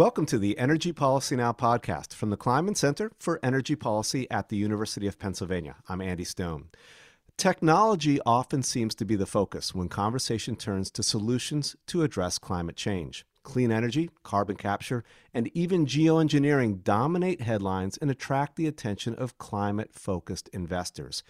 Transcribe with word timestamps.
Welcome 0.00 0.24
to 0.26 0.38
the 0.38 0.56
Energy 0.56 0.94
Policy 0.94 1.36
Now 1.36 1.52
podcast 1.52 2.14
from 2.14 2.30
the 2.30 2.38
Kleinman 2.38 2.74
Center 2.74 3.12
for 3.18 3.38
Energy 3.42 3.76
Policy 3.76 4.26
at 4.30 4.48
the 4.48 4.56
University 4.56 5.06
of 5.06 5.18
Pennsylvania. 5.18 5.76
I'm 5.90 6.00
Andy 6.00 6.24
Stone. 6.24 6.70
Technology 7.36 8.18
often 8.24 8.62
seems 8.62 8.94
to 8.94 9.04
be 9.04 9.14
the 9.14 9.26
focus 9.26 9.74
when 9.74 9.90
conversation 9.90 10.56
turns 10.56 10.90
to 10.92 11.02
solutions 11.02 11.76
to 11.88 12.02
address 12.02 12.38
climate 12.38 12.76
change. 12.76 13.26
Clean 13.42 13.70
energy, 13.70 14.08
carbon 14.22 14.56
capture, 14.56 15.04
and 15.34 15.50
even 15.52 15.84
geoengineering 15.84 16.82
dominate 16.82 17.42
headlines 17.42 17.98
and 17.98 18.10
attract 18.10 18.56
the 18.56 18.66
attention 18.66 19.14
of 19.16 19.36
climate 19.36 19.92
focused 19.92 20.48
investors. 20.54 21.22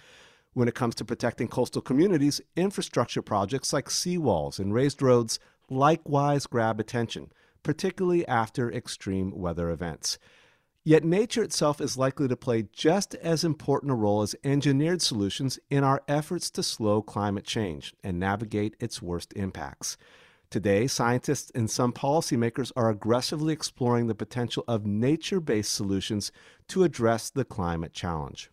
When 0.53 0.69
it 0.69 0.77
comes 0.77 0.95
to 0.95 1.05
protecting 1.05 1.49
coastal 1.49 1.83
communities, 1.83 2.41
infrastructure 2.55 3.21
projects 3.21 3.73
like 3.73 3.89
seawalls 3.89 4.61
and 4.61 4.73
raised 4.73 5.03
roads 5.03 5.41
likewise 5.69 6.47
grab 6.47 6.79
attention, 6.79 7.33
particularly 7.63 8.27
after 8.27 8.71
extreme 8.71 9.31
weather 9.31 9.71
events. 9.71 10.19
Yet 10.83 11.05
nature 11.05 11.43
itself 11.43 11.81
is 11.81 11.99
likely 11.99 12.27
to 12.29 12.37
play 12.37 12.67
just 12.73 13.15
as 13.17 13.45
important 13.45 13.93
a 13.93 13.95
role 13.95 14.23
as 14.23 14.35
engineered 14.43 15.03
solutions 15.03 15.59
in 15.69 15.85
our 15.85 16.03
efforts 16.09 16.51
to 16.53 16.63
slow 16.63 17.03
climate 17.03 17.45
change 17.45 17.95
and 18.03 18.19
navigate 18.19 18.77
its 18.81 19.03
worst 19.03 19.35
impacts. 19.35 19.99
Today, 20.49 20.87
scientists 20.87 21.53
and 21.55 21.71
some 21.71 21.93
policymakers 21.93 22.73
are 22.75 22.91
aggressively 22.91 23.53
exploring 23.53 24.07
the 24.07 24.15
potential 24.15 24.65
of 24.67 24.87
nature 24.87 25.39
based 25.39 25.73
solutions 25.73 26.33
to 26.69 26.83
address 26.83 27.31
the 27.31 27.45
climate 27.45 27.93
challenge. 27.93 28.51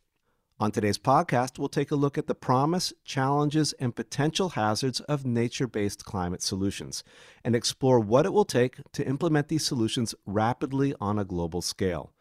On 0.59 0.71
today's 0.71 0.97
podcast, 0.97 1.59
we'll 1.59 1.70
take 1.70 1.91
a 1.91 1.95
look 1.95 2.17
at 2.17 2.25
the 2.25 2.34
promise, 2.34 2.91
challenges, 3.05 3.73
and 3.73 3.95
potential 3.95 4.49
hazards 4.49 4.99
of 5.02 5.23
nature 5.23 5.67
based 5.67 6.03
climate 6.03 6.41
solutions 6.41 7.03
and 7.44 7.55
explore 7.55 8.00
what 8.00 8.25
it 8.25 8.33
will 8.33 8.44
take 8.44 8.78
to 8.94 9.08
implement 9.08 9.50
these 9.50 9.63
solutions 9.63 10.16
rapidly 10.25 10.95
on 11.00 11.19
a 11.19 11.25
global 11.25 11.61
scale. 11.61 12.11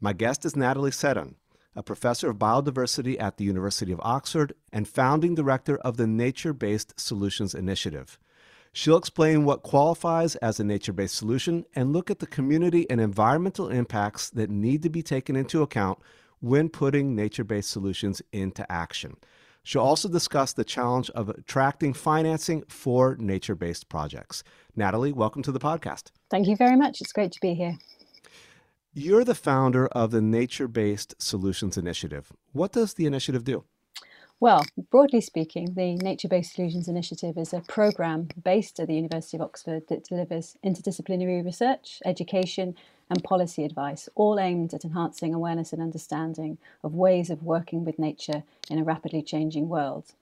My 0.00 0.12
guest 0.12 0.44
is 0.44 0.54
Natalie 0.54 0.92
Seddon, 0.92 1.34
a 1.74 1.82
professor 1.82 2.30
of 2.30 2.36
biodiversity 2.36 3.20
at 3.20 3.38
the 3.38 3.44
University 3.44 3.90
of 3.90 4.00
Oxford 4.04 4.54
and 4.72 4.86
founding 4.86 5.34
director 5.34 5.76
of 5.78 5.96
the 5.96 6.06
Nature 6.06 6.52
Based 6.52 6.94
Solutions 7.00 7.56
Initiative. 7.56 8.20
She'll 8.72 8.96
explain 8.96 9.44
what 9.44 9.64
qualifies 9.64 10.36
as 10.36 10.60
a 10.60 10.64
nature 10.64 10.92
based 10.92 11.16
solution 11.16 11.64
and 11.74 11.92
look 11.92 12.08
at 12.08 12.20
the 12.20 12.26
community 12.28 12.88
and 12.88 13.00
environmental 13.00 13.68
impacts 13.68 14.30
that 14.30 14.48
need 14.48 14.84
to 14.84 14.90
be 14.90 15.02
taken 15.02 15.34
into 15.34 15.62
account 15.62 15.98
when 16.44 16.68
putting 16.68 17.14
nature 17.14 17.42
based 17.42 17.70
solutions 17.70 18.20
into 18.30 18.70
action. 18.70 19.16
She'll 19.62 19.80
also 19.80 20.10
discuss 20.10 20.52
the 20.52 20.62
challenge 20.62 21.08
of 21.10 21.30
attracting 21.30 21.94
financing 21.94 22.64
for 22.68 23.16
nature 23.18 23.54
based 23.54 23.88
projects. 23.88 24.44
Natalie, 24.76 25.12
welcome 25.12 25.42
to 25.42 25.52
the 25.52 25.58
podcast. 25.58 26.10
Thank 26.30 26.46
you 26.46 26.54
very 26.54 26.76
much. 26.76 27.00
It's 27.00 27.14
great 27.14 27.32
to 27.32 27.40
be 27.40 27.54
here. 27.54 27.78
You're 28.92 29.24
the 29.24 29.34
founder 29.34 29.86
of 29.86 30.10
the 30.10 30.20
Nature 30.20 30.68
Based 30.68 31.14
Solutions 31.18 31.78
Initiative. 31.78 32.30
What 32.52 32.72
does 32.72 32.92
the 32.92 33.06
initiative 33.06 33.42
do? 33.42 33.64
Well, 34.38 34.66
broadly 34.90 35.22
speaking, 35.22 35.72
the 35.74 35.94
Nature 35.94 36.28
Based 36.28 36.54
Solutions 36.54 36.88
Initiative 36.88 37.38
is 37.38 37.54
a 37.54 37.60
program 37.60 38.28
based 38.44 38.78
at 38.78 38.88
the 38.88 38.94
University 38.94 39.38
of 39.38 39.40
Oxford 39.40 39.84
that 39.88 40.04
delivers 40.04 40.58
interdisciplinary 40.62 41.42
research, 41.42 42.02
education, 42.04 42.74
and 43.10 43.22
policy 43.22 43.64
advice, 43.64 44.08
all 44.14 44.38
aimed 44.38 44.74
at 44.74 44.84
enhancing 44.84 45.34
awareness 45.34 45.72
and 45.72 45.82
understanding 45.82 46.58
of 46.82 46.94
ways 46.94 47.30
of 47.30 47.42
working 47.42 47.84
with 47.84 47.98
nature 47.98 48.42
in 48.70 48.78
a 48.78 48.84
rapidly 48.84 49.22
changing 49.22 49.68
world. 49.68 50.12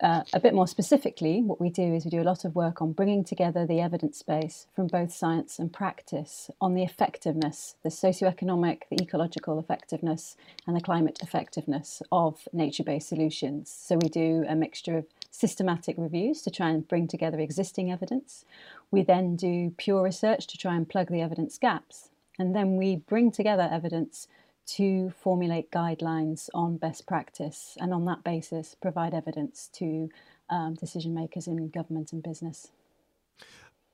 Uh, 0.00 0.22
a 0.32 0.38
bit 0.38 0.54
more 0.54 0.68
specifically, 0.68 1.42
what 1.42 1.60
we 1.60 1.70
do 1.70 1.92
is 1.94 2.04
we 2.04 2.10
do 2.10 2.22
a 2.22 2.22
lot 2.22 2.44
of 2.44 2.54
work 2.54 2.80
on 2.80 2.92
bringing 2.92 3.24
together 3.24 3.66
the 3.66 3.80
evidence 3.80 4.22
base 4.22 4.68
from 4.74 4.86
both 4.86 5.12
science 5.12 5.58
and 5.58 5.72
practice 5.72 6.52
on 6.60 6.74
the 6.74 6.84
effectiveness, 6.84 7.74
the 7.82 7.88
socioeconomic, 7.88 8.82
the 8.90 9.02
ecological 9.02 9.58
effectiveness, 9.58 10.36
and 10.68 10.76
the 10.76 10.80
climate 10.80 11.18
effectiveness 11.20 12.00
of 12.12 12.46
nature 12.52 12.84
based 12.84 13.08
solutions. 13.08 13.70
So 13.70 13.98
we 14.00 14.08
do 14.08 14.44
a 14.48 14.54
mixture 14.54 14.98
of 14.98 15.06
systematic 15.32 15.96
reviews 15.98 16.42
to 16.42 16.50
try 16.50 16.70
and 16.70 16.86
bring 16.86 17.08
together 17.08 17.40
existing 17.40 17.90
evidence. 17.90 18.44
We 18.92 19.02
then 19.02 19.34
do 19.34 19.74
pure 19.76 20.02
research 20.04 20.46
to 20.46 20.58
try 20.58 20.76
and 20.76 20.88
plug 20.88 21.08
the 21.08 21.22
evidence 21.22 21.58
gaps. 21.58 22.10
And 22.38 22.54
then 22.54 22.76
we 22.76 22.96
bring 22.96 23.32
together 23.32 23.68
evidence 23.70 24.28
to 24.76 25.10
formulate 25.22 25.70
guidelines 25.70 26.48
on 26.54 26.76
best 26.76 27.06
practice 27.06 27.76
and 27.80 27.92
on 27.92 28.04
that 28.04 28.24
basis 28.24 28.76
provide 28.80 29.14
evidence 29.14 29.68
to 29.74 30.08
um, 30.50 30.74
decision 30.74 31.14
makers 31.14 31.46
in 31.46 31.68
government 31.70 32.12
and 32.12 32.22
business. 32.22 32.68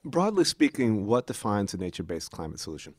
Broadly 0.05 0.45
speaking, 0.45 1.07
what 1.07 1.27
defines 1.27 1.73
a 1.75 1.79
nature 1.79 2.03
based 2.03 2.31
climate 2.31 2.61
solution? 2.61 2.95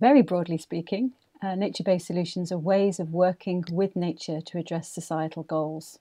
Very 0.00 0.22
broadly 0.22 0.58
speaking, 0.58 1.12
uh, 1.42 1.54
nature 1.54 1.84
based 1.84 2.06
solutions 2.06 2.50
are 2.50 2.58
ways 2.58 2.98
of 2.98 3.12
working 3.12 3.64
with 3.70 3.94
nature 3.94 4.40
to 4.40 4.58
address 4.58 4.88
societal 4.88 5.42
goals. 5.42 5.98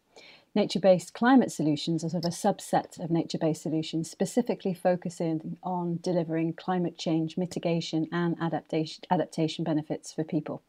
Nature 0.56 0.80
based 0.80 1.14
climate 1.14 1.52
solutions 1.52 2.04
are 2.04 2.10
sort 2.10 2.24
of 2.24 2.30
a 2.30 2.34
subset 2.34 2.98
of 3.04 3.12
nature 3.12 3.38
based 3.38 3.62
solutions, 3.62 4.10
specifically 4.10 4.74
focusing 4.74 5.58
on 5.62 6.00
delivering 6.02 6.54
climate 6.54 6.98
change 6.98 7.38
mitigation 7.38 8.08
and 8.12 8.38
adaptation, 8.42 9.04
adaptation 9.12 9.66
benefits 9.66 10.14
for 10.14 10.24
people. 10.24 10.62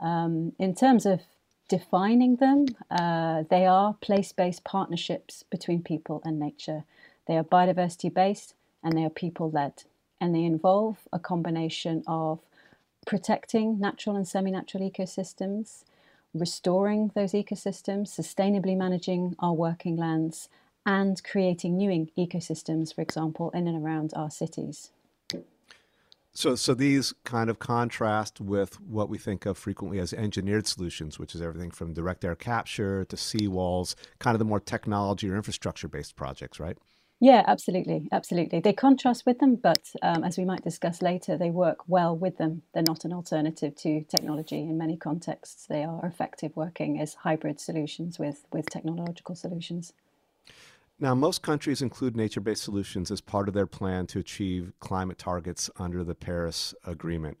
Um, 0.00 0.52
in 0.58 0.74
terms 0.74 1.06
of 1.06 1.20
defining 1.68 2.36
them, 2.36 2.66
uh, 2.90 3.44
they 3.50 3.66
are 3.66 3.94
place 3.94 4.32
based 4.32 4.64
partnerships 4.64 5.44
between 5.50 5.82
people 5.82 6.22
and 6.24 6.38
nature. 6.38 6.84
They 7.26 7.36
are 7.36 7.44
biodiversity 7.44 8.12
based 8.12 8.54
and 8.82 8.96
they 8.96 9.04
are 9.04 9.10
people 9.10 9.50
led. 9.50 9.84
And 10.20 10.34
they 10.34 10.44
involve 10.44 11.06
a 11.12 11.18
combination 11.18 12.02
of 12.06 12.40
protecting 13.06 13.78
natural 13.78 14.16
and 14.16 14.26
semi 14.26 14.50
natural 14.50 14.88
ecosystems, 14.88 15.84
restoring 16.34 17.12
those 17.14 17.32
ecosystems, 17.32 18.08
sustainably 18.08 18.76
managing 18.76 19.36
our 19.38 19.52
working 19.52 19.96
lands, 19.96 20.48
and 20.84 21.22
creating 21.22 21.76
new 21.76 22.08
ecosystems, 22.16 22.94
for 22.94 23.02
example, 23.02 23.50
in 23.50 23.68
and 23.68 23.84
around 23.84 24.12
our 24.14 24.30
cities. 24.30 24.90
So, 26.38 26.54
so 26.54 26.72
these 26.72 27.12
kind 27.24 27.50
of 27.50 27.58
contrast 27.58 28.40
with 28.40 28.80
what 28.80 29.08
we 29.08 29.18
think 29.18 29.44
of 29.44 29.58
frequently 29.58 29.98
as 29.98 30.12
engineered 30.12 30.68
solutions, 30.68 31.18
which 31.18 31.34
is 31.34 31.42
everything 31.42 31.72
from 31.72 31.94
direct 31.94 32.24
air 32.24 32.36
capture 32.36 33.04
to 33.06 33.16
seawalls, 33.16 33.96
kind 34.20 34.36
of 34.36 34.38
the 34.38 34.44
more 34.44 34.60
technology 34.60 35.28
or 35.28 35.34
infrastructure 35.34 35.88
based 35.88 36.14
projects, 36.14 36.60
right? 36.60 36.78
Yeah, 37.18 37.42
absolutely, 37.48 38.06
absolutely. 38.12 38.60
They 38.60 38.72
contrast 38.72 39.26
with 39.26 39.40
them, 39.40 39.56
but 39.56 39.90
um, 40.00 40.22
as 40.22 40.38
we 40.38 40.44
might 40.44 40.62
discuss 40.62 41.02
later, 41.02 41.36
they 41.36 41.50
work 41.50 41.78
well 41.88 42.16
with 42.16 42.38
them. 42.38 42.62
They're 42.72 42.84
not 42.86 43.04
an 43.04 43.12
alternative 43.12 43.74
to 43.78 44.04
technology 44.04 44.60
in 44.60 44.78
many 44.78 44.96
contexts. 44.96 45.66
They 45.66 45.82
are 45.82 46.06
effective 46.06 46.54
working 46.54 47.00
as 47.00 47.14
hybrid 47.14 47.58
solutions 47.58 48.20
with 48.20 48.46
with 48.52 48.70
technological 48.70 49.34
solutions. 49.34 49.92
Now, 51.00 51.14
most 51.14 51.42
countries 51.42 51.80
include 51.80 52.16
nature 52.16 52.40
based 52.40 52.64
solutions 52.64 53.10
as 53.10 53.20
part 53.20 53.46
of 53.48 53.54
their 53.54 53.66
plan 53.66 54.06
to 54.08 54.18
achieve 54.18 54.72
climate 54.80 55.18
targets 55.18 55.70
under 55.76 56.02
the 56.02 56.14
Paris 56.14 56.74
Agreement. 56.84 57.38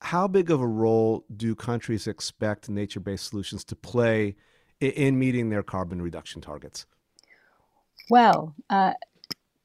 How 0.00 0.26
big 0.26 0.50
of 0.50 0.60
a 0.60 0.66
role 0.66 1.24
do 1.36 1.54
countries 1.54 2.06
expect 2.06 2.68
nature 2.68 3.00
based 3.00 3.28
solutions 3.28 3.64
to 3.64 3.76
play 3.76 4.36
in 4.80 5.18
meeting 5.18 5.50
their 5.50 5.62
carbon 5.62 6.02
reduction 6.02 6.40
targets? 6.40 6.86
Well, 8.10 8.54
uh, 8.70 8.94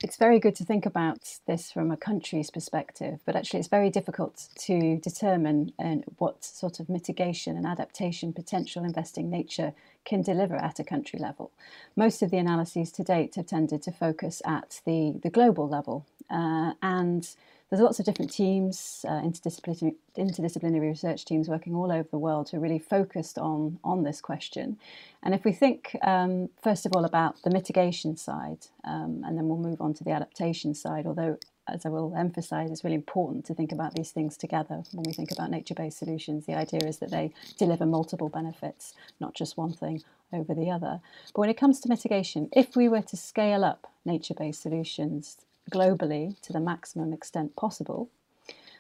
it's 0.04 0.18
very 0.18 0.40
good 0.40 0.56
to 0.56 0.66
think 0.66 0.86
about 0.86 1.38
this 1.48 1.72
from 1.72 1.92
a 1.92 1.98
country's 1.98 2.50
perspective, 2.50 3.20
but 3.26 3.36
actually, 3.36 3.60
it's 3.60 3.70
very 3.70 3.90
difficult 3.90 4.48
to 4.60 4.98
determine 4.98 5.74
uh, 5.78 5.98
what 6.18 6.44
sort 6.44 6.80
of 6.80 6.90
mitigation 6.90 7.56
and 7.56 7.66
adaptation 7.66 8.34
potential 8.34 8.84
investing 8.84 9.30
nature 9.30 9.74
can 10.04 10.22
deliver 10.22 10.56
at 10.56 10.80
a 10.80 10.84
country 10.84 11.20
level. 11.20 11.52
Most 11.96 12.22
of 12.22 12.32
the 12.32 12.38
analyses 12.38 12.92
to 12.94 13.04
date 13.04 13.36
have 13.36 13.46
tended 13.46 13.84
to 13.84 13.92
focus 13.92 14.42
at 14.46 14.82
the, 14.86 15.20
the 15.22 15.30
global 15.30 15.68
level, 15.68 16.06
uh, 16.30 16.74
and 16.82 17.30
there's 17.72 17.82
lots 17.82 18.00
of 18.00 18.06
different 18.06 18.34
teams, 18.34 19.06
uh, 19.08 19.22
interdisciplinary, 19.22 19.96
interdisciplinary 20.18 20.82
research 20.82 21.24
teams 21.24 21.48
working 21.48 21.74
all 21.74 21.90
over 21.90 22.08
the 22.12 22.20
world 22.20 22.50
who 22.50 22.58
are 22.58 22.60
really 22.60 22.78
focused 22.78 23.38
on, 23.38 23.80
on 23.82 24.04
this 24.04 24.20
question. 24.20 24.78
And 25.24 25.34
if 25.34 25.46
we 25.46 25.54
think, 25.54 25.98
um, 26.02 26.50
first 26.62 26.86
of 26.86 26.92
all, 26.94 27.06
about 27.06 27.42
the 27.44 27.50
mitigation 27.50 28.18
side, 28.18 28.68
um, 28.84 29.24
and 29.26 29.38
then 29.38 29.48
we'll 29.48 29.58
move 29.58 29.80
on 29.80 29.94
to 29.94 30.04
the 30.04 30.12
adaptation 30.12 30.76
side, 30.76 31.06
although, 31.06 31.38
as 31.70 31.86
I 31.86 31.90
will 31.90 32.14
emphasize, 32.14 32.72
it's 32.72 32.84
really 32.84 32.98
important 32.98 33.46
to 33.46 33.54
think 33.54 33.72
about 33.72 33.96
these 33.96 34.12
things 34.12 34.36
together 34.36 34.84
when 34.92 35.06
we 35.06 35.14
think 35.14 35.32
about 35.32 35.50
nature 35.50 35.76
based 35.76 36.00
solutions. 36.00 36.46
The 36.46 36.56
idea 36.56 36.82
is 36.86 36.98
that 36.98 37.12
they 37.12 37.34
deliver 37.58 37.86
multiple 37.86 38.28
benefits, 38.28 38.96
not 39.22 39.34
just 39.34 39.56
one 39.56 39.72
thing 39.72 40.04
over 40.34 40.54
the 40.54 40.70
other. 40.70 41.00
But 41.34 41.40
when 41.40 41.50
it 41.50 41.58
comes 41.58 41.80
to 41.80 41.90
mitigation, 41.90 42.50
if 42.52 42.76
we 42.76 42.90
were 42.90 43.02
to 43.04 43.16
scale 43.16 43.64
up 43.64 43.88
nature 44.04 44.34
based 44.34 44.62
solutions 44.62 45.38
globally 45.70 46.40
to 46.42 46.54
the 46.54 46.60
maximum 46.60 47.14
extent 47.14 47.56
possible. 47.56 48.10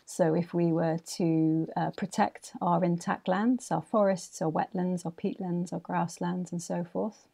So, 0.05 0.33
if 0.33 0.53
we 0.53 0.73
were 0.73 0.97
to 1.17 1.69
uh, 1.77 1.91
protect 1.91 2.51
our 2.61 2.83
intact 2.83 3.27
lands, 3.27 3.71
our 3.71 3.81
forests, 3.81 4.41
our 4.41 4.51
wetlands, 4.51 5.05
our 5.05 5.11
peatlands, 5.11 5.71
our 5.71 5.79
grasslands, 5.79 6.51
and 6.51 6.61
so 6.61 6.83
forth, 6.83 7.27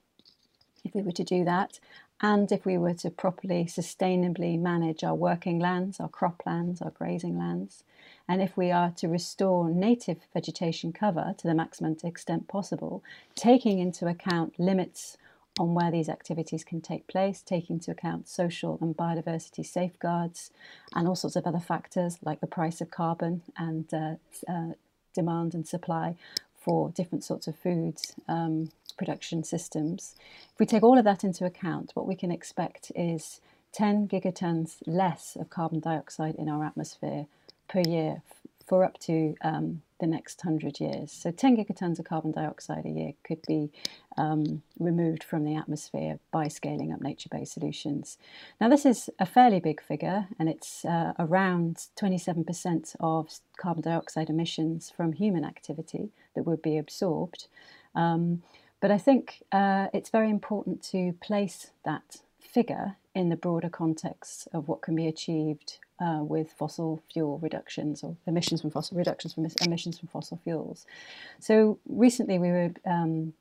if 0.83 0.93
we 0.93 1.01
were 1.01 1.11
to 1.13 1.23
do 1.23 1.43
that 1.45 1.79
and 2.21 2.51
if 2.51 2.65
we 2.65 2.77
were 2.77 2.95
to 2.95 3.11
properly, 3.11 3.65
sustainably 3.65 4.59
manage 4.59 5.03
our 5.03 5.13
working 5.13 5.59
lands, 5.59 5.99
our 5.99 6.09
crop 6.09 6.43
lands, 6.45 6.81
our 6.81 6.89
grazing 6.89 7.37
lands, 7.37 7.83
and 8.27 8.41
if 8.41 8.57
we 8.57 8.71
are 8.71 8.91
to 8.97 9.07
restore 9.07 9.69
native 9.69 10.17
vegetation 10.33 10.91
cover 10.91 11.35
to 11.37 11.47
the 11.47 11.53
maximum 11.53 11.95
extent 12.03 12.47
possible, 12.47 13.03
taking 13.35 13.79
into 13.79 14.07
account 14.07 14.59
limits 14.59 15.17
on 15.59 15.73
where 15.73 15.91
these 15.91 16.09
activities 16.09 16.63
can 16.63 16.81
take 16.81 17.07
place, 17.07 17.41
taking 17.41 17.77
into 17.77 17.91
account 17.91 18.27
social 18.27 18.77
and 18.81 18.95
biodiversity 18.95 19.65
safeguards, 19.65 20.51
and 20.93 21.07
all 21.07 21.15
sorts 21.15 21.35
of 21.35 21.45
other 21.45 21.59
factors 21.59 22.17
like 22.23 22.41
the 22.41 22.47
price 22.47 22.81
of 22.81 22.91
carbon 22.91 23.41
and 23.57 23.93
uh, 23.93 24.15
uh, 24.47 24.73
demand 25.13 25.53
and 25.53 25.67
supply 25.67 26.15
for 26.55 26.89
different 26.89 27.23
sorts 27.23 27.47
of 27.47 27.55
foods 27.55 28.13
um, 28.27 28.69
production 28.97 29.43
systems. 29.43 30.15
If 30.53 30.59
we 30.59 30.65
take 30.65 30.83
all 30.83 30.97
of 30.97 31.05
that 31.05 31.23
into 31.23 31.45
account, 31.45 31.91
what 31.93 32.07
we 32.07 32.15
can 32.15 32.31
expect 32.31 32.91
is 32.95 33.41
10 33.73 34.07
gigatons 34.07 34.77
less 34.85 35.35
of 35.39 35.49
carbon 35.49 35.79
dioxide 35.79 36.35
in 36.35 36.49
our 36.49 36.65
atmosphere 36.65 37.27
per 37.67 37.81
year 37.81 38.21
for 38.67 38.83
up 38.83 38.99
to 38.99 39.33
um, 39.41 39.81
the 39.99 40.07
next 40.07 40.43
100 40.43 40.79
years. 40.79 41.11
So 41.11 41.31
10 41.31 41.57
gigatons 41.57 41.99
of 41.99 42.05
carbon 42.05 42.31
dioxide 42.31 42.85
a 42.85 42.89
year 42.89 43.13
could 43.23 43.41
be 43.47 43.71
um, 44.17 44.61
removed 44.77 45.23
from 45.23 45.43
the 45.43 45.55
atmosphere 45.55 46.19
by 46.31 46.49
scaling 46.49 46.91
up 46.91 47.01
nature 47.01 47.29
based 47.31 47.53
solutions. 47.53 48.17
Now, 48.59 48.67
this 48.69 48.85
is 48.85 49.09
a 49.19 49.25
fairly 49.25 49.59
big 49.59 49.81
figure, 49.81 50.27
and 50.37 50.49
it's 50.49 50.83
uh, 50.83 51.13
around 51.17 51.87
27% 51.99 52.95
of 52.99 53.39
carbon 53.57 53.83
dioxide 53.83 54.29
emissions 54.29 54.91
from 54.95 55.13
human 55.13 55.45
activity 55.45 56.09
that 56.35 56.43
would 56.43 56.61
be 56.61 56.77
absorbed. 56.77 57.47
Um, 57.95 58.43
but 58.81 58.91
I 58.91 58.97
think 58.97 59.43
uh, 59.51 59.87
it's 59.93 60.09
very 60.09 60.29
important 60.29 60.83
to 60.91 61.13
place 61.21 61.71
that 61.85 62.17
figure 62.39 62.97
in 63.17 63.29
the 63.29 63.35
broader 63.35 63.67
context 63.67 64.47
of 64.53 64.67
what 64.67 64.83
can 64.83 64.95
be 64.95 65.07
achieved 65.07 65.79
uh, 65.99 66.19
with 66.21 66.51
fossil 66.51 67.01
fuel 67.11 67.39
reductions 67.39 68.03
or 68.03 68.15
emissions 68.27 68.61
from 68.61 68.69
fossil 68.69 68.95
reductions 68.95 69.33
from 69.33 69.47
emissions 69.65 69.97
from 69.97 70.07
fossil 70.07 70.39
fuels. 70.43 70.85
So 71.39 71.79
recently 71.89 72.37
we 72.37 72.49
were 72.49 72.71
um, 72.85 73.33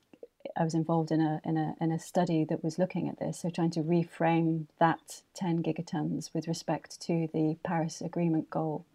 I 0.56 0.64
was 0.64 0.72
involved 0.72 1.10
in 1.10 1.20
a, 1.20 1.42
in 1.44 1.58
a 1.58 1.74
in 1.78 1.92
a 1.92 1.98
study 1.98 2.46
that 2.48 2.64
was 2.64 2.78
looking 2.78 3.06
at 3.06 3.18
this, 3.18 3.40
so 3.40 3.50
trying 3.50 3.72
to 3.72 3.82
reframe 3.82 4.66
that 4.80 5.20
10 5.34 5.62
gigatons 5.62 6.32
with 6.32 6.48
respect 6.48 6.98
to 7.02 7.28
the 7.34 7.58
Paris 7.62 8.00
Agreement 8.00 8.48
goal. 8.48 8.86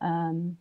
Um, 0.00 0.58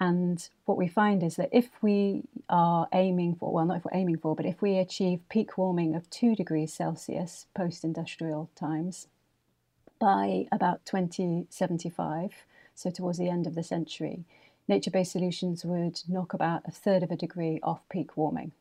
and 0.00 0.48
what 0.64 0.78
we 0.78 0.88
find 0.88 1.22
is 1.22 1.36
that 1.36 1.50
if 1.52 1.68
we 1.82 2.22
are 2.48 2.88
aiming 2.94 3.34
for, 3.34 3.52
well, 3.52 3.66
not 3.66 3.76
if 3.76 3.84
we're 3.84 3.98
aiming 4.00 4.16
for, 4.16 4.34
but 4.34 4.46
if 4.46 4.62
we 4.62 4.78
achieve 4.78 5.20
peak 5.28 5.58
warming 5.58 5.94
of 5.94 6.08
2 6.08 6.34
degrees 6.34 6.72
Celsius 6.72 7.46
post 7.54 7.84
industrial 7.84 8.48
times 8.56 9.08
by 9.98 10.46
about 10.50 10.86
2075, 10.86 12.32
so 12.74 12.88
towards 12.88 13.18
the 13.18 13.28
end 13.28 13.46
of 13.46 13.54
the 13.54 13.62
century, 13.62 14.24
nature 14.66 14.90
based 14.90 15.12
solutions 15.12 15.66
would 15.66 16.00
knock 16.08 16.32
about 16.32 16.62
a 16.64 16.70
third 16.70 17.02
of 17.02 17.10
a 17.10 17.16
degree 17.16 17.60
off 17.62 17.86
peak 17.90 18.16
warming. 18.16 18.52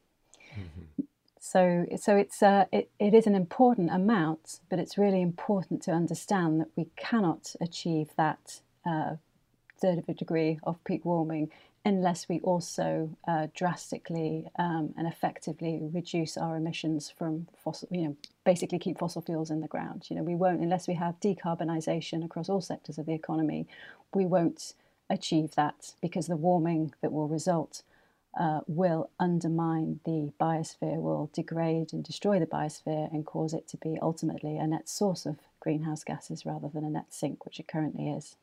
Mm-hmm. 0.51 1.03
So, 1.39 1.85
so 1.95 2.17
it's 2.17 2.43
uh, 2.43 2.65
it, 2.69 2.89
it 2.99 3.13
is 3.13 3.25
an 3.25 3.35
important 3.35 3.91
amount, 3.91 4.59
but 4.69 4.77
it's 4.77 4.97
really 4.97 5.21
important 5.21 5.81
to 5.83 5.91
understand 5.91 6.59
that 6.59 6.67
we 6.75 6.89
cannot 6.97 7.55
achieve 7.61 8.09
that 8.17 8.59
uh, 8.85 9.15
third 9.79 9.97
of 9.97 10.09
a 10.09 10.13
degree 10.13 10.59
of 10.63 10.83
peak 10.83 11.05
warming 11.05 11.49
unless 11.85 12.27
we 12.27 12.39
also 12.41 13.09
uh, 13.27 13.47
drastically 13.55 14.45
um, 14.57 14.93
and 14.97 15.07
effectively 15.07 15.79
reduce 15.93 16.37
our 16.37 16.57
emissions 16.57 17.09
from 17.17 17.47
fossil, 17.63 17.87
you 17.91 18.01
know, 18.01 18.15
basically 18.45 18.77
keep 18.77 18.99
fossil 18.99 19.21
fuels 19.21 19.49
in 19.49 19.61
the 19.61 19.67
ground. 19.67 20.05
You 20.09 20.17
know, 20.17 20.23
we 20.23 20.35
won't, 20.35 20.59
unless 20.59 20.87
we 20.87 20.95
have 20.95 21.19
decarbonisation 21.21 22.23
across 22.25 22.49
all 22.49 22.61
sectors 22.61 22.97
of 22.97 23.05
the 23.05 23.13
economy, 23.13 23.65
we 24.13 24.25
won't 24.25 24.73
achieve 25.09 25.55
that 25.55 25.93
because 26.01 26.27
the 26.27 26.35
warming 26.35 26.93
that 27.01 27.11
will 27.11 27.27
result 27.27 27.83
uh, 28.39 28.59
will 28.67 29.09
undermine 29.19 29.99
the 30.05 30.31
biosphere, 30.39 31.01
will 31.01 31.29
degrade 31.33 31.93
and 31.93 32.03
destroy 32.03 32.39
the 32.39 32.45
biosphere 32.45 33.11
and 33.11 33.25
cause 33.25 33.53
it 33.53 33.67
to 33.67 33.77
be 33.77 33.97
ultimately 34.01 34.57
a 34.57 34.67
net 34.67 34.87
source 34.87 35.25
of 35.25 35.37
greenhouse 35.59 36.03
gases 36.03 36.45
rather 36.45 36.69
than 36.69 36.83
a 36.83 36.89
net 36.89 37.11
sink, 37.11 37.45
which 37.45 37.59
it 37.59 37.67
currently 37.67 38.09
is. 38.09 38.35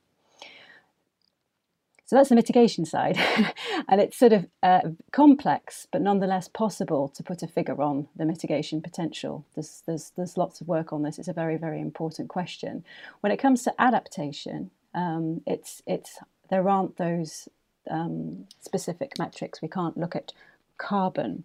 So 2.06 2.14
that's 2.14 2.28
the 2.28 2.36
mitigation 2.36 2.84
side. 2.84 3.18
and 3.88 4.00
it's 4.00 4.16
sort 4.16 4.32
of 4.32 4.46
uh, 4.62 4.80
complex, 5.10 5.88
but 5.90 6.00
nonetheless 6.00 6.46
possible 6.46 7.08
to 7.08 7.22
put 7.22 7.42
a 7.42 7.48
figure 7.48 7.82
on 7.82 8.06
the 8.14 8.24
mitigation 8.24 8.80
potential. 8.80 9.44
There's, 9.54 9.82
there's, 9.86 10.12
there's 10.16 10.36
lots 10.36 10.60
of 10.60 10.68
work 10.68 10.92
on 10.92 11.02
this. 11.02 11.18
It's 11.18 11.28
a 11.28 11.32
very, 11.32 11.56
very 11.56 11.80
important 11.80 12.28
question. 12.28 12.84
When 13.20 13.32
it 13.32 13.38
comes 13.38 13.64
to 13.64 13.74
adaptation, 13.80 14.70
um, 14.94 15.42
it's, 15.46 15.82
it's, 15.84 16.18
there 16.48 16.68
aren't 16.68 16.96
those 16.96 17.48
um, 17.90 18.46
specific 18.60 19.18
metrics. 19.18 19.60
We 19.60 19.68
can't 19.68 19.96
look 19.96 20.14
at 20.14 20.32
carbon. 20.78 21.44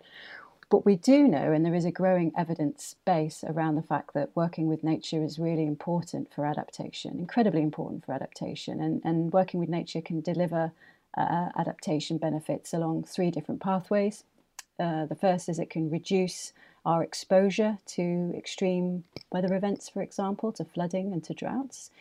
But 0.71 0.85
we 0.85 0.95
do 0.95 1.27
know, 1.27 1.51
and 1.51 1.65
there 1.65 1.75
is 1.75 1.83
a 1.83 1.91
growing 1.91 2.31
evidence 2.38 2.95
base 3.06 3.44
around 3.44 3.75
the 3.75 3.81
fact 3.81 4.13
that 4.13 4.33
working 4.35 4.68
with 4.68 4.85
nature 4.85 5.21
is 5.21 5.38
really 5.38 5.65
important 5.65 6.33
for 6.33 6.45
adaptation, 6.45 7.19
incredibly 7.19 7.62
important 7.62 8.06
for 8.06 8.13
adaptation. 8.13 8.81
And, 8.81 9.01
and 9.03 9.33
working 9.33 9.59
with 9.59 9.68
nature 9.68 10.00
can 10.00 10.21
deliver 10.21 10.71
uh, 11.18 11.50
adaptation 11.57 12.18
benefits 12.18 12.73
along 12.73 13.03
three 13.03 13.31
different 13.31 13.62
pathways. 13.62 14.23
Uh, 14.79 15.06
the 15.07 15.15
first 15.15 15.50
is 15.50 15.59
it 15.59 15.69
can 15.69 15.91
reduce 15.91 16.53
our 16.85 17.03
exposure 17.03 17.77
to 17.88 18.33
extreme 18.35 19.03
weather 19.29 19.53
events, 19.53 19.89
for 19.89 20.01
example, 20.01 20.53
to 20.53 20.63
flooding 20.63 21.12
and 21.12 21.21
to 21.25 21.33
droughts. 21.33 21.91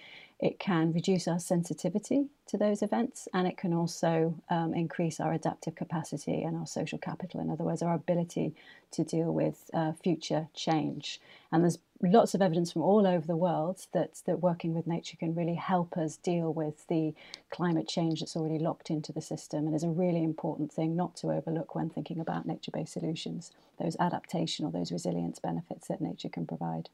It 0.40 0.58
can 0.58 0.92
reduce 0.92 1.28
our 1.28 1.38
sensitivity 1.38 2.28
to 2.46 2.56
those 2.56 2.80
events 2.80 3.28
and 3.34 3.46
it 3.46 3.58
can 3.58 3.74
also 3.74 4.34
um, 4.48 4.72
increase 4.72 5.20
our 5.20 5.34
adaptive 5.34 5.74
capacity 5.74 6.42
and 6.42 6.56
our 6.56 6.66
social 6.66 6.98
capital. 6.98 7.40
In 7.40 7.50
other 7.50 7.62
words, 7.62 7.82
our 7.82 7.94
ability 7.94 8.54
to 8.92 9.04
deal 9.04 9.34
with 9.34 9.70
uh, 9.74 9.92
future 9.92 10.48
change. 10.54 11.20
And 11.52 11.62
there's 11.62 11.78
lots 12.02 12.34
of 12.34 12.40
evidence 12.40 12.72
from 12.72 12.80
all 12.80 13.06
over 13.06 13.26
the 13.26 13.36
world 13.36 13.86
that, 13.92 14.22
that 14.24 14.40
working 14.40 14.72
with 14.72 14.86
nature 14.86 15.18
can 15.18 15.34
really 15.34 15.56
help 15.56 15.98
us 15.98 16.16
deal 16.16 16.50
with 16.50 16.86
the 16.88 17.12
climate 17.50 17.86
change 17.86 18.20
that's 18.20 18.34
already 18.34 18.58
locked 18.58 18.88
into 18.88 19.12
the 19.12 19.20
system 19.20 19.66
and 19.66 19.76
is 19.76 19.84
a 19.84 19.90
really 19.90 20.24
important 20.24 20.72
thing 20.72 20.96
not 20.96 21.16
to 21.16 21.30
overlook 21.30 21.74
when 21.74 21.90
thinking 21.90 22.18
about 22.18 22.46
nature 22.46 22.70
based 22.70 22.94
solutions, 22.94 23.52
those 23.78 23.96
adaptation 24.00 24.64
or 24.64 24.72
those 24.72 24.90
resilience 24.90 25.38
benefits 25.38 25.88
that 25.88 26.00
nature 26.00 26.30
can 26.30 26.46
provide. 26.46 26.88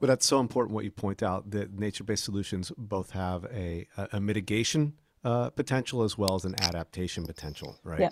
Well, 0.00 0.08
that's 0.08 0.26
so 0.26 0.40
important 0.40 0.74
what 0.74 0.84
you 0.84 0.90
point 0.90 1.22
out 1.22 1.50
that 1.52 1.78
nature 1.78 2.04
based 2.04 2.24
solutions 2.24 2.72
both 2.76 3.10
have 3.10 3.44
a, 3.46 3.86
a, 4.12 4.20
mitigation 4.20 4.94
uh, 5.24 5.50
potential 5.50 6.02
as 6.02 6.18
well 6.18 6.34
as 6.34 6.44
an 6.44 6.54
adaptation 6.60 7.24
potential, 7.24 7.78
right? 7.84 8.00
Yeah. 8.00 8.10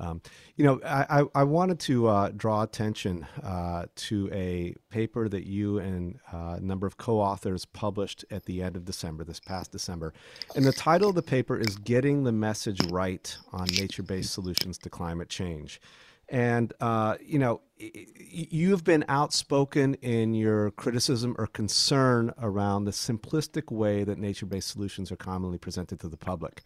Um, 0.00 0.22
you 0.56 0.64
know, 0.64 0.80
I, 0.84 1.24
I 1.34 1.44
wanted 1.44 1.78
to 1.80 2.08
uh, 2.08 2.30
draw 2.34 2.62
attention 2.62 3.26
uh, 3.42 3.84
to 3.94 4.30
a 4.32 4.74
paper 4.88 5.28
that 5.28 5.46
you 5.46 5.78
and 5.78 6.18
uh, 6.32 6.56
a 6.56 6.60
number 6.60 6.86
of 6.86 6.96
co 6.96 7.20
authors 7.20 7.66
published 7.66 8.24
at 8.30 8.46
the 8.46 8.62
end 8.62 8.76
of 8.76 8.86
December, 8.86 9.24
this 9.24 9.40
past 9.40 9.72
December. 9.72 10.14
And 10.56 10.64
the 10.64 10.72
title 10.72 11.10
of 11.10 11.16
the 11.16 11.22
paper 11.22 11.58
is 11.58 11.76
Getting 11.76 12.24
the 12.24 12.32
Message 12.32 12.80
Right 12.90 13.36
on 13.52 13.66
Nature 13.76 14.02
Based 14.02 14.32
Solutions 14.32 14.78
to 14.78 14.90
Climate 14.90 15.28
Change. 15.28 15.80
And, 16.30 16.72
uh, 16.80 17.16
you 17.20 17.40
know, 17.40 17.60
you've 17.76 18.84
been 18.84 19.04
outspoken 19.08 19.94
in 19.94 20.32
your 20.32 20.70
criticism 20.70 21.34
or 21.38 21.48
concern 21.48 22.32
around 22.40 22.84
the 22.84 22.92
simplistic 22.92 23.72
way 23.72 24.04
that 24.04 24.16
nature 24.16 24.46
based 24.46 24.68
solutions 24.68 25.10
are 25.10 25.16
commonly 25.16 25.58
presented 25.58 25.98
to 26.00 26.08
the 26.08 26.16
public. 26.16 26.62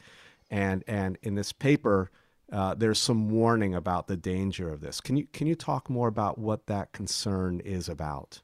And, 0.50 0.84
and 0.86 1.16
in 1.22 1.34
this 1.34 1.52
paper, 1.52 2.10
uh, 2.52 2.74
there's 2.74 3.00
some 3.00 3.30
warning 3.30 3.74
about 3.74 4.06
the 4.06 4.18
danger 4.18 4.70
of 4.70 4.82
this. 4.82 5.00
Can 5.00 5.16
you, 5.16 5.26
can 5.32 5.46
you 5.46 5.54
talk 5.54 5.88
more 5.88 6.08
about 6.08 6.36
what 6.36 6.66
that 6.66 6.92
concern 6.92 7.60
is 7.60 7.88
about? 7.88 8.42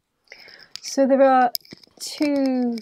So, 0.81 1.07
there 1.07 1.23
are 1.23 1.53
two 2.01 2.79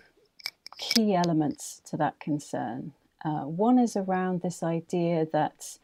key 0.78 1.16
elements 1.16 1.83
to 1.87 1.97
that 1.97 2.21
concern. 2.21 2.92
Uh, 3.25 3.40
one 3.40 3.80
is 3.80 3.97
around 3.97 4.42
this 4.42 4.62
idea 4.62 5.26
that 5.33 5.78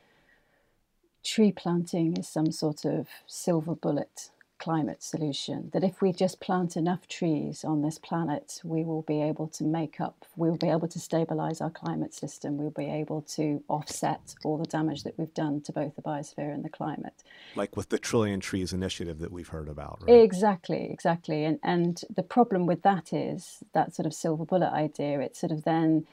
tree 1.24 1.52
planting 1.52 2.16
is 2.16 2.28
some 2.28 2.52
sort 2.52 2.84
of 2.84 3.08
silver 3.26 3.74
bullet 3.74 4.30
climate 4.58 5.02
solution. 5.02 5.70
That 5.72 5.84
if 5.84 6.00
we 6.00 6.12
just 6.12 6.40
plant 6.40 6.76
enough 6.76 7.06
trees 7.06 7.64
on 7.64 7.82
this 7.82 7.98
planet, 7.98 8.60
we 8.64 8.84
will 8.84 9.02
be 9.02 9.20
able 9.20 9.48
to 9.48 9.64
make 9.64 10.00
up, 10.00 10.24
we 10.36 10.48
will 10.48 10.56
be 10.56 10.70
able 10.70 10.88
to 10.88 10.98
stabilize 10.98 11.60
our 11.60 11.70
climate 11.70 12.14
system, 12.14 12.56
we'll 12.56 12.70
be 12.70 12.86
able 12.86 13.22
to 13.22 13.62
offset 13.68 14.34
all 14.44 14.56
the 14.56 14.64
damage 14.64 15.02
that 15.02 15.18
we've 15.18 15.34
done 15.34 15.60
to 15.62 15.72
both 15.72 15.96
the 15.96 16.02
biosphere 16.02 16.54
and 16.54 16.64
the 16.64 16.70
climate. 16.70 17.22
Like 17.54 17.76
with 17.76 17.88
the 17.88 17.98
Trillion 17.98 18.40
Trees 18.40 18.72
initiative 18.72 19.18
that 19.18 19.32
we've 19.32 19.48
heard 19.48 19.68
about, 19.68 20.02
right? 20.02 20.22
Exactly, 20.22 20.88
exactly. 20.90 21.44
And, 21.44 21.58
and 21.62 22.00
the 22.14 22.22
problem 22.22 22.64
with 22.64 22.82
that 22.82 23.12
is 23.12 23.62
that 23.72 23.94
sort 23.94 24.06
of 24.06 24.14
silver 24.14 24.44
bullet 24.44 24.72
idea, 24.72 25.20
it 25.20 25.36
sort 25.36 25.52
of 25.52 25.64
then 25.64 26.06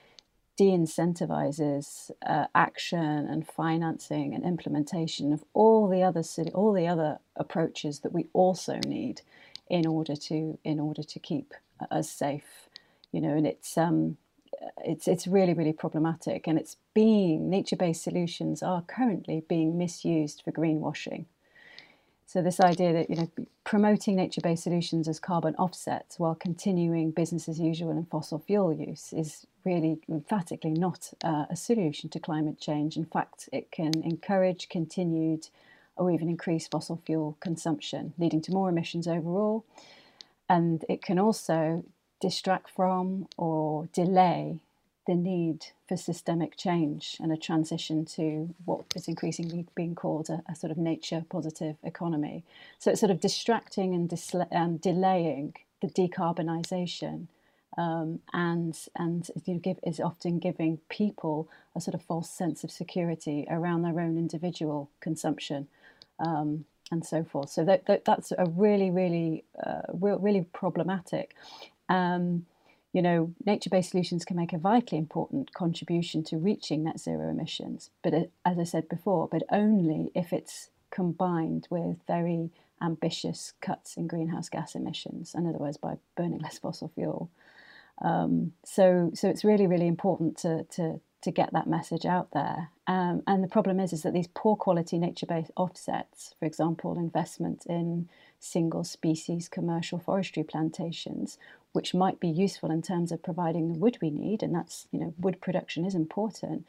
de-incentivizes 0.62 2.12
uh, 2.24 2.46
action 2.54 3.26
and 3.28 3.48
financing 3.48 4.36
and 4.36 4.44
implementation 4.44 5.34
of 5.34 5.44
all 5.56 5.90
the 5.90 6.04
other 6.04 6.22
all 6.54 6.72
the 6.72 6.86
other 6.86 7.18
approaches 7.36 8.02
that 8.02 8.14
we 8.14 8.28
also 8.32 8.80
need 8.86 9.22
in 9.72 9.88
order 9.88 10.16
to 10.16 10.60
in 10.64 10.80
order 10.80 11.02
to 11.02 11.18
keep 11.18 11.56
us 11.90 12.12
safe. 12.12 12.70
You 13.12 13.22
know, 13.22 13.36
and 13.36 13.48
it's 13.48 13.76
um, 13.76 14.18
it's 14.86 15.08
it's 15.08 15.26
really 15.26 15.56
really 15.56 15.74
problematic, 15.74 16.46
and 16.46 16.60
it's 16.60 16.78
being 16.94 17.50
nature-based 17.50 18.04
solutions 18.04 18.62
are 18.62 18.84
currently 18.84 19.44
being 19.50 19.80
misused 19.80 20.44
for 20.44 20.52
greenwashing. 20.52 21.26
So 22.32 22.42
this 22.42 22.62
idea 22.62 22.94
that 22.94 23.10
you 23.10 23.18
know 23.18 23.30
promoting 23.66 24.16
nature-based 24.16 24.64
solutions 24.64 25.10
as 25.10 25.20
carbon 25.20 25.54
offsets 25.56 26.18
while 26.18 26.34
continuing 26.34 27.12
business 27.12 27.50
as 27.50 27.60
usual 27.60 27.90
and 27.90 28.08
fossil 28.08 28.40
fuel 28.40 28.72
use 28.72 29.12
is 29.12 29.46
really 29.66 30.00
emphatically 30.10 30.72
not 30.72 31.12
uh, 31.26 31.48
a 31.50 31.58
solution 31.58 32.10
to 32.12 32.22
climate 32.22 32.58
change. 32.58 32.96
In 32.96 33.04
fact, 33.04 33.50
it 33.52 33.70
can 33.70 33.92
encourage 34.06 34.70
continued 34.70 35.50
or 35.98 36.10
even 36.10 36.30
increase 36.30 36.70
fossil 36.70 37.02
fuel 37.06 37.36
consumption, 37.42 38.14
leading 38.18 38.42
to 38.44 38.54
more 38.54 38.70
emissions 38.70 39.10
overall. 39.10 39.66
And 40.48 40.86
it 40.88 41.02
can 41.02 41.20
also 41.20 41.84
distract 42.22 42.70
from 42.70 43.28
or 43.36 43.90
delay 43.92 44.62
the 45.08 45.16
need 45.16 45.66
for 45.88 45.98
systemic 45.98 46.56
change 46.58 47.18
and 47.20 47.32
a 47.32 47.38
transition 47.38 48.06
to 48.06 48.54
what 48.66 48.86
is 48.96 49.08
increasingly 49.08 49.66
being 49.76 49.96
called 49.96 50.30
a, 50.30 50.44
a 50.50 50.56
sort 50.56 50.72
of 50.72 50.78
nature 50.78 51.26
positive 51.30 51.76
economy. 51.84 52.44
So 52.80 52.92
it's 52.92 53.00
sort 53.00 53.12
of 53.12 53.20
distracting 53.20 53.94
and, 53.96 54.12
and 54.52 54.80
delaying 54.80 55.56
the 55.82 55.88
decarbonisation 55.88 57.28
um, 57.78 58.20
and 58.34 58.78
and 58.96 59.30
you 59.46 59.56
know, 59.56 59.60
give, 59.60 59.80
is 59.84 60.00
often 60.00 60.40
giving 60.40 60.80
people 60.90 61.48
a 61.76 61.82
sort 61.82 61.96
of 61.96 62.02
false 62.02 62.30
sense 62.30 62.64
of 62.64 62.72
security 62.72 63.48
around 63.50 63.82
their 63.82 64.00
own 64.00 64.18
individual 64.18 64.90
consumption 65.00 65.68
um, 66.20 66.66
and 66.92 67.06
so 67.06 67.24
forth. 67.24 67.50
So 67.50 67.64
that, 67.64 67.86
that, 67.86 68.04
that's 68.04 68.34
a 68.38 68.46
really 68.46 68.92
really 68.92 69.46
uh, 69.66 69.82
really 69.94 70.46
problematic. 70.54 71.36
Um, 71.90 72.46
you 72.94 73.02
know, 73.02 73.34
nature-based 73.46 73.92
solutions 73.92 74.26
can 74.26 74.36
make 74.36 74.54
a 74.54 74.58
vitally 74.58 75.00
important 75.00 75.54
contribution 75.54 76.24
to 76.26 76.38
reaching 76.38 76.84
net 76.84 77.00
zero 77.00 77.30
emissions, 77.30 77.90
but 78.04 78.14
it, 78.14 78.32
as 78.46 78.60
I 78.60 78.64
said 78.66 78.90
before, 78.90 79.30
but 79.32 79.44
only 79.50 80.12
if 80.14 80.34
it's 80.34 80.70
combined 80.90 81.68
with 81.70 81.98
very 82.06 82.50
ambitious 82.82 83.54
cuts 83.62 83.96
in 83.96 84.08
greenhouse 84.08 84.50
gas 84.50 84.76
emissions, 84.76 85.34
in 85.34 85.48
other 85.48 85.58
words, 85.58 85.78
by 85.78 85.98
burning 86.18 86.40
less 86.40 86.60
fossil 86.60 86.92
fuel. 86.94 87.30
Um, 88.02 88.54
so, 88.66 89.12
so 89.14 89.30
it's 89.30 89.46
really, 89.46 89.68
really 89.68 89.88
important 89.88 90.38
to, 90.40 90.64
to, 90.64 91.00
to 91.22 91.32
get 91.32 91.54
that 91.54 91.68
message 91.68 92.06
out 92.06 92.30
there. 92.34 92.72
Um, 92.88 93.22
and 93.28 93.44
the 93.44 93.48
problem 93.48 93.80
is, 93.80 93.94
is 93.94 94.02
that 94.02 94.14
these 94.14 94.28
poor 94.34 94.56
quality 94.56 94.98
nature-based 94.98 95.52
offsets, 95.56 96.36
for 96.40 96.46
example, 96.46 96.98
investment 96.98 97.66
in 97.68 98.10
single 98.40 98.84
species 98.84 99.48
commercial 99.48 100.00
forestry 100.00 100.44
plantations, 100.44 101.38
which 101.74 101.94
might 101.94 102.20
be 102.20 102.28
useful 102.28 102.72
in 102.72 102.82
terms 102.82 103.12
of 103.12 103.24
providing 103.24 103.72
the 103.72 103.80
wood 103.80 103.98
we 104.02 104.10
need, 104.10 104.44
and 104.44 104.54
that's 104.54 104.88
you 104.92 105.00
know 105.00 105.14
wood 105.18 105.42
production 105.42 105.86
is 105.86 105.96
important, 105.96 106.66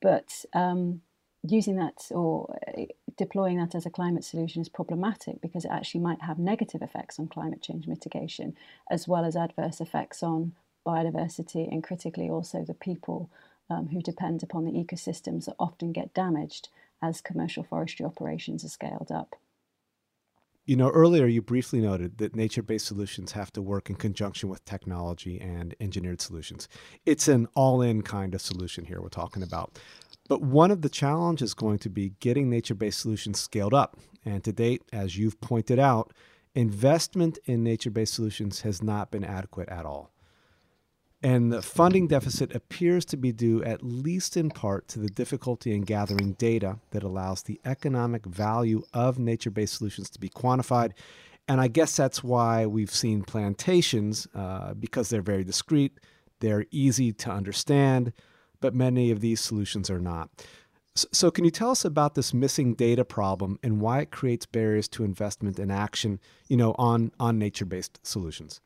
but 0.00 0.44
um, 0.52 1.02
using 1.42 1.76
that 1.76 2.06
or 2.10 2.58
uh, 2.66 2.82
deploying 3.16 3.58
that 3.58 3.74
as 3.74 3.86
a 3.86 3.90
climate 3.90 4.24
solution 4.24 4.60
is 4.60 4.68
problematic 4.68 5.40
because 5.40 5.64
it 5.64 5.70
actually 5.70 6.00
might 6.00 6.22
have 6.22 6.38
negative 6.38 6.82
effects 6.82 7.18
on 7.18 7.28
climate 7.28 7.62
change 7.62 7.86
mitigation 7.86 8.56
as 8.90 9.06
well 9.06 9.24
as 9.24 9.36
adverse 9.36 9.80
effects 9.80 10.22
on 10.22 10.52
biodiversity 10.86 11.70
and 11.70 11.84
critically 11.84 12.28
also 12.28 12.64
the 12.64 12.74
people 12.74 13.30
um, 13.70 13.88
who 13.88 14.00
depend 14.00 14.42
upon 14.42 14.64
the 14.64 14.72
ecosystems 14.72 15.44
that 15.44 15.54
often 15.58 15.92
get 15.92 16.14
damaged 16.14 16.68
as 17.02 17.20
commercial 17.20 17.62
forestry 17.62 18.04
operations 18.04 18.64
are 18.64 18.68
scaled 18.68 19.10
up. 19.12 19.36
You 20.68 20.76
know, 20.76 20.90
earlier 20.90 21.24
you 21.24 21.40
briefly 21.40 21.80
noted 21.80 22.18
that 22.18 22.36
nature 22.36 22.62
based 22.62 22.84
solutions 22.84 23.32
have 23.32 23.50
to 23.54 23.62
work 23.62 23.88
in 23.88 23.96
conjunction 23.96 24.50
with 24.50 24.66
technology 24.66 25.40
and 25.40 25.74
engineered 25.80 26.20
solutions. 26.20 26.68
It's 27.06 27.26
an 27.26 27.48
all 27.54 27.80
in 27.80 28.02
kind 28.02 28.34
of 28.34 28.42
solution 28.42 28.84
here 28.84 29.00
we're 29.00 29.08
talking 29.08 29.42
about. 29.42 29.78
But 30.28 30.42
one 30.42 30.70
of 30.70 30.82
the 30.82 30.90
challenges 30.90 31.52
is 31.52 31.54
going 31.54 31.78
to 31.78 31.88
be 31.88 32.10
getting 32.20 32.50
nature 32.50 32.74
based 32.74 33.00
solutions 33.00 33.40
scaled 33.40 33.72
up. 33.72 33.96
And 34.26 34.44
to 34.44 34.52
date, 34.52 34.82
as 34.92 35.16
you've 35.16 35.40
pointed 35.40 35.78
out, 35.78 36.12
investment 36.54 37.38
in 37.46 37.64
nature 37.64 37.90
based 37.90 38.12
solutions 38.12 38.60
has 38.60 38.82
not 38.82 39.10
been 39.10 39.24
adequate 39.24 39.70
at 39.70 39.86
all. 39.86 40.12
And 41.22 41.52
the 41.52 41.62
funding 41.62 42.06
deficit 42.06 42.54
appears 42.54 43.04
to 43.06 43.16
be 43.16 43.32
due, 43.32 43.62
at 43.64 43.82
least 43.82 44.36
in 44.36 44.50
part, 44.50 44.86
to 44.88 45.00
the 45.00 45.08
difficulty 45.08 45.74
in 45.74 45.82
gathering 45.82 46.34
data 46.34 46.78
that 46.92 47.02
allows 47.02 47.42
the 47.42 47.60
economic 47.64 48.24
value 48.24 48.82
of 48.94 49.18
nature 49.18 49.50
based 49.50 49.74
solutions 49.74 50.08
to 50.10 50.20
be 50.20 50.28
quantified. 50.28 50.92
And 51.48 51.60
I 51.60 51.66
guess 51.66 51.96
that's 51.96 52.22
why 52.22 52.66
we've 52.66 52.90
seen 52.90 53.22
plantations, 53.22 54.28
uh, 54.34 54.74
because 54.74 55.08
they're 55.08 55.22
very 55.22 55.42
discrete, 55.42 55.98
they're 56.38 56.66
easy 56.70 57.12
to 57.14 57.30
understand, 57.30 58.12
but 58.60 58.74
many 58.74 59.10
of 59.10 59.20
these 59.20 59.40
solutions 59.40 59.90
are 59.90 60.00
not. 60.00 60.30
So, 60.94 61.30
can 61.30 61.44
you 61.44 61.50
tell 61.50 61.70
us 61.70 61.84
about 61.84 62.16
this 62.16 62.34
missing 62.34 62.74
data 62.74 63.04
problem 63.04 63.58
and 63.62 63.80
why 63.80 64.00
it 64.00 64.10
creates 64.10 64.46
barriers 64.46 64.88
to 64.88 65.04
investment 65.04 65.58
and 65.58 65.70
action, 65.70 66.18
you 66.48 66.56
know, 66.56 66.74
on, 66.76 67.12
on 67.20 67.38
nature-based 67.38 68.00
solutions? 68.04 68.60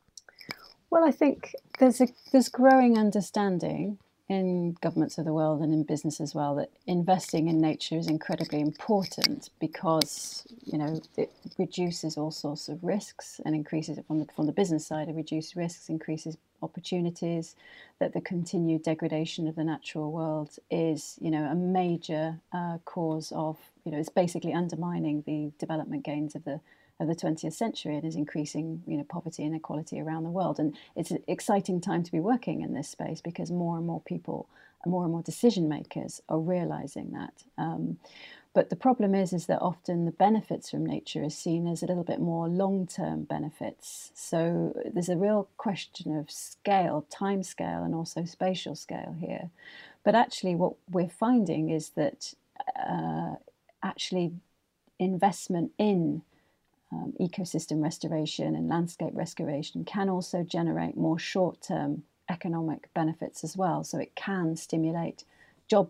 Well, 0.93 1.05
I 1.05 1.09
think 1.11 1.55
there's 1.79 2.01
a 2.01 2.07
there's 2.31 2.49
growing 2.49 2.99
understanding 2.99 3.97
in 4.29 4.77
governments 4.79 5.17
of 5.17 5.25
the 5.25 5.33
world 5.33 5.61
and 5.61 5.73
in 5.73 5.81
business 5.81 6.21
as 6.21 6.35
well 6.35 6.53
that 6.57 6.69
investing 6.85 7.47
in 7.47 7.59
nature 7.59 7.97
is 7.97 8.07
incredibly 8.07 8.59
important 8.61 9.49
because 9.59 10.45
you 10.63 10.77
know 10.77 11.01
it 11.17 11.31
reduces 11.57 12.15
all 12.15 12.29
sorts 12.29 12.69
of 12.69 12.83
risks 12.83 13.41
and 13.43 13.55
increases 13.55 13.97
from 14.05 14.19
the 14.19 14.27
from 14.35 14.45
the 14.45 14.51
business 14.51 14.85
side 14.85 15.09
it 15.09 15.15
reduces 15.15 15.55
risks 15.55 15.89
increases 15.89 16.37
opportunities 16.61 17.55
that 17.97 18.13
the 18.13 18.21
continued 18.21 18.83
degradation 18.83 19.47
of 19.47 19.55
the 19.55 19.63
natural 19.63 20.11
world 20.11 20.59
is 20.69 21.17
you 21.19 21.31
know 21.31 21.45
a 21.45 21.55
major 21.55 22.39
uh, 22.53 22.77
cause 22.85 23.33
of 23.35 23.57
you 23.83 23.91
know 23.91 23.97
it's 23.97 24.09
basically 24.09 24.53
undermining 24.53 25.23
the 25.25 25.51
development 25.57 26.03
gains 26.05 26.35
of 26.35 26.43
the 26.43 26.61
of 26.99 27.07
the 27.07 27.15
20th 27.15 27.53
century 27.53 27.95
and 27.95 28.05
is 28.05 28.15
increasing 28.15 28.81
you 28.87 28.97
know 28.97 29.03
poverty 29.03 29.43
and 29.43 29.53
inequality 29.53 29.99
around 29.99 30.23
the 30.23 30.29
world 30.29 30.59
and 30.59 30.75
it's 30.95 31.11
an 31.11 31.23
exciting 31.27 31.81
time 31.81 32.03
to 32.03 32.11
be 32.11 32.19
working 32.19 32.61
in 32.61 32.73
this 32.73 32.89
space 32.89 33.21
because 33.21 33.51
more 33.51 33.77
and 33.77 33.85
more 33.85 34.01
people 34.01 34.47
more 34.85 35.03
and 35.03 35.11
more 35.11 35.23
decision 35.23 35.67
makers 35.67 36.21
are 36.29 36.39
realizing 36.39 37.11
that 37.11 37.43
um, 37.57 37.97
but 38.53 38.69
the 38.69 38.75
problem 38.75 39.15
is, 39.15 39.33
is 39.33 39.47
that 39.47 39.61
often 39.61 40.05
the 40.05 40.11
benefits 40.11 40.69
from 40.69 40.85
nature 40.85 41.23
is 41.23 41.35
seen 41.35 41.65
as 41.65 41.81
a 41.81 41.87
little 41.87 42.03
bit 42.03 42.19
more 42.19 42.47
long-term 42.47 43.23
benefits. 43.23 44.11
So 44.13 44.79
there's 44.93 45.09
a 45.09 45.17
real 45.17 45.49
question 45.57 46.15
of 46.15 46.29
scale, 46.29 47.07
time 47.09 47.41
scale, 47.41 47.81
and 47.83 47.95
also 47.95 48.25
spatial 48.25 48.75
scale 48.75 49.15
here. 49.19 49.49
But 50.03 50.13
actually, 50.13 50.53
what 50.53 50.73
we're 50.91 51.09
finding 51.09 51.69
is 51.69 51.89
that 51.91 52.35
uh, 52.79 53.35
actually 53.81 54.33
investment 54.99 55.71
in 55.79 56.21
um, 56.93 57.13
ecosystem 57.19 57.81
restoration 57.81 58.55
and 58.55 58.69
landscape 58.69 59.13
restoration 59.13 59.83
can 59.83 60.09
also 60.09 60.43
generate 60.43 60.95
more 60.95 61.17
short-term 61.17 62.03
economic 62.29 62.93
benefits 62.93 63.43
as 63.43 63.57
well. 63.57 63.83
So 63.83 63.97
it 63.97 64.15
can 64.15 64.55
stimulate 64.55 65.23
job 65.67 65.89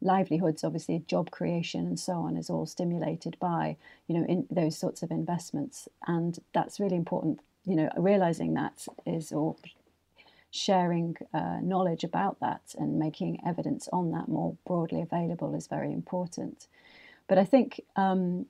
livelihoods, 0.00 0.64
obviously 0.64 1.04
job 1.06 1.30
creation 1.30 1.86
and 1.86 1.98
so 1.98 2.14
on 2.14 2.36
is 2.36 2.50
all 2.50 2.66
stimulated 2.66 3.36
by 3.40 3.76
you 4.06 4.18
know 4.18 4.26
in 4.26 4.46
those 4.50 4.76
sorts 4.76 5.02
of 5.02 5.10
investments, 5.10 5.88
and 6.06 6.38
that's 6.52 6.80
really 6.80 6.96
important. 6.96 7.40
You 7.64 7.76
know, 7.76 7.90
realizing 7.96 8.54
that 8.54 8.86
is 9.06 9.32
or 9.32 9.56
sharing 10.50 11.16
uh, 11.32 11.58
knowledge 11.62 12.04
about 12.04 12.38
that 12.40 12.74
and 12.78 12.98
making 12.98 13.40
evidence 13.46 13.88
on 13.92 14.10
that 14.10 14.28
more 14.28 14.56
broadly 14.66 15.00
available 15.00 15.54
is 15.54 15.66
very 15.66 15.92
important. 15.92 16.66
But 17.28 17.38
I 17.38 17.44
think 17.44 17.80
um, 17.96 18.46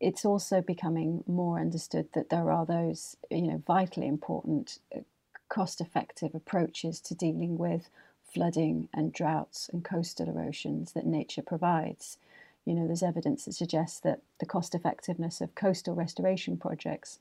it's 0.00 0.24
also 0.24 0.60
becoming 0.60 1.24
more 1.26 1.58
understood 1.58 2.08
that 2.12 2.28
there 2.28 2.50
are 2.50 2.66
those 2.66 3.16
you 3.30 3.42
know 3.42 3.62
vitally 3.66 4.06
important, 4.06 4.78
uh, 4.94 5.00
cost-effective 5.48 6.34
approaches 6.34 7.00
to 7.00 7.14
dealing 7.14 7.56
with 7.56 7.88
flooding 8.22 8.88
and 8.92 9.12
droughts 9.12 9.70
and 9.72 9.84
coastal 9.84 10.28
erosions 10.28 10.92
that 10.92 11.06
nature 11.06 11.42
provides. 11.42 12.18
You 12.64 12.74
know, 12.74 12.86
there's 12.86 13.02
evidence 13.02 13.44
that 13.44 13.52
suggests 13.52 14.00
that 14.00 14.20
the 14.40 14.46
cost 14.46 14.74
effectiveness 14.74 15.40
of 15.40 15.54
coastal 15.54 15.94
restoration 15.94 16.56
projects 16.56 17.20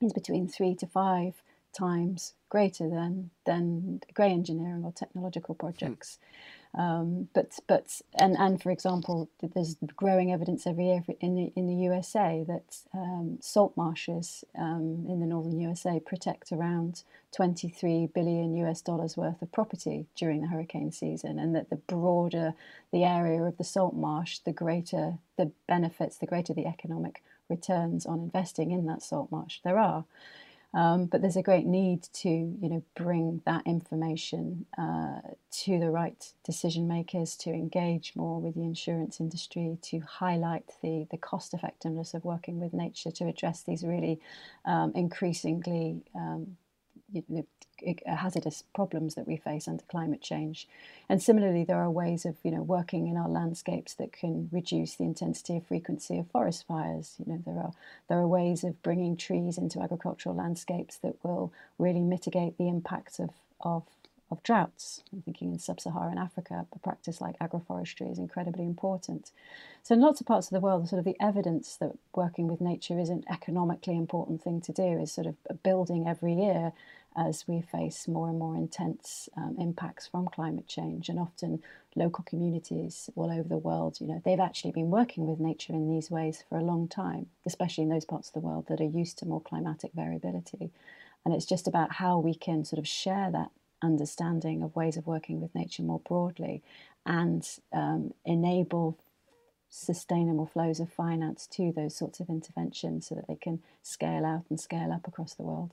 is 0.00 0.12
between 0.12 0.46
three 0.46 0.74
to 0.76 0.86
five 0.86 1.42
times 1.72 2.34
greater 2.48 2.88
than 2.88 3.30
than 3.46 4.00
grey 4.14 4.30
engineering 4.30 4.84
or 4.84 4.92
technological 4.92 5.54
projects. 5.54 6.18
Mm. 6.18 6.26
Um, 6.72 7.28
but 7.34 7.58
but 7.66 8.00
and 8.14 8.36
and 8.38 8.62
for 8.62 8.70
example, 8.70 9.28
there's 9.42 9.76
growing 9.96 10.32
evidence 10.32 10.68
every 10.68 10.86
year 10.86 11.02
in 11.20 11.34
the 11.34 11.52
in 11.56 11.66
the 11.66 11.74
USA 11.86 12.44
that 12.46 12.76
um, 12.94 13.38
salt 13.40 13.76
marshes 13.76 14.44
um, 14.56 15.04
in 15.08 15.18
the 15.18 15.26
northern 15.26 15.58
USA 15.58 15.98
protect 15.98 16.52
around 16.52 17.02
23 17.34 18.06
billion 18.14 18.54
US 18.58 18.82
dollars 18.82 19.16
worth 19.16 19.42
of 19.42 19.50
property 19.50 20.06
during 20.14 20.42
the 20.42 20.46
hurricane 20.46 20.92
season, 20.92 21.40
and 21.40 21.56
that 21.56 21.70
the 21.70 21.76
broader 21.76 22.54
the 22.92 23.04
area 23.04 23.42
of 23.42 23.56
the 23.56 23.64
salt 23.64 23.94
marsh, 23.94 24.38
the 24.38 24.52
greater 24.52 25.18
the 25.36 25.50
benefits, 25.66 26.18
the 26.18 26.26
greater 26.26 26.54
the 26.54 26.66
economic 26.66 27.22
returns 27.48 28.06
on 28.06 28.20
investing 28.20 28.70
in 28.70 28.86
that 28.86 29.02
salt 29.02 29.32
marsh. 29.32 29.58
There 29.64 29.78
are. 29.78 30.04
Um, 30.72 31.06
but 31.06 31.20
there's 31.20 31.36
a 31.36 31.42
great 31.42 31.66
need 31.66 32.04
to, 32.14 32.28
you 32.28 32.68
know, 32.68 32.82
bring 32.96 33.42
that 33.44 33.66
information 33.66 34.66
uh, 34.78 35.20
to 35.62 35.80
the 35.80 35.90
right 35.90 36.32
decision 36.44 36.86
makers, 36.86 37.36
to 37.38 37.50
engage 37.50 38.12
more 38.14 38.40
with 38.40 38.54
the 38.54 38.62
insurance 38.62 39.18
industry, 39.18 39.78
to 39.82 40.00
highlight 40.00 40.70
the 40.82 41.08
the 41.10 41.16
cost 41.16 41.54
effectiveness 41.54 42.14
of 42.14 42.24
working 42.24 42.60
with 42.60 42.72
nature 42.72 43.10
to 43.10 43.26
address 43.26 43.62
these 43.62 43.82
really 43.82 44.20
um, 44.64 44.92
increasingly 44.94 46.02
um, 46.14 46.56
know, 47.28 47.46
hazardous 48.06 48.64
problems 48.74 49.14
that 49.14 49.26
we 49.26 49.36
face 49.36 49.66
under 49.66 49.82
climate 49.84 50.20
change. 50.20 50.68
And 51.08 51.22
similarly, 51.22 51.64
there 51.64 51.80
are 51.80 51.90
ways 51.90 52.24
of 52.24 52.36
you 52.42 52.50
know 52.50 52.62
working 52.62 53.06
in 53.06 53.16
our 53.16 53.28
landscapes 53.28 53.94
that 53.94 54.12
can 54.12 54.48
reduce 54.52 54.94
the 54.94 55.04
intensity 55.04 55.56
of 55.56 55.66
frequency 55.66 56.18
of 56.18 56.30
forest 56.30 56.66
fires. 56.66 57.16
You 57.18 57.32
know 57.32 57.42
there 57.44 57.58
are 57.58 57.72
there 58.08 58.18
are 58.18 58.28
ways 58.28 58.64
of 58.64 58.82
bringing 58.82 59.16
trees 59.16 59.58
into 59.58 59.80
agricultural 59.80 60.34
landscapes 60.34 60.96
that 60.98 61.16
will 61.22 61.52
really 61.78 62.00
mitigate 62.00 62.58
the 62.58 62.68
impact 62.68 63.18
of 63.18 63.30
of 63.60 63.84
of 64.30 64.42
droughts. 64.42 65.02
I'm 65.12 65.22
thinking 65.22 65.52
in 65.52 65.58
sub-Saharan 65.58 66.18
Africa, 66.18 66.66
a 66.72 66.78
practice 66.78 67.20
like 67.20 67.38
agroforestry 67.40 68.10
is 68.10 68.18
incredibly 68.18 68.64
important. 68.64 69.32
So 69.82 69.94
in 69.94 70.00
lots 70.00 70.20
of 70.20 70.26
parts 70.26 70.46
of 70.46 70.52
the 70.52 70.60
world, 70.60 70.88
sort 70.88 71.00
of 71.00 71.04
the 71.04 71.16
evidence 71.20 71.76
that 71.76 71.92
working 72.14 72.46
with 72.46 72.60
nature 72.60 72.98
is 72.98 73.08
an 73.08 73.24
economically 73.28 73.96
important 73.96 74.42
thing 74.42 74.60
to 74.62 74.72
do 74.72 75.00
is 75.00 75.10
sort 75.10 75.26
of 75.26 75.62
building 75.62 76.06
every 76.06 76.34
year 76.34 76.72
as 77.16 77.46
we 77.46 77.60
face 77.60 78.06
more 78.06 78.28
and 78.28 78.38
more 78.38 78.54
intense 78.54 79.28
um, 79.36 79.56
impacts 79.58 80.06
from 80.06 80.28
climate 80.28 80.66
change. 80.68 81.08
And 81.08 81.18
often 81.18 81.62
local 81.96 82.24
communities 82.24 83.10
all 83.16 83.30
over 83.30 83.48
the 83.48 83.58
world, 83.58 83.98
you 84.00 84.06
know, 84.06 84.22
they've 84.24 84.38
actually 84.40 84.72
been 84.72 84.90
working 84.90 85.26
with 85.26 85.40
nature 85.40 85.72
in 85.72 85.88
these 85.88 86.10
ways 86.10 86.44
for 86.48 86.58
a 86.58 86.64
long 86.64 86.88
time, 86.88 87.26
especially 87.44 87.84
in 87.84 87.90
those 87.90 88.04
parts 88.04 88.28
of 88.28 88.34
the 88.34 88.40
world 88.40 88.66
that 88.68 88.80
are 88.80 88.84
used 88.84 89.18
to 89.18 89.26
more 89.26 89.40
climatic 89.40 89.90
variability. 89.94 90.70
And 91.24 91.34
it's 91.34 91.46
just 91.46 91.66
about 91.66 91.94
how 91.94 92.18
we 92.18 92.34
can 92.34 92.64
sort 92.64 92.78
of 92.78 92.88
share 92.88 93.30
that 93.32 93.50
understanding 93.82 94.62
of 94.62 94.76
ways 94.76 94.96
of 94.96 95.06
working 95.06 95.40
with 95.40 95.54
nature 95.54 95.82
more 95.82 96.00
broadly 96.00 96.62
and 97.06 97.48
um, 97.72 98.12
enable 98.24 98.98
sustainable 99.70 100.46
flows 100.46 100.80
of 100.80 100.92
finance 100.92 101.46
to 101.46 101.72
those 101.72 101.96
sorts 101.96 102.20
of 102.20 102.28
interventions 102.28 103.06
so 103.08 103.14
that 103.14 103.28
they 103.28 103.36
can 103.36 103.60
scale 103.82 104.24
out 104.24 104.44
and 104.50 104.60
scale 104.60 104.92
up 104.92 105.06
across 105.06 105.34
the 105.34 105.42
world. 105.42 105.72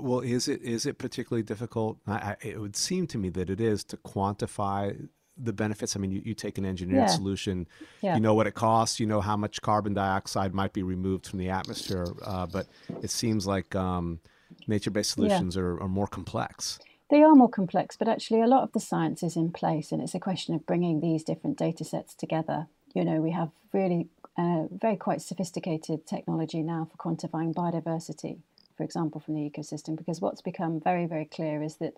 Well, 0.00 0.20
is 0.20 0.48
it 0.48 0.62
is 0.62 0.86
it 0.86 0.96
particularly 0.96 1.42
difficult? 1.42 1.98
I, 2.06 2.12
I, 2.12 2.36
it 2.40 2.60
would 2.60 2.76
seem 2.76 3.06
to 3.08 3.18
me 3.18 3.28
that 3.30 3.50
it 3.50 3.60
is 3.60 3.84
to 3.84 3.98
quantify 3.98 5.08
the 5.36 5.52
benefits. 5.52 5.96
I 5.96 5.98
mean, 5.98 6.10
you, 6.10 6.22
you 6.24 6.34
take 6.34 6.56
an 6.56 6.64
engineered 6.64 7.02
yeah. 7.02 7.06
solution, 7.06 7.66
yeah. 8.00 8.14
you 8.14 8.20
know 8.20 8.34
what 8.34 8.46
it 8.46 8.54
costs, 8.54 9.00
you 9.00 9.06
know 9.06 9.20
how 9.20 9.36
much 9.36 9.60
carbon 9.60 9.92
dioxide 9.92 10.54
might 10.54 10.72
be 10.72 10.82
removed 10.82 11.26
from 11.26 11.38
the 11.38 11.50
atmosphere, 11.50 12.06
uh, 12.24 12.46
but 12.46 12.68
it 13.02 13.10
seems 13.10 13.46
like 13.46 13.74
um, 13.74 14.20
nature-based 14.66 15.12
solutions 15.12 15.56
yeah. 15.56 15.62
are, 15.62 15.82
are 15.82 15.88
more 15.88 16.06
complex. 16.06 16.78
They 17.10 17.22
are 17.22 17.34
more 17.34 17.48
complex, 17.48 17.96
but 17.96 18.08
actually 18.08 18.40
a 18.40 18.46
lot 18.46 18.62
of 18.62 18.72
the 18.72 18.80
science 18.80 19.22
is 19.22 19.36
in 19.36 19.52
place, 19.52 19.92
and 19.92 20.02
it's 20.02 20.14
a 20.14 20.20
question 20.20 20.54
of 20.54 20.64
bringing 20.64 21.00
these 21.00 21.22
different 21.22 21.58
data 21.58 21.84
sets 21.84 22.14
together. 22.14 22.66
You 22.94 23.04
know, 23.04 23.20
we 23.20 23.32
have 23.32 23.50
really 23.72 24.08
uh, 24.38 24.64
very 24.70 24.96
quite 24.96 25.20
sophisticated 25.20 26.06
technology 26.06 26.62
now 26.62 26.88
for 26.90 26.96
quantifying 26.96 27.54
biodiversity 27.54 28.38
for 28.82 28.84
example, 28.84 29.20
from 29.20 29.34
the 29.34 29.48
ecosystem. 29.48 29.96
Because 29.96 30.20
what's 30.20 30.42
become 30.42 30.80
very, 30.80 31.06
very 31.06 31.24
clear 31.24 31.62
is 31.62 31.76
that, 31.76 31.96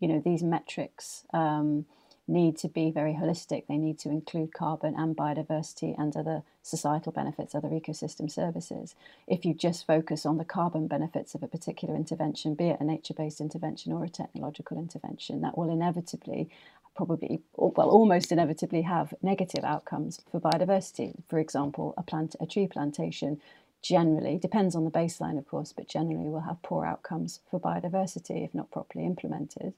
you 0.00 0.06
know, 0.06 0.20
these 0.22 0.42
metrics 0.42 1.24
um, 1.32 1.86
need 2.28 2.58
to 2.58 2.68
be 2.68 2.90
very 2.90 3.14
holistic. 3.14 3.66
They 3.66 3.78
need 3.78 3.98
to 4.00 4.10
include 4.10 4.52
carbon 4.52 4.94
and 4.98 5.16
biodiversity 5.16 5.98
and 5.98 6.14
other 6.14 6.42
societal 6.62 7.10
benefits, 7.10 7.54
other 7.54 7.70
ecosystem 7.70 8.30
services. 8.30 8.94
If 9.26 9.46
you 9.46 9.54
just 9.54 9.86
focus 9.86 10.26
on 10.26 10.36
the 10.36 10.44
carbon 10.44 10.88
benefits 10.88 11.34
of 11.34 11.42
a 11.42 11.48
particular 11.48 11.96
intervention, 11.96 12.54
be 12.54 12.68
it 12.68 12.80
a 12.80 12.84
nature 12.84 13.14
based 13.14 13.40
intervention 13.40 13.94
or 13.94 14.04
a 14.04 14.10
technological 14.10 14.76
intervention, 14.78 15.40
that 15.40 15.56
will 15.56 15.70
inevitably 15.70 16.50
probably 16.94 17.40
well 17.56 17.90
almost 17.90 18.32
inevitably 18.32 18.82
have 18.82 19.12
negative 19.22 19.62
outcomes 19.64 20.22
for 20.30 20.40
biodiversity 20.40 21.12
for 21.28 21.38
example 21.38 21.92
a 21.98 22.02
plant 22.02 22.34
a 22.40 22.46
tree 22.46 22.66
plantation 22.66 23.38
generally, 23.86 24.38
depends 24.38 24.74
on 24.74 24.84
the 24.84 24.90
baseline, 24.90 25.38
of 25.38 25.46
course, 25.46 25.72
but 25.72 25.88
generally 25.88 26.28
will 26.28 26.40
have 26.40 26.62
poor 26.62 26.84
outcomes 26.84 27.40
for 27.50 27.60
biodiversity 27.60 28.44
if 28.44 28.54
not 28.54 28.70
properly 28.70 29.04
implemented. 29.04 29.74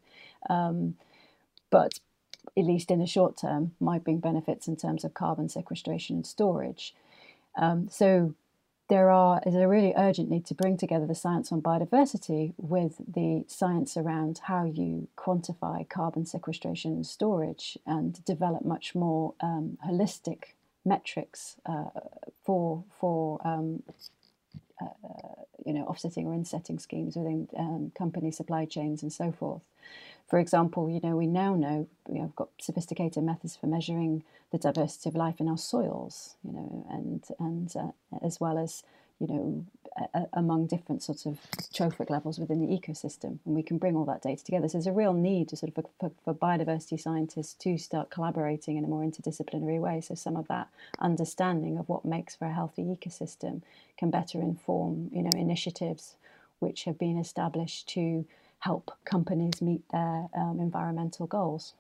Um, 0.49 0.97
but 1.71 2.01
at 2.57 2.65
least 2.65 2.91
in 2.91 2.99
the 2.99 3.07
short 3.07 3.37
term, 3.37 3.73
might 3.79 4.05
bring 4.05 4.19
benefits 4.19 4.69
in 4.69 4.77
terms 4.77 5.05
of 5.05 5.15
carbon 5.15 5.49
sequestration 5.49 6.17
and 6.17 6.27
storage. 6.27 6.95
Um, 7.57 7.89
so 7.91 8.35
there 8.89 9.11
are 9.11 9.43
is 9.45 9.55
a 9.55 9.69
really 9.69 9.93
urgent 9.97 10.31
need 10.31 10.47
to 10.47 10.55
bring 10.55 10.77
together 10.77 11.07
the 11.07 11.15
science 11.15 11.53
on 11.53 11.61
biodiversity 11.61 12.55
with 12.57 12.97
the 13.07 13.45
science 13.47 13.97
around 13.97 14.41
how 14.45 14.65
you 14.65 15.09
quantify 15.17 15.87
carbon 15.89 16.25
sequestration 16.25 16.93
and 16.93 17.07
storage 17.07 17.77
and 17.87 18.25
develop 18.25 18.65
much 18.65 18.95
more 18.95 19.35
um, 19.41 19.77
holistic 19.87 20.55
metrics 20.89 21.57
uh, 21.67 21.91
for 22.45 22.85
for 23.01 23.41
um, 23.47 23.83
uh, 24.83 25.43
you 25.67 25.73
know 25.73 25.85
offsetting 25.85 26.27
or 26.27 26.35
insetting 26.35 26.79
schemes 26.79 27.17
within 27.17 27.49
um, 27.59 27.93
company 27.97 28.31
supply 28.31 28.65
chains 28.67 29.03
and 29.03 29.13
so 29.13 29.33
forth. 29.33 29.63
For 30.29 30.39
example, 30.39 30.91
you 30.91 31.01
know 31.03 31.17
we 31.17 31.27
now 31.27 31.55
know 31.57 31.89
we 32.09 32.21
have 32.21 32.37
got 32.37 32.51
sophisticated 32.61 33.25
methods 33.25 33.57
for 33.57 33.67
measuring 33.67 34.25
the 34.53 34.59
diversity 34.59 35.11
of 35.11 35.17
life 35.17 35.41
in 35.41 35.49
our 35.49 35.59
soils, 35.59 36.37
you 36.45 36.53
know, 36.53 36.87
and 36.91 37.25
and 37.41 37.75
uh, 37.77 38.19
as 38.27 38.41
well 38.41 38.59
as 38.59 38.83
you 39.21 39.27
know, 39.29 39.67
among 40.33 40.67
different 40.67 41.03
sorts 41.03 41.27
of 41.27 41.39
trophic 41.73 42.11
levels 42.11 42.39
within 42.39 42.61
the 42.61 42.67
ecosystem. 42.67 43.39
And 43.45 43.55
we 43.55 43.63
can 43.63 43.79
bring 43.79 43.97
all 43.97 44.05
that 44.07 44.23
data 44.23 44.45
together. 44.45 44.69
So 44.69 44.79
there's 44.79 44.87
a 44.87 44.93
real 44.93 45.13
need 45.13 45.49
to 45.49 45.57
sort 45.57 45.77
of 45.77 45.85
for, 46.01 46.11
for, 46.25 46.35
biodiversity 46.35 47.01
scientists 47.01 47.55
to 47.55 47.79
start 47.79 48.11
collaborating 48.11 48.77
in 48.77 48.85
a 48.85 48.89
more 48.89 49.03
interdisciplinary 49.03 49.81
way. 49.81 50.01
So 50.01 50.15
some 50.15 50.37
of 50.37 50.49
that 50.49 50.69
understanding 50.99 51.79
of 51.79 51.89
what 51.89 52.05
makes 52.05 52.37
for 52.37 52.47
a 52.47 52.53
healthy 52.53 52.83
ecosystem 52.83 53.63
can 53.97 54.11
better 54.11 54.41
inform, 54.41 55.11
you 55.13 55.23
know, 55.23 55.31
initiatives 55.35 56.17
which 56.59 56.85
have 56.85 56.99
been 56.99 57.19
established 57.19 57.89
to 57.91 58.27
help 58.61 58.93
companies 59.05 59.63
meet 59.63 59.83
their 59.91 60.29
um, 60.37 60.59
environmental 60.61 61.27
goals. 61.27 61.75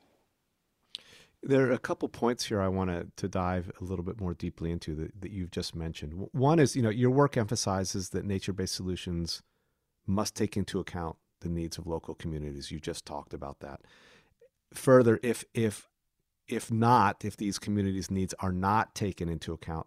There 1.42 1.68
are 1.68 1.72
a 1.72 1.78
couple 1.78 2.08
points 2.08 2.46
here 2.46 2.60
I 2.60 2.68
want 2.68 3.16
to, 3.16 3.28
dive 3.28 3.70
a 3.80 3.84
little 3.84 4.04
bit 4.04 4.20
more 4.20 4.34
deeply 4.34 4.70
into 4.70 4.94
that, 4.96 5.20
that 5.20 5.30
you've 5.30 5.52
just 5.52 5.74
mentioned. 5.74 6.14
One 6.32 6.58
is, 6.58 6.74
you 6.74 6.82
know, 6.82 6.90
your 6.90 7.10
work 7.10 7.36
emphasizes 7.36 8.10
that 8.10 8.24
nature-based 8.24 8.74
solutions 8.74 9.42
must 10.06 10.34
take 10.34 10.56
into 10.56 10.80
account 10.80 11.16
the 11.40 11.48
needs 11.48 11.78
of 11.78 11.86
local 11.86 12.14
communities. 12.14 12.72
You 12.72 12.80
just 12.80 13.06
talked 13.06 13.32
about 13.32 13.60
that. 13.60 13.80
Further, 14.74 15.20
if 15.22 15.44
if 15.54 15.88
if 16.48 16.72
not, 16.72 17.24
if 17.24 17.36
these 17.36 17.58
communities' 17.58 18.10
needs 18.10 18.34
are 18.40 18.52
not 18.52 18.94
taken 18.94 19.28
into 19.28 19.52
account, 19.52 19.86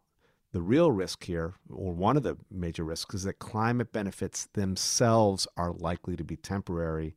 the 0.53 0.61
real 0.61 0.91
risk 0.91 1.23
here, 1.23 1.55
or 1.69 1.93
one 1.93 2.17
of 2.17 2.23
the 2.23 2.37
major 2.49 2.83
risks, 2.83 3.15
is 3.15 3.23
that 3.23 3.39
climate 3.39 3.91
benefits 3.91 4.47
themselves 4.53 5.47
are 5.57 5.73
likely 5.73 6.15
to 6.15 6.23
be 6.23 6.35
temporary, 6.35 7.15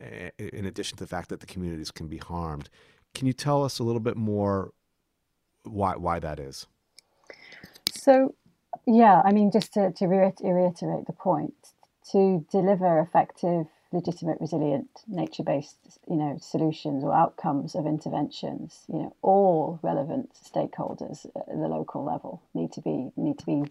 eh, 0.00 0.30
in 0.38 0.64
addition 0.64 0.96
to 0.96 1.04
the 1.04 1.08
fact 1.08 1.28
that 1.28 1.40
the 1.40 1.46
communities 1.46 1.90
can 1.90 2.08
be 2.08 2.18
harmed. 2.18 2.70
Can 3.14 3.26
you 3.26 3.32
tell 3.32 3.64
us 3.64 3.78
a 3.78 3.84
little 3.84 4.00
bit 4.00 4.16
more 4.16 4.72
why 5.64 5.96
why 5.96 6.18
that 6.18 6.40
is? 6.40 6.66
So, 7.90 8.34
yeah, 8.86 9.22
I 9.24 9.32
mean, 9.32 9.50
just 9.52 9.74
to, 9.74 9.92
to 9.92 10.06
reiterate 10.06 11.06
the 11.06 11.12
point, 11.12 11.54
to 12.10 12.44
deliver 12.50 13.00
effective, 13.00 13.66
legitimate, 13.92 14.38
resilient, 14.40 14.88
nature-based, 15.06 15.76
you 16.08 16.16
know, 16.16 16.38
solutions 16.40 17.04
or 17.04 17.14
outcomes 17.14 17.74
of 17.74 17.86
interventions, 17.86 18.80
you 18.88 18.98
know, 18.98 19.16
all 19.22 19.78
relevant 19.82 20.30
stakeholders 20.34 21.26
at 21.36 21.46
the 21.46 21.68
local 21.68 22.02
level 22.04 22.42
need 22.54 22.72
to 22.72 22.80
be 22.80 23.12
need 23.16 23.38
to 23.38 23.46
be 23.46 23.64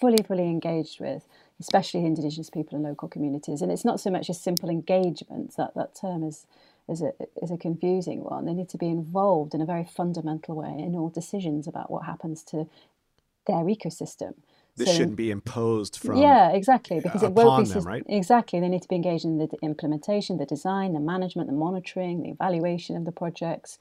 fully, 0.00 0.22
fully 0.26 0.44
engaged 0.44 1.00
with, 1.00 1.26
especially 1.60 2.04
Indigenous 2.04 2.50
people 2.50 2.76
and 2.76 2.84
local 2.84 3.08
communities. 3.08 3.62
And 3.62 3.70
it's 3.70 3.84
not 3.84 4.00
so 4.00 4.10
much 4.10 4.28
a 4.28 4.34
simple 4.34 4.68
engagement 4.68 5.54
that 5.56 5.74
that 5.76 5.94
term 5.94 6.24
is 6.24 6.46
is 6.88 7.02
a 7.02 7.12
is 7.42 7.50
a 7.50 7.56
confusing 7.56 8.22
one. 8.24 8.44
They 8.44 8.52
need 8.52 8.68
to 8.70 8.78
be 8.78 8.88
involved 8.88 9.54
in 9.54 9.60
a 9.60 9.66
very 9.66 9.84
fundamental 9.84 10.54
way 10.54 10.74
in 10.78 10.94
all 10.94 11.08
decisions 11.08 11.66
about 11.66 11.90
what 11.90 12.04
happens 12.04 12.42
to 12.44 12.68
their 13.46 13.64
ecosystem. 13.64 14.34
This 14.76 14.88
so, 14.88 14.94
shouldn't 14.94 15.16
be 15.16 15.30
imposed 15.30 15.96
from 15.98 16.16
yeah 16.16 16.50
exactly 16.50 17.00
because 17.00 17.22
it 17.22 17.30
won't 17.30 17.66
be 17.66 17.72
them, 17.72 17.84
right? 17.84 18.02
exactly 18.08 18.58
they 18.58 18.68
need 18.68 18.82
to 18.82 18.88
be 18.88 18.96
engaged 18.96 19.24
in 19.24 19.38
the 19.38 19.48
implementation, 19.62 20.36
the 20.38 20.46
design, 20.46 20.94
the 20.94 21.00
management, 21.00 21.48
the 21.48 21.54
monitoring, 21.54 22.22
the 22.22 22.30
evaluation 22.30 22.96
of 22.96 23.04
the 23.04 23.12
projects, 23.12 23.78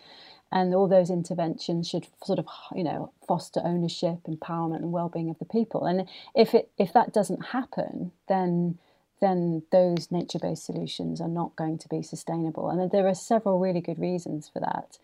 and 0.52 0.76
all 0.76 0.88
those 0.88 1.10
interventions 1.10 1.90
should 1.90 2.08
sort 2.24 2.38
of 2.38 2.46
you 2.76 2.84
know 2.84 3.12
foster 3.28 3.60
ownership, 3.64 4.20
empowerment, 4.30 4.78
and 4.78 4.92
well-being 4.92 5.30
of 5.30 5.40
the 5.40 5.46
people. 5.46 5.86
And 5.86 6.08
if 6.36 6.54
it 6.54 6.70
if 6.78 6.94
that 6.94 7.12
doesn't 7.12 7.48
happen, 7.48 8.12
then 8.30 8.78
then 9.24 9.64
those 9.72 10.12
nature 10.12 10.38
based 10.38 10.66
solutions 10.66 11.22
are 11.22 11.30
not 11.30 11.56
going 11.56 11.78
to 11.78 11.88
be 11.88 12.02
sustainable. 12.02 12.70
And 12.70 12.92
there 12.92 13.08
are 13.08 13.16
several 13.16 13.58
really 13.58 13.80
good 13.80 13.98
reasons 13.98 14.50
for 14.52 14.60
that. 14.60 14.98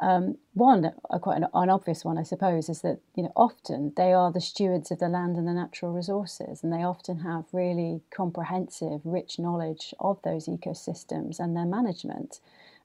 Um, 0.00 0.38
one, 0.54 0.92
quite 1.20 1.38
an, 1.38 1.48
an, 1.52 1.68
obvious 1.68 2.04
one, 2.04 2.18
I 2.18 2.22
suppose, 2.22 2.68
is 2.68 2.82
that 2.82 3.00
you 3.16 3.24
know 3.24 3.32
often 3.34 3.92
they 3.96 4.12
are 4.12 4.30
the 4.30 4.40
stewards 4.40 4.92
of 4.92 5.00
the 5.00 5.08
land 5.08 5.36
and 5.36 5.48
the 5.48 5.52
natural 5.52 5.92
resources, 5.92 6.62
and 6.62 6.72
they 6.72 6.84
often 6.84 7.18
have 7.18 7.46
really 7.52 8.02
comprehensive, 8.14 9.00
rich 9.02 9.40
knowledge 9.40 9.92
of 9.98 10.22
those 10.22 10.46
ecosystems 10.46 11.40
and 11.40 11.56
their 11.56 11.66
management 11.66 12.38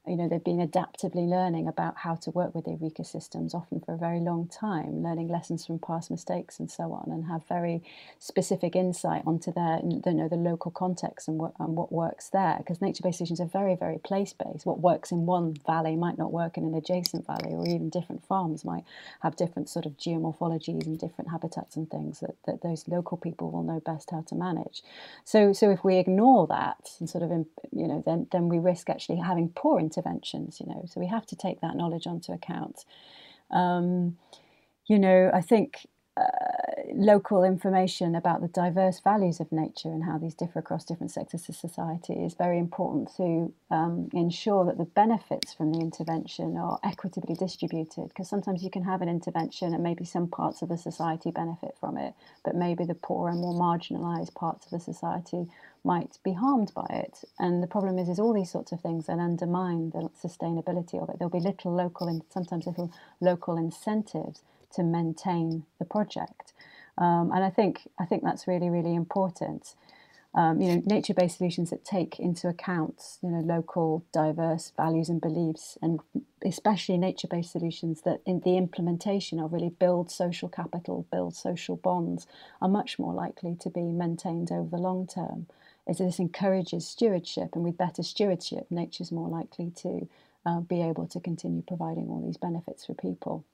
you 0.06 0.16
know, 0.16 0.28
they've 0.28 0.44
been 0.44 0.66
adaptively 0.66 1.26
learning 1.26 1.66
about 1.66 1.96
how 1.98 2.14
to 2.16 2.30
work 2.30 2.54
with 2.54 2.66
their 2.66 2.76
ecosystems, 2.76 3.54
often 3.54 3.80
for 3.80 3.94
a 3.94 3.98
very 3.98 4.20
long 4.20 4.48
time, 4.48 5.02
learning 5.02 5.28
lessons 5.28 5.64
from 5.64 5.78
past 5.78 6.10
mistakes 6.10 6.58
and 6.58 6.70
so 6.70 6.92
on, 6.92 7.10
and 7.10 7.26
have 7.26 7.42
very 7.48 7.82
specific 8.18 8.76
insight 8.76 9.22
onto 9.26 9.52
their, 9.52 9.80
you 9.82 10.00
know, 10.12 10.28
the 10.28 10.36
local 10.36 10.70
context 10.70 11.26
and 11.28 11.38
what, 11.38 11.52
and 11.58 11.76
what 11.76 11.90
works 11.90 12.28
there. 12.28 12.56
Because 12.58 12.82
nature-based 12.82 13.18
solutions 13.18 13.40
are 13.40 13.46
very, 13.46 13.74
very 13.76 13.98
place-based. 13.98 14.66
What 14.66 14.80
works 14.80 15.10
in 15.10 15.26
one 15.26 15.56
valley 15.66 15.96
might 15.96 16.18
not 16.18 16.32
work 16.32 16.58
in 16.58 16.64
an 16.64 16.74
adjacent 16.74 17.26
valley, 17.26 17.54
or 17.54 17.66
even 17.66 17.88
different 17.88 18.26
farms 18.26 18.64
might 18.64 18.84
have 19.20 19.36
different 19.36 19.68
sort 19.68 19.86
of 19.86 19.96
geomorphologies 19.96 20.86
and 20.86 20.98
different 20.98 21.30
habitats 21.30 21.76
and 21.76 21.90
things 21.90 22.20
that, 22.20 22.34
that 22.46 22.62
those 22.62 22.86
local 22.88 23.16
people 23.16 23.50
will 23.50 23.62
know 23.62 23.80
best 23.80 24.10
how 24.10 24.20
to 24.22 24.34
manage. 24.34 24.82
So, 25.24 25.52
so 25.52 25.70
if 25.70 25.82
we 25.82 25.96
ignore 25.96 26.46
that 26.48 26.90
and 27.00 27.08
sort 27.08 27.24
of, 27.24 27.30
you 27.30 27.88
know, 27.88 28.02
then 28.04 28.26
then 28.30 28.48
we 28.48 28.58
risk 28.58 28.90
actually 28.90 29.18
having 29.18 29.48
poor 29.48 29.80
interventions, 29.96 30.60
you 30.60 30.66
know. 30.66 30.84
So 30.86 31.00
we 31.00 31.06
have 31.06 31.26
to 31.26 31.36
take 31.36 31.60
that 31.60 31.76
knowledge 31.76 32.06
onto 32.06 32.32
account. 32.32 32.84
Um, 33.50 34.16
you 34.86 34.98
know, 34.98 35.30
I 35.32 35.40
think 35.40 35.86
uh, 36.16 36.26
local 36.94 37.42
information 37.42 38.14
about 38.14 38.40
the 38.40 38.48
diverse 38.48 39.00
values 39.00 39.40
of 39.40 39.50
nature 39.50 39.88
and 39.88 40.04
how 40.04 40.16
these 40.16 40.34
differ 40.34 40.60
across 40.60 40.84
different 40.84 41.10
sectors 41.10 41.48
of 41.48 41.56
society 41.56 42.12
is 42.12 42.34
very 42.34 42.58
important 42.58 43.10
to 43.16 43.52
um, 43.70 44.08
ensure 44.12 44.64
that 44.64 44.78
the 44.78 44.84
benefits 44.84 45.52
from 45.52 45.72
the 45.72 45.80
intervention 45.80 46.56
are 46.56 46.78
equitably 46.84 47.34
distributed. 47.34 48.08
Because 48.08 48.28
sometimes 48.28 48.62
you 48.62 48.70
can 48.70 48.84
have 48.84 49.02
an 49.02 49.08
intervention 49.08 49.74
and 49.74 49.82
maybe 49.82 50.04
some 50.04 50.28
parts 50.28 50.62
of 50.62 50.68
the 50.68 50.78
society 50.78 51.32
benefit 51.32 51.74
from 51.80 51.96
it, 51.96 52.14
but 52.44 52.54
maybe 52.54 52.84
the 52.84 52.94
poor 52.94 53.28
and 53.28 53.40
more 53.40 53.54
marginalised 53.54 54.34
parts 54.34 54.66
of 54.66 54.70
the 54.70 54.80
society 54.80 55.46
might 55.84 56.18
be 56.24 56.32
harmed 56.32 56.72
by 56.74 56.86
it. 56.90 57.24
And 57.38 57.62
the 57.62 57.66
problem 57.66 57.98
is, 57.98 58.08
is 58.08 58.18
all 58.18 58.32
these 58.32 58.50
sorts 58.50 58.72
of 58.72 58.80
things 58.80 59.06
then 59.06 59.20
undermine 59.20 59.90
the 59.90 60.08
sustainability 60.22 61.00
of 61.00 61.10
it. 61.10 61.18
There'll 61.18 61.30
be 61.30 61.40
little 61.40 61.74
local 61.74 62.08
and 62.08 62.22
sometimes 62.30 62.66
little 62.66 62.90
local 63.20 63.56
incentives 63.56 64.42
to 64.74 64.82
maintain 64.82 65.64
the 65.78 65.84
project. 65.84 66.52
Um, 66.96 67.32
and 67.34 67.44
I 67.44 67.50
think 67.50 67.88
I 67.98 68.04
think 68.04 68.22
that's 68.22 68.46
really 68.46 68.70
really 68.70 68.94
important. 68.94 69.74
Um, 70.36 70.60
you 70.60 70.74
know, 70.74 70.82
nature-based 70.84 71.38
solutions 71.38 71.70
that 71.70 71.84
take 71.84 72.18
into 72.18 72.48
account 72.48 73.18
you 73.22 73.30
know 73.30 73.38
local 73.38 74.04
diverse 74.12 74.72
values 74.76 75.08
and 75.08 75.20
beliefs, 75.20 75.78
and 75.82 76.00
especially 76.44 76.98
nature-based 76.98 77.52
solutions 77.52 78.02
that 78.02 78.20
in 78.26 78.40
the 78.40 78.56
implementation 78.56 79.38
of 79.38 79.52
really 79.52 79.70
build 79.70 80.10
social 80.10 80.48
capital, 80.48 81.06
build 81.12 81.36
social 81.36 81.76
bonds, 81.76 82.26
are 82.60 82.68
much 82.68 82.98
more 82.98 83.12
likely 83.12 83.54
to 83.60 83.70
be 83.70 83.82
maintained 83.82 84.50
over 84.50 84.70
the 84.70 84.82
long 84.82 85.06
term. 85.06 85.46
As 85.86 85.98
this 85.98 86.18
encourages 86.18 86.86
stewardship, 86.88 87.50
and 87.54 87.62
with 87.62 87.76
better 87.76 88.02
stewardship, 88.02 88.66
nature's 88.70 89.12
more 89.12 89.28
likely 89.28 89.70
to 89.76 90.08
uh, 90.46 90.60
be 90.60 90.80
able 90.80 91.06
to 91.08 91.20
continue 91.20 91.62
providing 91.62 92.08
all 92.08 92.22
these 92.24 92.38
benefits 92.38 92.86
for 92.86 92.94
people. 92.94 93.44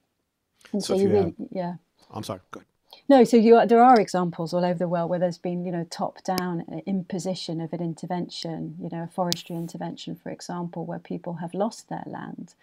And 0.72 0.82
so, 0.82 0.94
so 0.94 1.00
you, 1.00 1.08
you 1.08 1.14
really, 1.14 1.24
have, 1.24 1.48
yeah. 1.50 1.74
I'm 2.12 2.22
sorry. 2.22 2.40
Good. 2.50 2.64
No, 3.08 3.24
so 3.24 3.36
you, 3.36 3.64
there 3.66 3.82
are 3.82 4.00
examples 4.00 4.52
all 4.52 4.64
over 4.64 4.78
the 4.78 4.88
world 4.88 5.10
where 5.10 5.18
there's 5.18 5.38
been, 5.38 5.64
you 5.64 5.72
know, 5.72 5.86
top-down 5.90 6.82
imposition 6.86 7.60
of 7.60 7.72
an 7.72 7.80
intervention, 7.80 8.76
you 8.80 8.88
know, 8.90 9.04
a 9.04 9.06
forestry 9.06 9.56
intervention, 9.56 10.14
for 10.14 10.30
example, 10.30 10.84
where 10.84 10.98
people 10.98 11.34
have 11.34 11.54
lost 11.54 11.88
their 11.88 12.02
land, 12.06 12.54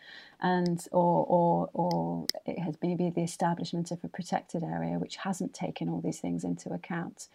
and 0.41 0.88
or 0.91 1.25
or 1.27 1.69
or 1.73 2.25
it 2.45 2.60
has 2.60 2.75
maybe 2.82 3.10
the 3.10 3.23
establishment 3.23 3.91
of 3.91 4.03
a 4.03 4.08
protected 4.08 4.63
area 4.63 4.99
which 4.99 5.17
hasn't 5.17 5.53
taken 5.53 5.89
all 5.89 6.01
these 6.01 6.19
things 6.19 6.43
into 6.43 6.73
account. 6.73 7.27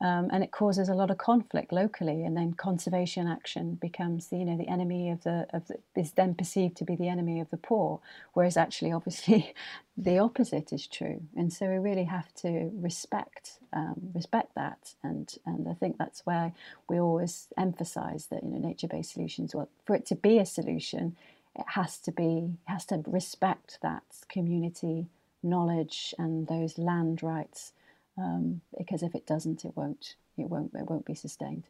Um, 0.00 0.28
and 0.32 0.44
it 0.44 0.52
causes 0.52 0.90
a 0.90 0.94
lot 0.94 1.10
of 1.10 1.18
conflict 1.18 1.72
locally, 1.72 2.22
and 2.24 2.36
then 2.36 2.52
conservation 2.54 3.26
action 3.26 3.76
becomes 3.76 4.28
the 4.28 4.36
you 4.38 4.44
know 4.44 4.56
the 4.58 4.68
enemy 4.68 5.10
of 5.10 5.22
the 5.24 5.46
of 5.54 5.66
the, 5.68 5.78
is 5.96 6.12
then 6.12 6.34
perceived 6.34 6.76
to 6.78 6.84
be 6.84 6.96
the 6.96 7.08
enemy 7.08 7.40
of 7.40 7.48
the 7.50 7.56
poor, 7.56 8.00
whereas 8.34 8.58
actually 8.58 8.92
obviously 8.94 9.54
the 9.96 10.18
opposite 10.18 10.72
is 10.72 10.86
true. 10.86 11.22
And 11.36 11.52
so 11.52 11.66
we 11.68 11.78
really 11.78 12.04
have 12.04 12.34
to 12.36 12.70
respect 12.74 13.58
um, 13.72 13.94
respect 14.14 14.54
that, 14.54 14.94
and 15.02 15.34
and 15.46 15.66
I 15.68 15.74
think 15.74 15.96
that's 15.98 16.26
where 16.26 16.52
we 16.88 17.00
always 17.00 17.48
emphasise 17.56 18.26
that 18.26 18.42
you 18.44 18.50
know 18.50 18.58
nature 18.58 18.88
based 18.88 19.14
solutions. 19.14 19.54
Well, 19.54 19.68
for 19.86 19.96
it 19.96 20.06
to 20.06 20.14
be 20.14 20.38
a 20.38 20.46
solution, 20.46 21.16
it 21.54 21.64
has 21.68 21.98
to 22.00 22.12
be 22.12 22.50
has 22.66 22.84
to 22.86 23.02
respect 23.06 23.78
that 23.82 24.04
community 24.28 25.06
knowledge 25.42 26.14
and 26.18 26.48
those 26.48 26.78
land 26.78 27.22
rights 27.22 27.72
um, 28.18 28.60
because 28.78 29.02
if 29.02 29.14
it 29.14 29.26
doesn't, 29.26 29.64
it 29.64 29.76
won't 29.76 30.16
it 30.38 30.48
won't 30.48 30.72
it 30.74 30.88
won't 30.88 31.06
be 31.06 31.14
sustained. 31.14 31.64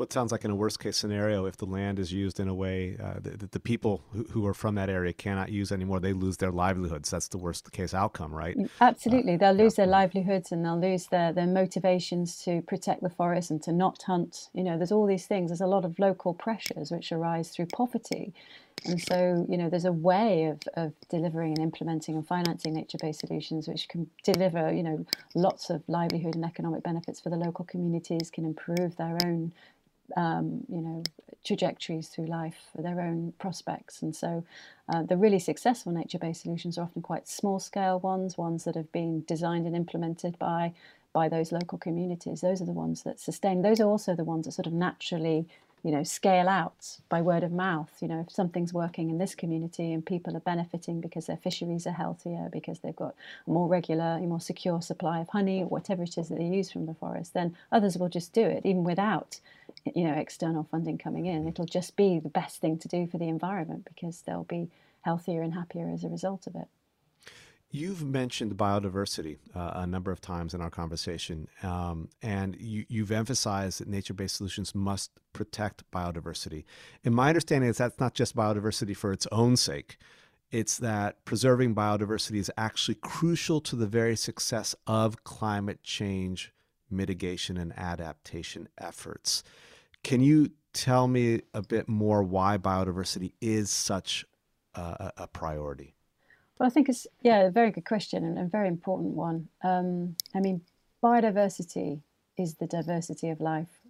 What 0.00 0.14
sounds 0.14 0.32
like 0.32 0.46
in 0.46 0.50
a 0.50 0.54
worst 0.54 0.80
case 0.80 0.96
scenario, 0.96 1.44
if 1.44 1.58
the 1.58 1.66
land 1.66 1.98
is 1.98 2.10
used 2.10 2.40
in 2.40 2.48
a 2.48 2.54
way 2.54 2.96
uh, 2.98 3.20
that, 3.20 3.52
the 3.52 3.60
people 3.60 4.02
who, 4.12 4.24
who, 4.30 4.46
are 4.46 4.54
from 4.54 4.74
that 4.76 4.88
area 4.88 5.12
cannot 5.12 5.50
use 5.50 5.70
anymore, 5.70 6.00
they 6.00 6.14
lose 6.14 6.38
their 6.38 6.50
livelihoods. 6.50 7.10
That's 7.10 7.28
the 7.28 7.36
worst 7.36 7.70
case 7.70 7.92
outcome, 7.92 8.34
right? 8.34 8.56
Mm, 8.56 8.70
absolutely, 8.80 9.34
uh, 9.34 9.36
they'll 9.36 9.52
lose 9.52 9.76
yeah. 9.76 9.84
their 9.84 9.92
livelihoods 9.92 10.52
and 10.52 10.64
they'll 10.64 10.80
lose 10.80 11.08
their 11.08 11.34
their 11.34 11.46
motivations 11.46 12.42
to 12.44 12.62
protect 12.62 13.02
the 13.02 13.10
forest 13.10 13.50
and 13.50 13.62
to 13.64 13.72
not 13.72 14.00
hunt. 14.00 14.48
You 14.54 14.64
know, 14.64 14.78
there's 14.78 14.90
all 14.90 15.06
these 15.06 15.26
things. 15.26 15.50
There's 15.50 15.60
a 15.60 15.66
lot 15.66 15.84
of 15.84 15.98
local 15.98 16.32
pressures 16.32 16.90
which 16.90 17.12
arise 17.12 17.50
through 17.50 17.66
poverty 17.66 18.32
and 18.86 19.00
so, 19.00 19.46
you 19.48 19.58
know, 19.58 19.68
there's 19.68 19.84
a 19.84 19.92
way 19.92 20.44
of, 20.44 20.60
of 20.74 20.92
delivering 21.08 21.52
and 21.52 21.58
implementing 21.58 22.14
and 22.14 22.26
financing 22.26 22.74
nature-based 22.74 23.20
solutions 23.20 23.68
which 23.68 23.88
can 23.88 24.08
deliver, 24.24 24.72
you 24.72 24.82
know, 24.82 25.04
lots 25.34 25.70
of 25.70 25.82
livelihood 25.86 26.34
and 26.34 26.44
economic 26.44 26.82
benefits 26.82 27.20
for 27.20 27.28
the 27.28 27.36
local 27.36 27.64
communities, 27.64 28.30
can 28.30 28.44
improve 28.44 28.96
their 28.96 29.18
own, 29.24 29.52
um, 30.16 30.64
you 30.68 30.80
know, 30.80 31.02
trajectories 31.44 32.08
through 32.08 32.26
life, 32.26 32.56
for 32.74 32.82
their 32.82 33.00
own 33.00 33.32
prospects. 33.38 34.02
And 34.02 34.14
so 34.14 34.44
uh, 34.88 35.02
the 35.02 35.16
really 35.16 35.38
successful 35.38 35.92
nature-based 35.92 36.42
solutions 36.42 36.76
are 36.76 36.82
often 36.82 37.02
quite 37.02 37.28
small-scale 37.28 38.00
ones, 38.00 38.36
ones 38.36 38.64
that 38.64 38.74
have 38.74 38.92
been 38.92 39.24
designed 39.26 39.66
and 39.66 39.76
implemented 39.76 40.38
by 40.38 40.72
by 41.12 41.28
those 41.28 41.50
local 41.50 41.76
communities. 41.76 42.40
Those 42.40 42.60
are 42.62 42.66
the 42.66 42.72
ones 42.72 43.02
that 43.02 43.18
sustain. 43.18 43.62
Those 43.62 43.80
are 43.80 43.88
also 43.88 44.14
the 44.14 44.22
ones 44.22 44.44
that 44.44 44.52
sort 44.52 44.68
of 44.68 44.72
naturally 44.72 45.48
you 45.82 45.90
know 45.90 46.02
scale 46.02 46.48
out 46.48 46.98
by 47.08 47.20
word 47.20 47.42
of 47.42 47.52
mouth 47.52 47.90
you 48.00 48.08
know 48.08 48.20
if 48.20 48.32
something's 48.32 48.72
working 48.72 49.10
in 49.10 49.18
this 49.18 49.34
community 49.34 49.92
and 49.92 50.04
people 50.04 50.36
are 50.36 50.40
benefiting 50.40 51.00
because 51.00 51.26
their 51.26 51.36
fisheries 51.36 51.86
are 51.86 51.92
healthier 51.92 52.48
because 52.52 52.80
they've 52.80 52.96
got 52.96 53.14
a 53.46 53.50
more 53.50 53.68
regular 53.68 54.18
more 54.20 54.40
secure 54.40 54.80
supply 54.80 55.20
of 55.20 55.28
honey 55.30 55.62
or 55.62 55.66
whatever 55.66 56.02
it 56.02 56.16
is 56.16 56.28
that 56.28 56.38
they 56.38 56.44
use 56.44 56.70
from 56.70 56.86
the 56.86 56.94
forest 56.94 57.34
then 57.34 57.56
others 57.72 57.96
will 57.96 58.08
just 58.08 58.32
do 58.32 58.42
it 58.42 58.64
even 58.64 58.84
without 58.84 59.40
you 59.94 60.04
know 60.04 60.14
external 60.14 60.64
funding 60.70 60.98
coming 60.98 61.26
in. 61.26 61.48
It'll 61.48 61.64
just 61.64 61.96
be 61.96 62.18
the 62.18 62.28
best 62.28 62.60
thing 62.60 62.78
to 62.78 62.88
do 62.88 63.06
for 63.06 63.18
the 63.18 63.28
environment 63.28 63.88
because 63.92 64.22
they'll 64.22 64.44
be 64.44 64.68
healthier 65.02 65.42
and 65.42 65.54
happier 65.54 65.90
as 65.90 66.04
a 66.04 66.08
result 66.08 66.46
of 66.46 66.54
it 66.54 66.68
You've 67.72 68.04
mentioned 68.04 68.56
biodiversity 68.56 69.38
uh, 69.54 69.70
a 69.74 69.86
number 69.86 70.10
of 70.10 70.20
times 70.20 70.54
in 70.54 70.60
our 70.60 70.70
conversation, 70.70 71.46
um, 71.62 72.08
and 72.20 72.56
you, 72.58 72.84
have 73.02 73.12
emphasized 73.12 73.80
that 73.80 73.86
nature 73.86 74.12
based 74.12 74.36
solutions 74.36 74.74
must 74.74 75.12
protect 75.32 75.88
biodiversity. 75.92 76.64
And 77.04 77.14
my 77.14 77.28
understanding 77.28 77.70
is 77.70 77.78
that's 77.78 78.00
not 78.00 78.14
just 78.14 78.34
biodiversity 78.34 78.96
for 78.96 79.12
its 79.12 79.28
own 79.30 79.56
sake, 79.56 79.98
it's 80.50 80.78
that 80.78 81.24
preserving 81.24 81.76
biodiversity 81.76 82.38
is 82.38 82.50
actually 82.58 82.96
crucial 82.96 83.60
to 83.60 83.76
the 83.76 83.86
very 83.86 84.16
success 84.16 84.74
of 84.88 85.22
climate 85.22 85.84
change 85.84 86.52
mitigation 86.90 87.56
and 87.56 87.72
adaptation 87.78 88.68
efforts. 88.78 89.44
Can 90.02 90.20
you 90.20 90.50
tell 90.72 91.06
me 91.06 91.42
a 91.54 91.62
bit 91.62 91.88
more 91.88 92.24
why 92.24 92.58
biodiversity 92.58 93.32
is 93.40 93.70
such 93.70 94.24
a, 94.74 95.12
a 95.16 95.26
priority? 95.28 95.94
Well, 96.60 96.66
I 96.66 96.70
think 96.70 96.90
it's 96.90 97.06
yeah 97.22 97.40
a 97.40 97.50
very 97.50 97.70
good 97.70 97.86
question 97.86 98.22
and 98.22 98.38
a 98.38 98.44
very 98.44 98.68
important 98.68 99.14
one. 99.14 99.48
Um, 99.64 100.16
I 100.34 100.40
mean, 100.40 100.60
biodiversity 101.02 102.02
is 102.36 102.56
the 102.56 102.66
diversity 102.66 103.30
of 103.30 103.40
life, 103.40 103.80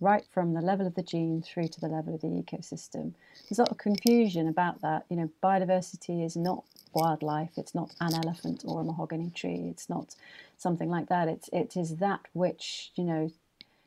right 0.00 0.24
from 0.32 0.54
the 0.54 0.60
level 0.60 0.86
of 0.86 0.94
the 0.94 1.02
gene 1.02 1.42
through 1.42 1.66
to 1.66 1.80
the 1.80 1.88
level 1.88 2.14
of 2.14 2.20
the 2.20 2.28
ecosystem. 2.28 3.14
There's 3.42 3.58
a 3.58 3.62
lot 3.62 3.72
of 3.72 3.78
confusion 3.78 4.46
about 4.46 4.80
that. 4.82 5.06
You 5.10 5.16
know, 5.16 5.30
biodiversity 5.42 6.24
is 6.24 6.36
not 6.36 6.62
wildlife. 6.94 7.50
It's 7.56 7.74
not 7.74 7.92
an 8.00 8.14
elephant 8.14 8.62
or 8.64 8.80
a 8.80 8.84
mahogany 8.84 9.32
tree. 9.34 9.66
It's 9.68 9.90
not 9.90 10.14
something 10.56 10.88
like 10.88 11.08
that. 11.08 11.26
It's 11.26 11.50
it 11.52 11.76
is 11.76 11.96
that 11.96 12.20
which 12.32 12.92
you 12.94 13.02
know 13.02 13.32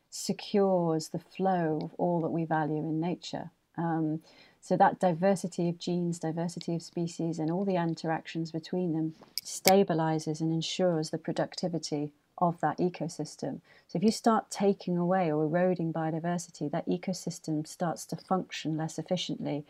secures 0.10 1.08
the 1.10 1.20
flow 1.20 1.80
of 1.82 1.94
all 1.98 2.20
that 2.20 2.32
we 2.32 2.44
value 2.44 2.80
in 2.80 3.00
nature. 3.00 3.52
Um, 3.78 4.20
so 4.68 4.76
that 4.76 5.00
diversity 5.00 5.70
of 5.70 5.80
genes, 5.80 6.20
diversity 6.20 6.76
of 6.76 6.82
species, 6.82 7.40
and 7.40 7.50
all 7.50 7.64
the 7.64 7.78
interactions 7.78 8.52
between 8.52 8.92
them 8.92 9.16
stabilizes 9.42 10.42
and 10.42 10.52
ensures 10.52 11.10
the 11.10 11.18
productivity 11.18 12.12
of 12.40 12.60
that 12.60 12.78
ecosystem. 12.78 13.62
So 13.88 13.96
if 13.96 14.04
you 14.04 14.12
start 14.12 14.52
taking 14.52 14.98
away 14.98 15.32
or 15.32 15.46
eroding 15.46 15.94
biodiversity, 15.94 16.70
that 16.70 16.86
ecosystem 16.86 17.66
starts 17.66 18.06
to 18.08 18.18
function 18.18 18.76
less 18.76 19.00
efficiently 19.00 19.64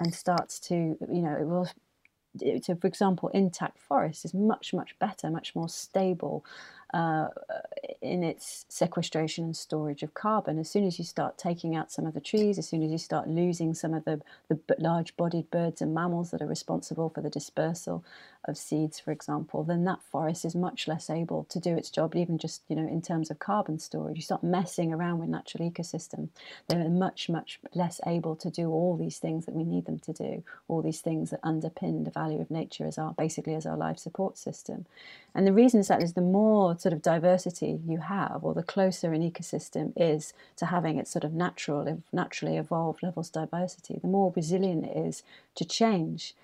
and 0.00 0.14
starts 0.14 0.58
to, 0.60 0.74
you 0.74 1.20
know, 1.20 1.36
it 1.38 1.46
will 1.46 1.68
so 2.62 2.74
for 2.74 2.86
example, 2.86 3.28
intact 3.30 3.78
forest 3.78 4.24
is 4.24 4.32
much, 4.32 4.72
much 4.72 4.98
better, 4.98 5.28
much 5.28 5.54
more 5.54 5.68
stable 5.68 6.42
uh, 6.94 7.28
in 8.00 8.22
its 8.22 8.64
sequestration 8.68 9.44
and 9.44 9.56
storage 9.56 10.02
of 10.02 10.14
carbon. 10.14 10.58
As 10.58 10.70
soon 10.70 10.86
as 10.86 10.98
you 10.98 11.04
start 11.04 11.36
taking 11.36 11.76
out 11.76 11.92
some 11.92 12.06
of 12.06 12.14
the 12.14 12.20
trees, 12.20 12.58
as 12.58 12.68
soon 12.68 12.82
as 12.82 12.90
you 12.90 12.98
start 12.98 13.28
losing 13.28 13.74
some 13.74 13.92
of 13.92 14.04
the, 14.04 14.20
the 14.48 14.58
large 14.78 15.16
bodied 15.16 15.50
birds 15.50 15.82
and 15.82 15.94
mammals 15.94 16.30
that 16.30 16.40
are 16.40 16.46
responsible 16.46 17.10
for 17.10 17.20
the 17.20 17.30
dispersal 17.30 18.04
of 18.46 18.56
seeds, 18.56 18.98
for 18.98 19.10
example, 19.10 19.64
then 19.64 19.84
that 19.84 20.02
forest 20.02 20.44
is 20.44 20.54
much 20.54 20.88
less 20.88 21.10
able 21.10 21.44
to 21.44 21.60
do 21.60 21.76
its 21.76 21.90
job, 21.90 22.16
even 22.16 22.38
just 22.38 22.62
you 22.68 22.76
know 22.76 22.86
in 22.86 23.02
terms 23.02 23.30
of 23.30 23.38
carbon 23.38 23.78
storage. 23.78 24.16
You 24.16 24.22
start 24.22 24.42
messing 24.42 24.92
around 24.92 25.18
with 25.18 25.28
natural 25.28 25.68
ecosystem; 25.68 26.28
they're 26.68 26.88
much, 26.88 27.28
much 27.28 27.60
less 27.74 28.00
able 28.06 28.36
to 28.36 28.50
do 28.50 28.70
all 28.70 28.96
these 28.96 29.18
things 29.18 29.44
that 29.44 29.54
we 29.54 29.64
need 29.64 29.84
them 29.84 29.98
to 29.98 30.12
do, 30.12 30.42
all 30.68 30.80
these 30.80 31.00
things 31.00 31.30
that 31.30 31.42
underpin 31.42 32.04
the 32.04 32.10
value 32.10 32.40
of 32.40 32.50
nature 32.50 32.86
as 32.86 32.96
our 32.96 33.12
basically 33.12 33.54
as 33.54 33.66
our 33.66 33.76
life 33.76 33.98
support 33.98 34.38
system. 34.38 34.86
And 35.34 35.46
the 35.46 35.52
reason 35.52 35.80
is 35.80 35.88
that 35.88 36.02
is 36.02 36.14
the 36.14 36.20
more 36.20 36.74
sort 36.80 36.92
of 36.92 37.02
diversity 37.02 37.80
you 37.86 37.98
have, 37.98 38.40
or 38.42 38.54
the 38.54 38.62
closer 38.62 39.12
an 39.12 39.28
ecosystem 39.28 39.92
is 39.96 40.32
to 40.56 40.66
having 40.66 40.98
its 40.98 41.10
sort 41.10 41.24
of 41.24 41.32
natural, 41.32 42.02
naturally 42.12 42.56
evolved 42.56 43.02
levels 43.02 43.28
of 43.28 43.50
diversity, 43.50 43.98
the 44.00 44.08
more 44.08 44.32
resilient 44.34 44.84
it 44.84 44.96
is 44.96 45.22
to 45.54 45.64
change. 45.64 46.34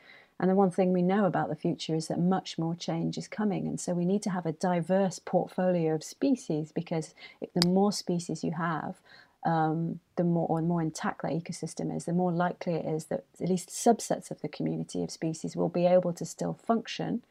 And 0.40 0.50
the 0.50 0.54
one 0.54 0.70
thing 0.70 0.92
we 0.92 1.02
know 1.02 1.26
about 1.26 1.48
the 1.48 1.56
future 1.56 1.94
is 1.94 2.08
that 2.08 2.18
much 2.18 2.58
more 2.58 2.74
change 2.74 3.16
is 3.16 3.28
coming. 3.28 3.68
And 3.68 3.78
so 3.78 3.92
we 3.92 4.04
need 4.04 4.22
to 4.22 4.30
have 4.30 4.46
a 4.46 4.52
diverse 4.52 5.20
portfolio 5.20 5.94
of 5.94 6.02
species 6.02 6.72
because 6.72 7.14
the 7.54 7.68
more 7.68 7.92
species 7.92 8.42
you 8.42 8.52
have, 8.52 8.96
um, 9.44 10.00
the 10.16 10.24
more 10.24 10.48
or 10.48 10.62
more 10.62 10.82
intact 10.82 11.22
that 11.22 11.32
ecosystem 11.32 11.94
is, 11.94 12.06
the 12.06 12.12
more 12.12 12.32
likely 12.32 12.74
it 12.74 12.84
is 12.84 13.06
that 13.06 13.24
at 13.40 13.48
least 13.48 13.68
subsets 13.68 14.30
of 14.30 14.40
the 14.40 14.48
community 14.48 15.04
of 15.04 15.10
species 15.10 15.54
will 15.54 15.68
be 15.68 15.86
able 15.86 16.12
to 16.14 16.24
still 16.24 16.54
function, 16.54 17.22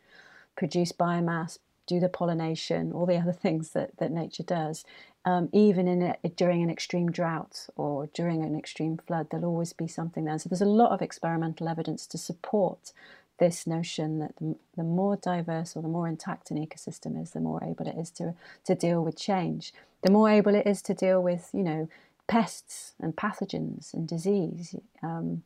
produce 0.55 0.91
biomass, 0.91 1.57
do 1.87 1.99
the 1.99 2.09
pollination, 2.09 2.91
all 2.91 3.05
the 3.05 3.17
other 3.21 3.33
things 3.33 3.71
that, 3.71 3.97
that 3.97 4.11
nature 4.11 4.43
does, 4.43 4.85
um, 5.25 5.49
even 5.53 5.87
in 5.87 6.01
a, 6.01 6.29
during 6.35 6.61
an 6.63 6.69
extreme 6.69 7.11
drought 7.11 7.67
or 7.75 8.07
during 8.13 8.43
an 8.43 8.57
extreme 8.57 8.97
flood, 8.97 9.27
there'll 9.29 9.45
always 9.45 9.73
be 9.73 9.87
something 9.87 10.25
there. 10.25 10.37
So 10.37 10.49
there's 10.49 10.61
a 10.61 10.65
lot 10.65 10.91
of 10.91 11.01
experimental 11.01 11.69
evidence 11.69 12.05
to 12.07 12.17
support 12.17 12.91
this 13.39 13.65
notion 13.65 14.19
that 14.19 14.35
the, 14.37 14.55
the 14.75 14.83
more 14.83 15.15
diverse 15.15 15.75
or 15.75 15.81
the 15.81 15.87
more 15.87 16.07
intact 16.07 16.51
an 16.51 16.57
ecosystem 16.57 17.21
is, 17.21 17.31
the 17.31 17.39
more 17.39 17.63
able 17.63 17.87
it 17.87 17.95
is 17.97 18.11
to, 18.11 18.35
to 18.65 18.75
deal 18.75 19.03
with 19.03 19.17
change. 19.17 19.73
The 20.03 20.11
more 20.11 20.29
able 20.29 20.55
it 20.55 20.67
is 20.67 20.81
to 20.83 20.93
deal 20.93 21.23
with, 21.23 21.49
you 21.53 21.63
know, 21.63 21.89
pests 22.27 22.93
and 22.99 23.15
pathogens 23.15 23.93
and 23.93 24.07
disease. 24.07 24.75
Um, 25.01 25.43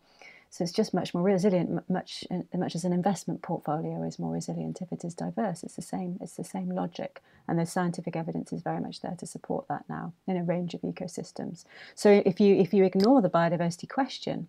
so 0.49 0.63
it's 0.63 0.73
just 0.73 0.93
much 0.93 1.13
more 1.13 1.23
resilient, 1.23 1.89
much 1.89 2.23
uh, 2.31 2.41
much 2.55 2.75
as 2.75 2.83
an 2.85 2.93
investment 2.93 3.41
portfolio 3.41 4.03
is 4.03 4.19
more 4.19 4.31
resilient 4.31 4.81
if 4.81 4.91
it 4.91 5.03
is 5.03 5.13
diverse. 5.13 5.63
It's 5.63 5.75
the 5.75 5.81
same. 5.81 6.17
It's 6.21 6.35
the 6.35 6.43
same 6.43 6.69
logic, 6.69 7.21
and 7.47 7.59
the 7.59 7.65
scientific 7.65 8.15
evidence 8.15 8.53
is 8.53 8.61
very 8.61 8.79
much 8.79 9.01
there 9.01 9.15
to 9.17 9.25
support 9.25 9.67
that 9.67 9.85
now 9.89 10.13
in 10.27 10.37
a 10.37 10.43
range 10.43 10.73
of 10.73 10.81
ecosystems. 10.81 11.65
So 11.95 12.21
if 12.25 12.39
you 12.39 12.55
if 12.55 12.73
you 12.73 12.83
ignore 12.83 13.21
the 13.21 13.29
biodiversity 13.29 13.89
question, 13.89 14.47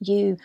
you 0.00 0.36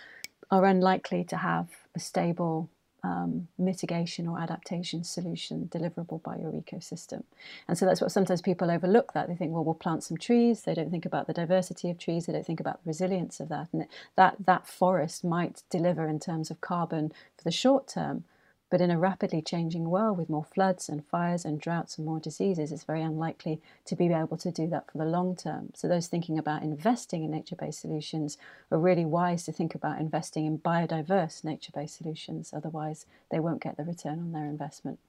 are 0.52 0.66
unlikely 0.66 1.24
to 1.26 1.38
have 1.38 1.68
a 1.96 2.00
stable 2.00 2.70
um, 3.04 3.48
mitigation 3.58 4.28
or 4.28 4.40
adaptation 4.40 5.04
solution 5.04 5.70
deliverable 5.72 6.22
by 6.24 6.38
your 6.38 6.52
ecosystem. 6.52 7.24
And 7.68 7.78
so 7.78 7.86
that's 7.86 8.02
what 8.02 8.12
sometimes 8.12 8.42
people 8.42 8.72
overlook 8.72 9.14
that. 9.14 9.28
They 9.28 9.36
think, 9.36 9.54
well, 9.54 9.64
we'll 9.64 9.74
plant 9.74 10.04
some 10.04 10.18
trees. 10.18 10.62
They 10.62 10.74
don't 10.74 10.92
think 10.92 11.06
about 11.06 11.28
the 11.28 11.34
diversity 11.34 11.90
of 11.90 11.98
trees. 11.98 12.26
They 12.26 12.34
don't 12.34 12.46
think 12.46 12.60
about 12.60 12.84
the 12.84 12.90
resilience 12.90 13.40
of 13.40 13.50
that. 13.50 13.68
And 13.72 13.86
that, 14.16 14.36
that 14.46 14.68
forest 14.68 15.24
might 15.24 15.64
deliver 15.70 16.08
in 16.08 16.20
terms 16.20 16.52
of 16.52 16.62
carbon 16.62 17.10
for 17.38 17.44
the 17.44 17.52
short 17.52 17.88
term, 17.88 18.24
but 18.70 18.82
in 18.82 18.92
a 18.92 19.00
rapidly 19.00 19.42
changing 19.42 19.90
world 19.90 20.18
with 20.18 20.30
more 20.30 20.44
floods 20.44 20.90
and 20.90 21.06
fires 21.06 21.46
and 21.46 21.60
droughts 21.60 21.98
and 21.98 22.06
more 22.06 22.20
diseases, 22.20 22.72
it's 22.72 22.84
very 22.84 23.02
unlikely 23.02 23.62
to 23.86 23.96
be 23.96 24.08
able 24.08 24.38
to 24.38 24.52
do 24.52 24.68
that 24.68 24.92
for 24.92 24.98
the 25.00 25.06
long 25.06 25.36
term. 25.36 25.72
So, 25.74 25.88
those 25.88 26.08
thinking 26.08 26.38
about 26.38 26.62
investing 26.62 27.24
in 27.24 27.32
nature 27.32 27.56
based 27.56 27.82
solutions 27.82 28.38
are 28.72 28.78
really 28.78 29.06
wise 29.06 29.44
to 29.46 29.52
think 29.52 29.74
about 29.74 30.00
investing 30.00 30.46
in 30.46 30.60
biodiverse 30.60 31.44
nature 31.44 31.72
based 31.74 31.98
solutions. 31.98 32.52
Otherwise, 32.54 33.06
they 33.32 33.40
won't 33.40 33.62
get 33.62 33.78
the 33.78 33.84
return 33.84 34.20
on 34.20 34.32
their 34.32 34.46
investment. 34.46 35.00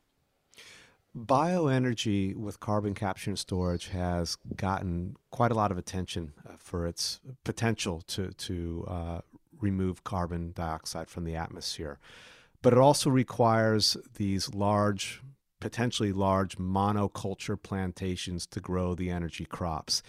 Bioenergy 1.16 2.36
with 2.36 2.60
carbon 2.60 2.94
capture 2.94 3.30
and 3.30 3.38
storage 3.38 3.88
has 3.88 4.36
gotten 4.56 5.16
quite 5.32 5.50
a 5.50 5.54
lot 5.54 5.72
of 5.72 5.78
attention 5.78 6.32
uh, 6.48 6.52
for 6.56 6.86
its 6.86 7.20
potential 7.42 8.00
to, 8.02 8.30
to 8.30 8.84
uh, 8.86 9.20
remove 9.60 10.04
carbon 10.04 10.52
dioxide 10.52 11.10
from 11.10 11.24
the 11.24 11.34
atmosphere 11.34 11.98
but 12.62 12.72
it 12.72 12.78
also 12.78 13.10
requires 13.10 13.96
these 14.16 14.54
large, 14.54 15.22
potentially 15.60 16.12
large 16.12 16.58
monoculture 16.58 17.60
plantations 17.60 18.46
to 18.46 18.60
grow 18.60 18.94
the 18.94 19.10
energy 19.10 19.44
crops. 19.44 20.02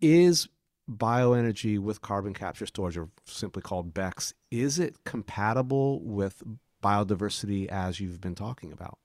Is 0.00 0.48
bioenergy 0.90 1.78
with 1.78 2.02
carbon 2.02 2.34
capture 2.34 2.66
storage, 2.66 2.96
or 2.96 3.08
simply 3.24 3.62
called 3.62 3.94
BECCS, 3.94 4.34
is 4.50 4.78
it 4.78 5.02
compatible 5.04 6.00
with 6.00 6.42
biodiversity 6.82 7.66
as 7.68 8.00
you've 8.00 8.20
been 8.20 8.34
talking 8.34 8.72
about? 8.72 8.98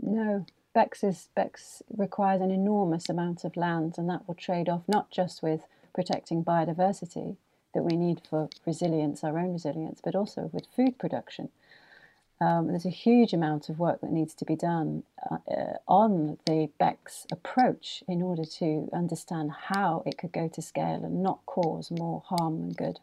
No. 0.00 0.44
BECCS, 0.74 1.28
is, 1.36 1.82
requires 1.94 2.40
an 2.40 2.50
enormous 2.50 3.08
amount 3.08 3.44
of 3.44 3.56
land, 3.56 3.94
and 3.98 4.08
that 4.08 4.26
will 4.26 4.34
trade 4.34 4.68
off 4.68 4.82
not 4.88 5.10
just 5.10 5.42
with 5.42 5.62
protecting 5.94 6.44
biodiversity 6.44 7.36
that 7.74 7.82
we 7.82 7.96
need 7.96 8.20
for 8.28 8.48
resilience, 8.66 9.24
our 9.24 9.38
own 9.38 9.52
resilience, 9.52 10.00
but 10.02 10.14
also 10.14 10.50
with 10.52 10.66
food 10.74 10.98
production. 10.98 11.48
Um, 12.42 12.66
there's 12.68 12.86
a 12.86 12.90
huge 12.90 13.32
amount 13.32 13.68
of 13.68 13.78
work 13.78 14.00
that 14.00 14.10
needs 14.10 14.34
to 14.34 14.44
be 14.44 14.56
done 14.56 15.04
uh, 15.30 15.36
uh, 15.48 15.76
on 15.86 16.38
the 16.44 16.70
BECCS 16.80 17.26
approach 17.30 18.02
in 18.08 18.20
order 18.20 18.44
to 18.44 18.88
understand 18.92 19.52
how 19.68 20.02
it 20.06 20.18
could 20.18 20.32
go 20.32 20.48
to 20.48 20.60
scale 20.60 21.02
and 21.04 21.22
not 21.22 21.38
cause 21.46 21.92
more 21.92 22.24
harm 22.26 22.60
than 22.60 22.72
good. 22.72 22.98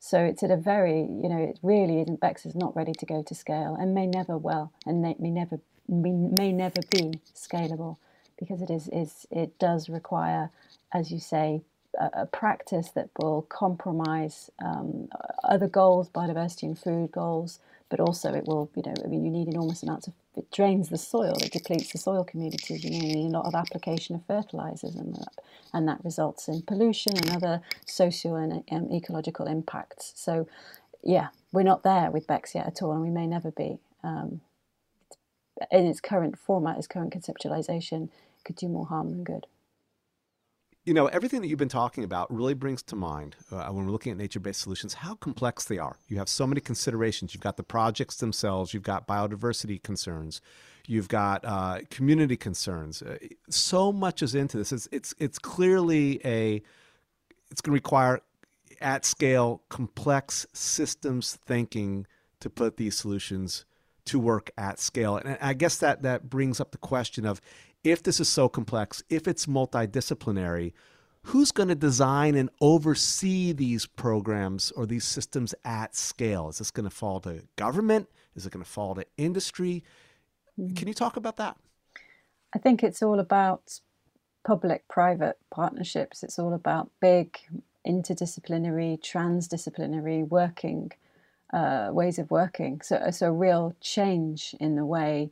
So 0.00 0.18
it's 0.24 0.42
at 0.42 0.50
a 0.50 0.56
very, 0.56 1.00
you 1.02 1.28
know, 1.28 1.38
it 1.38 1.60
really 1.62 2.00
isn't, 2.00 2.20
BECCS 2.20 2.46
is 2.46 2.54
not 2.56 2.74
ready 2.74 2.92
to 2.92 3.06
go 3.06 3.22
to 3.22 3.34
scale 3.36 3.76
and 3.78 3.94
may 3.94 4.06
never 4.06 4.36
well, 4.36 4.72
and 4.84 5.00
may 5.00 5.14
never, 5.20 5.60
may 5.86 6.50
never 6.50 6.80
be 6.90 7.20
scalable 7.36 7.98
because 8.36 8.62
it 8.62 8.70
is, 8.70 8.88
is 8.88 9.26
it 9.30 9.56
does 9.60 9.88
require, 9.88 10.50
as 10.92 11.12
you 11.12 11.20
say, 11.20 11.62
a, 12.00 12.22
a 12.22 12.26
practice 12.26 12.90
that 12.96 13.10
will 13.20 13.42
compromise 13.42 14.50
um, 14.64 15.08
other 15.44 15.68
goals, 15.68 16.08
biodiversity 16.08 16.64
and 16.64 16.78
food 16.78 17.12
goals, 17.12 17.60
but 17.90 18.00
also 18.00 18.32
it 18.32 18.46
will, 18.46 18.70
you 18.76 18.82
know, 18.86 18.94
I 19.04 19.08
mean, 19.08 19.24
you 19.24 19.30
need 19.30 19.48
enormous 19.48 19.82
amounts 19.82 20.06
of, 20.06 20.14
it 20.36 20.50
drains 20.50 20.88
the 20.88 20.96
soil, 20.96 21.34
it 21.42 21.52
depletes 21.52 21.92
the 21.92 21.98
soil 21.98 22.24
communities, 22.24 22.84
you 22.84 22.90
need 22.90 23.26
a 23.26 23.28
lot 23.28 23.46
of 23.46 23.54
application 23.54 24.14
of 24.14 24.24
fertilizers 24.26 24.94
and 24.94 25.14
that, 25.16 25.34
and 25.74 25.88
that 25.88 26.04
results 26.04 26.48
in 26.48 26.62
pollution 26.62 27.16
and 27.16 27.30
other 27.30 27.60
social 27.84 28.36
and 28.36 28.64
um, 28.70 28.88
ecological 28.92 29.46
impacts. 29.46 30.12
So, 30.16 30.46
yeah, 31.02 31.28
we're 31.52 31.62
not 31.62 31.82
there 31.82 32.10
with 32.10 32.26
BECCS 32.26 32.54
yet 32.54 32.66
at 32.66 32.82
all, 32.82 32.92
and 32.92 33.02
we 33.02 33.10
may 33.10 33.26
never 33.26 33.50
be. 33.50 33.78
Um, 34.02 34.40
in 35.70 35.86
its 35.86 36.00
current 36.00 36.38
format, 36.38 36.78
its 36.78 36.86
current 36.86 37.12
conceptualization, 37.12 38.08
could 38.44 38.56
do 38.56 38.68
more 38.68 38.86
harm 38.86 39.10
than 39.10 39.24
good 39.24 39.46
you 40.90 40.94
know, 40.94 41.06
everything 41.06 41.40
that 41.40 41.46
you've 41.46 41.56
been 41.56 41.68
talking 41.68 42.02
about 42.02 42.34
really 42.34 42.52
brings 42.52 42.82
to 42.82 42.96
mind 42.96 43.36
uh, 43.52 43.68
when 43.68 43.86
we're 43.86 43.92
looking 43.92 44.10
at 44.10 44.18
nature 44.18 44.40
based 44.40 44.60
solutions 44.60 44.92
how 44.92 45.14
complex 45.14 45.66
they 45.66 45.78
are. 45.78 45.94
You 46.08 46.18
have 46.18 46.28
so 46.28 46.48
many 46.48 46.60
considerations. 46.60 47.32
You've 47.32 47.44
got 47.44 47.56
the 47.56 47.62
projects 47.62 48.16
themselves, 48.16 48.74
you've 48.74 48.82
got 48.82 49.06
biodiversity 49.06 49.80
concerns, 49.80 50.40
you've 50.88 51.06
got 51.06 51.44
uh, 51.44 51.82
community 51.90 52.36
concerns. 52.36 53.02
Uh, 53.02 53.18
so 53.48 53.92
much 53.92 54.20
is 54.20 54.34
into 54.34 54.58
this. 54.58 54.72
It's, 54.72 54.88
it's, 54.90 55.14
it's 55.20 55.38
clearly 55.38 56.20
a, 56.24 56.60
it's 57.52 57.60
going 57.60 57.70
to 57.70 57.76
require 57.76 58.20
at 58.80 59.04
scale, 59.04 59.62
complex 59.68 60.44
systems 60.52 61.38
thinking 61.46 62.04
to 62.40 62.50
put 62.50 62.78
these 62.78 62.96
solutions 62.96 63.64
to 64.06 64.18
work 64.18 64.50
at 64.58 64.80
scale. 64.80 65.18
And 65.18 65.38
I 65.40 65.52
guess 65.52 65.76
that, 65.76 66.02
that 66.02 66.28
brings 66.28 66.58
up 66.58 66.72
the 66.72 66.78
question 66.78 67.26
of 67.26 67.40
if 67.84 68.02
this 68.02 68.20
is 68.20 68.28
so 68.28 68.48
complex, 68.48 69.02
if 69.08 69.26
it's 69.26 69.46
multidisciplinary, 69.46 70.72
who's 71.22 71.52
going 71.52 71.68
to 71.68 71.74
design 71.74 72.34
and 72.34 72.50
oversee 72.60 73.52
these 73.52 73.86
programs 73.86 74.70
or 74.72 74.86
these 74.86 75.04
systems 75.04 75.54
at 75.64 75.94
scale? 75.94 76.48
Is 76.48 76.58
this 76.58 76.70
going 76.70 76.88
to 76.88 76.94
fall 76.94 77.20
to 77.20 77.42
government? 77.56 78.08
Is 78.34 78.46
it 78.46 78.52
going 78.52 78.64
to 78.64 78.70
fall 78.70 78.94
to 78.94 79.06
industry? 79.16 79.84
Hmm. 80.56 80.74
Can 80.74 80.88
you 80.88 80.94
talk 80.94 81.16
about 81.16 81.36
that? 81.36 81.56
I 82.54 82.58
think 82.58 82.82
it's 82.82 83.02
all 83.02 83.20
about 83.20 83.80
public 84.44 84.88
private 84.88 85.38
partnerships. 85.50 86.22
It's 86.22 86.38
all 86.38 86.54
about 86.54 86.90
big 87.00 87.38
interdisciplinary, 87.86 89.00
transdisciplinary 89.00 90.26
working 90.28 90.92
uh, 91.52 91.90
ways 91.92 92.18
of 92.18 92.30
working. 92.30 92.80
So, 92.80 93.10
so 93.10 93.30
real 93.30 93.74
change 93.80 94.54
in 94.60 94.76
the 94.76 94.84
way 94.84 95.30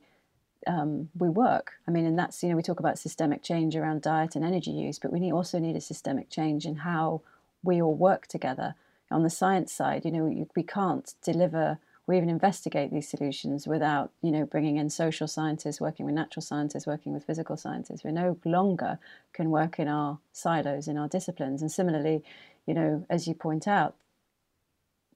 um, 0.69 1.09
we 1.19 1.29
work. 1.29 1.73
I 1.89 1.91
mean, 1.91 2.07
and 2.07 2.19
that's, 2.19 2.43
you 2.43 2.49
know, 2.51 2.57
we 2.57 2.63
talk 2.63 2.79
about 2.79 2.99
systemic 2.99 3.43
change 3.43 3.75
around 3.75 4.03
diet 4.03 4.37
and 4.37 4.45
energy 4.45 4.71
use, 4.71 4.99
but 4.99 5.13
we 5.13 5.19
need, 5.19 5.33
also 5.33 5.59
need 5.59 5.77
a 5.77 5.81
systemic 5.81 6.31
change 6.31 6.67
in 6.67 6.77
how 6.77 7.23
we 7.63 7.83
all 7.83 7.95
work 7.95 8.27
together. 8.29 8.75
On 9.11 9.23
the 9.23 9.31
science 9.31 9.73
side, 9.73 10.05
you 10.05 10.13
know, 10.13 10.47
we 10.55 10.63
can't 10.63 11.15
deliver 11.23 11.79
or 12.07 12.15
even 12.15 12.31
investigate 12.31 12.91
these 12.91 13.09
solutions 13.09 13.67
without, 13.67 14.11
you 14.23 14.31
know, 14.31 14.47
bringing 14.47 14.77
in 14.77 14.89
social 14.89 15.27
scientists, 15.27 15.81
working 15.81 16.07
with 16.07 16.15
natural 16.15 16.43
scientists, 16.43 16.87
working 16.87 17.13
with 17.13 17.25
physical 17.25 17.57
scientists. 17.57 18.03
We 18.03 18.13
no 18.13 18.39
longer 18.45 18.99
can 19.35 19.51
work 19.51 19.79
in 19.79 19.89
our 19.89 20.19
silos, 20.33 20.89
in 20.89 20.97
our 20.97 21.09
disciplines. 21.09 21.61
And 21.61 21.71
similarly, 21.71 22.23
you 22.67 22.75
know, 22.75 23.05
as 23.11 23.29
you 23.29 23.35
point 23.35 23.69
out, 23.69 23.95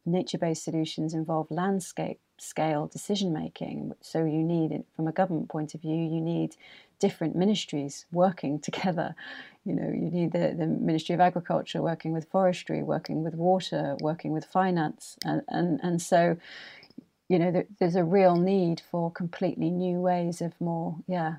nature-based 0.05 0.65
solutions 0.65 1.15
involve 1.15 1.51
landscape 1.51 2.21
scale 2.43 2.87
decision 2.89 3.33
making. 3.33 3.93
So 4.01 4.25
you 4.25 4.43
need, 4.43 4.73
it 4.73 4.85
from 4.97 5.07
a 5.07 5.13
government 5.13 5.49
point 5.49 5.75
of 5.75 5.81
view, 5.81 5.95
you 5.95 6.21
need 6.21 6.57
different 6.99 7.37
ministries 7.37 8.07
working 8.13 8.59
together. 8.69 9.15
You 9.65 9.75
know, 9.75 9.89
you 9.89 10.11
need 10.11 10.33
the, 10.33 10.55
the 10.59 10.67
Ministry 10.67 11.15
of 11.15 11.21
Agriculture 11.21 11.83
working 11.83 12.13
with 12.13 12.29
forestry, 12.31 12.83
working 12.83 13.23
with 13.23 13.35
water, 13.35 13.97
working 14.01 14.33
with 14.33 14.45
finance, 14.45 15.17
and 15.25 15.43
and, 15.49 15.79
and 15.83 16.03
so, 16.03 16.37
you 17.29 17.39
know, 17.39 17.53
there, 17.53 17.67
there's 17.79 17.97
a 17.97 18.05
real 18.05 18.37
need 18.37 18.83
for 18.91 19.11
completely 19.11 19.71
new 19.71 20.01
ways 20.01 20.41
of 20.41 20.61
more, 20.61 20.97
yeah, 21.07 21.37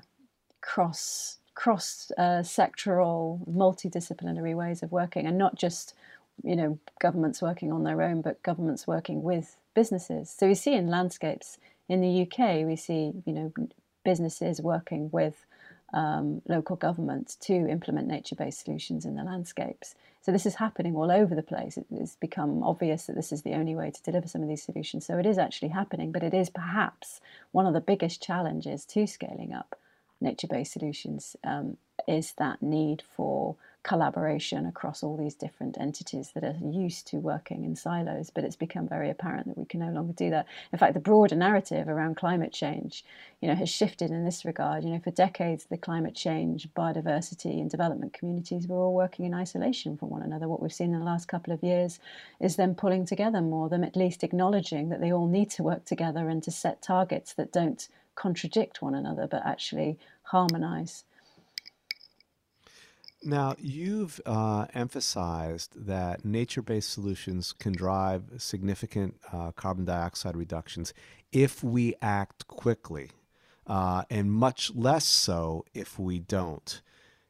cross 0.62 1.38
cross 1.54 2.10
uh, 2.18 2.42
sectoral, 2.42 3.46
multidisciplinary 3.48 4.56
ways 4.56 4.82
of 4.82 4.90
working, 4.90 5.26
and 5.26 5.36
not 5.38 5.54
just 5.56 5.94
you 6.42 6.56
know 6.56 6.78
governments 6.98 7.42
working 7.42 7.70
on 7.72 7.84
their 7.84 8.00
own, 8.00 8.22
but 8.22 8.42
governments 8.42 8.86
working 8.86 9.22
with 9.22 9.56
businesses. 9.74 10.30
So 10.30 10.46
we 10.46 10.54
see 10.54 10.74
in 10.74 10.88
landscapes 10.88 11.58
in 11.88 12.00
the 12.00 12.22
UK, 12.22 12.66
we 12.66 12.76
see 12.76 13.12
you 13.26 13.32
know 13.32 13.52
businesses 14.04 14.60
working 14.60 15.10
with 15.12 15.46
um, 15.94 16.42
local 16.48 16.76
governments 16.76 17.36
to 17.36 17.54
implement 17.54 18.08
nature-based 18.08 18.64
solutions 18.64 19.04
in 19.04 19.14
the 19.14 19.22
landscapes. 19.22 19.94
So 20.22 20.32
this 20.32 20.44
is 20.44 20.56
happening 20.56 20.96
all 20.96 21.10
over 21.10 21.34
the 21.34 21.42
place. 21.42 21.78
It's 21.92 22.16
become 22.16 22.62
obvious 22.62 23.06
that 23.06 23.14
this 23.14 23.30
is 23.30 23.42
the 23.42 23.54
only 23.54 23.76
way 23.76 23.90
to 23.92 24.02
deliver 24.02 24.26
some 24.26 24.42
of 24.42 24.48
these 24.48 24.62
solutions. 24.62 25.06
So 25.06 25.18
it 25.18 25.26
is 25.26 25.38
actually 25.38 25.68
happening, 25.68 26.10
but 26.10 26.24
it 26.24 26.34
is 26.34 26.50
perhaps 26.50 27.20
one 27.52 27.66
of 27.66 27.74
the 27.74 27.80
biggest 27.80 28.20
challenges 28.22 28.84
to 28.86 29.06
scaling 29.06 29.52
up 29.52 29.78
nature-based 30.20 30.72
solutions 30.72 31.36
um, 31.44 31.76
is 32.08 32.32
that 32.38 32.60
need 32.60 33.02
for 33.16 33.56
collaboration 33.84 34.66
across 34.66 35.02
all 35.02 35.16
these 35.16 35.34
different 35.34 35.76
entities 35.78 36.32
that 36.34 36.42
are 36.42 36.56
used 36.62 37.06
to 37.06 37.18
working 37.18 37.64
in 37.64 37.76
silos, 37.76 38.30
but 38.30 38.42
it's 38.42 38.56
become 38.56 38.88
very 38.88 39.10
apparent 39.10 39.46
that 39.46 39.58
we 39.58 39.66
can 39.66 39.80
no 39.80 39.90
longer 39.90 40.14
do 40.14 40.30
that. 40.30 40.46
In 40.72 40.78
fact, 40.78 40.94
the 40.94 41.00
broader 41.00 41.36
narrative 41.36 41.86
around 41.86 42.16
climate 42.16 42.52
change, 42.52 43.04
you 43.40 43.48
know, 43.48 43.54
has 43.54 43.68
shifted 43.68 44.10
in 44.10 44.24
this 44.24 44.44
regard. 44.44 44.84
You 44.84 44.90
know, 44.90 45.00
for 45.00 45.10
decades, 45.10 45.66
the 45.66 45.76
climate 45.76 46.14
change, 46.14 46.66
biodiversity, 46.74 47.60
and 47.60 47.70
development 47.70 48.14
communities 48.14 48.66
were 48.66 48.78
all 48.78 48.94
working 48.94 49.26
in 49.26 49.34
isolation 49.34 49.96
from 49.98 50.08
one 50.08 50.22
another. 50.22 50.48
What 50.48 50.62
we've 50.62 50.72
seen 50.72 50.94
in 50.94 50.98
the 50.98 51.04
last 51.04 51.28
couple 51.28 51.52
of 51.52 51.62
years 51.62 52.00
is 52.40 52.56
them 52.56 52.74
pulling 52.74 53.04
together 53.04 53.42
more, 53.42 53.68
them 53.68 53.84
at 53.84 53.96
least 53.96 54.24
acknowledging 54.24 54.88
that 54.88 55.00
they 55.02 55.12
all 55.12 55.28
need 55.28 55.50
to 55.50 55.62
work 55.62 55.84
together 55.84 56.28
and 56.30 56.42
to 56.42 56.50
set 56.50 56.80
targets 56.80 57.34
that 57.34 57.52
don't 57.52 57.86
contradict 58.14 58.80
one 58.80 58.94
another, 58.94 59.26
but 59.26 59.44
actually 59.44 59.98
harmonize. 60.22 61.04
Now, 63.24 63.54
you've 63.58 64.20
uh, 64.26 64.66
emphasized 64.74 65.86
that 65.86 66.26
nature 66.26 66.60
based 66.60 66.90
solutions 66.90 67.54
can 67.58 67.72
drive 67.72 68.24
significant 68.36 69.16
uh, 69.32 69.52
carbon 69.52 69.86
dioxide 69.86 70.36
reductions 70.36 70.92
if 71.32 71.64
we 71.64 71.94
act 72.02 72.46
quickly, 72.48 73.10
uh, 73.66 74.02
and 74.10 74.30
much 74.30 74.74
less 74.74 75.06
so 75.06 75.64
if 75.72 75.98
we 75.98 76.18
don't. 76.18 76.82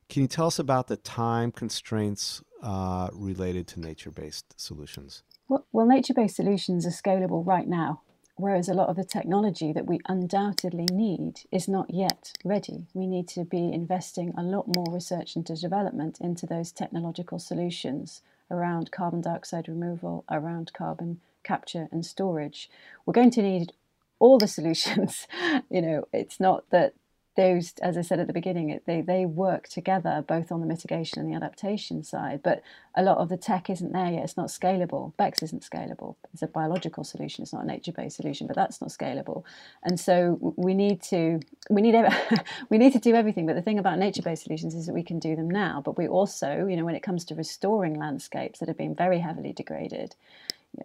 Can 0.09 0.22
you 0.22 0.28
tell 0.28 0.48
us 0.48 0.59
about 0.59 0.88
the 0.88 0.96
time 0.96 1.52
constraints 1.52 2.42
uh, 2.61 3.09
related 3.12 3.68
to 3.68 3.80
nature 3.80 4.11
based 4.11 4.61
solutions? 4.61 5.22
Well, 5.48 5.64
well 5.72 5.87
nature 5.87 6.14
based 6.14 6.37
solutions 6.37 6.87
are 6.87 6.90
scalable 6.90 7.46
right 7.46 7.68
now 7.68 8.02
whereas 8.37 8.68
a 8.68 8.75
lot 8.75 8.88
of 8.88 8.97
the 8.97 9.05
technology 9.05 9.73
that 9.73 9.87
we 9.87 10.01
undoubtedly 10.07 10.87
need 10.92 11.40
is 11.53 11.68
not 11.68 11.92
yet 11.92 12.33
ready. 12.44 12.87
We 12.94 13.07
need 13.07 13.29
to 13.29 13.44
be 13.44 13.73
investing 13.73 14.33
a 14.37 14.42
lot 14.42 14.75
more 14.75 14.87
research 14.90 15.37
and 15.37 15.44
development 15.44 16.20
into 16.20 16.47
those 16.47 16.73
technological 16.73 17.38
solutions 17.38 18.23
around 18.51 18.90
carbon 18.90 19.20
dioxide 19.20 19.68
removal, 19.68 20.25
around 20.31 20.73
carbon 20.73 21.20
capture 21.42 21.88
and 21.92 22.05
storage. 22.05 22.68
We're 23.07 23.12
going 23.12 23.31
to 23.33 23.42
need 23.42 23.73
all 24.18 24.38
the 24.38 24.49
solutions. 24.59 25.27
you 25.70 25.83
know, 25.83 26.09
it's 26.12 26.40
not 26.40 26.68
that 26.70 26.94
those, 27.37 27.75
as 27.83 27.97
I 27.97 28.03
said 28.03 28.20
at 28.20 28.27
the 28.27 28.33
beginning, 28.33 28.81
they, 28.87 29.01
they 29.01 29.27
work 29.27 29.68
together 29.68 30.25
both 30.27 30.53
on 30.53 30.61
the 30.61 30.66
mitigation 30.66 31.20
and 31.20 31.31
the 31.31 31.37
adaptation 31.37 32.05
side. 32.05 32.42
But 32.42 32.62
a 32.94 33.03
lot 33.03 33.18
of 33.18 33.29
the 33.29 33.37
tech 33.37 33.68
isn't 33.68 33.92
there 33.92 34.12
yet. 34.12 34.25
It's 34.25 34.37
not 34.37 34.49
scalable. 34.49 35.12
BECCS 35.18 35.42
isn't 35.44 35.62
scalable. 35.62 36.14
It's 36.33 36.42
a 36.42 36.47
biological 36.47 37.03
solution. 37.03 37.42
It's 37.42 37.53
not 37.53 37.64
a 37.64 37.66
nature-based 37.66 38.16
solution, 38.16 38.47
but 38.47 38.57
that's 38.57 38.81
not 38.81 38.90
scalable. 38.90 39.42
And 39.83 39.99
so 39.99 40.55
we 40.57 40.75
need 40.75 41.03
to 41.03 41.40
we 41.70 41.83
need 41.83 41.94
we 42.70 42.79
need 42.79 42.92
to 42.92 43.01
do 43.01 43.14
everything. 43.14 43.47
But 43.47 43.57
the 43.57 43.62
thing 43.62 43.79
about 43.79 43.99
nature-based 43.99 44.44
solutions 44.44 44.75
is 44.75 44.87
that 44.87 44.94
we 44.94 45.03
can 45.03 45.18
do 45.18 45.35
them 45.35 45.51
now. 45.51 45.83
But 45.85 45.99
we 45.99 46.07
also, 46.07 46.66
you 46.66 46.77
know, 46.77 46.85
when 46.85 46.94
it 46.94 47.03
comes 47.03 47.25
to 47.27 47.35
restoring 47.35 47.99
landscapes 47.99 48.61
that 48.61 48.68
have 48.68 48.79
been 48.79 48.94
very 48.94 49.18
heavily 49.18 49.53
degraded, 49.53 50.14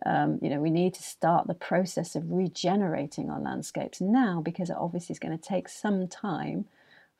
um, 0.05 0.39
you 0.41 0.49
know, 0.49 0.59
we 0.59 0.69
need 0.69 0.93
to 0.95 1.03
start 1.03 1.47
the 1.47 1.53
process 1.53 2.15
of 2.15 2.31
regenerating 2.31 3.29
our 3.29 3.39
landscapes 3.39 4.01
now 4.01 4.41
because 4.43 4.69
it 4.69 4.77
obviously 4.77 5.13
is 5.13 5.19
going 5.19 5.37
to 5.37 5.43
take 5.43 5.69
some 5.69 6.07
time 6.07 6.65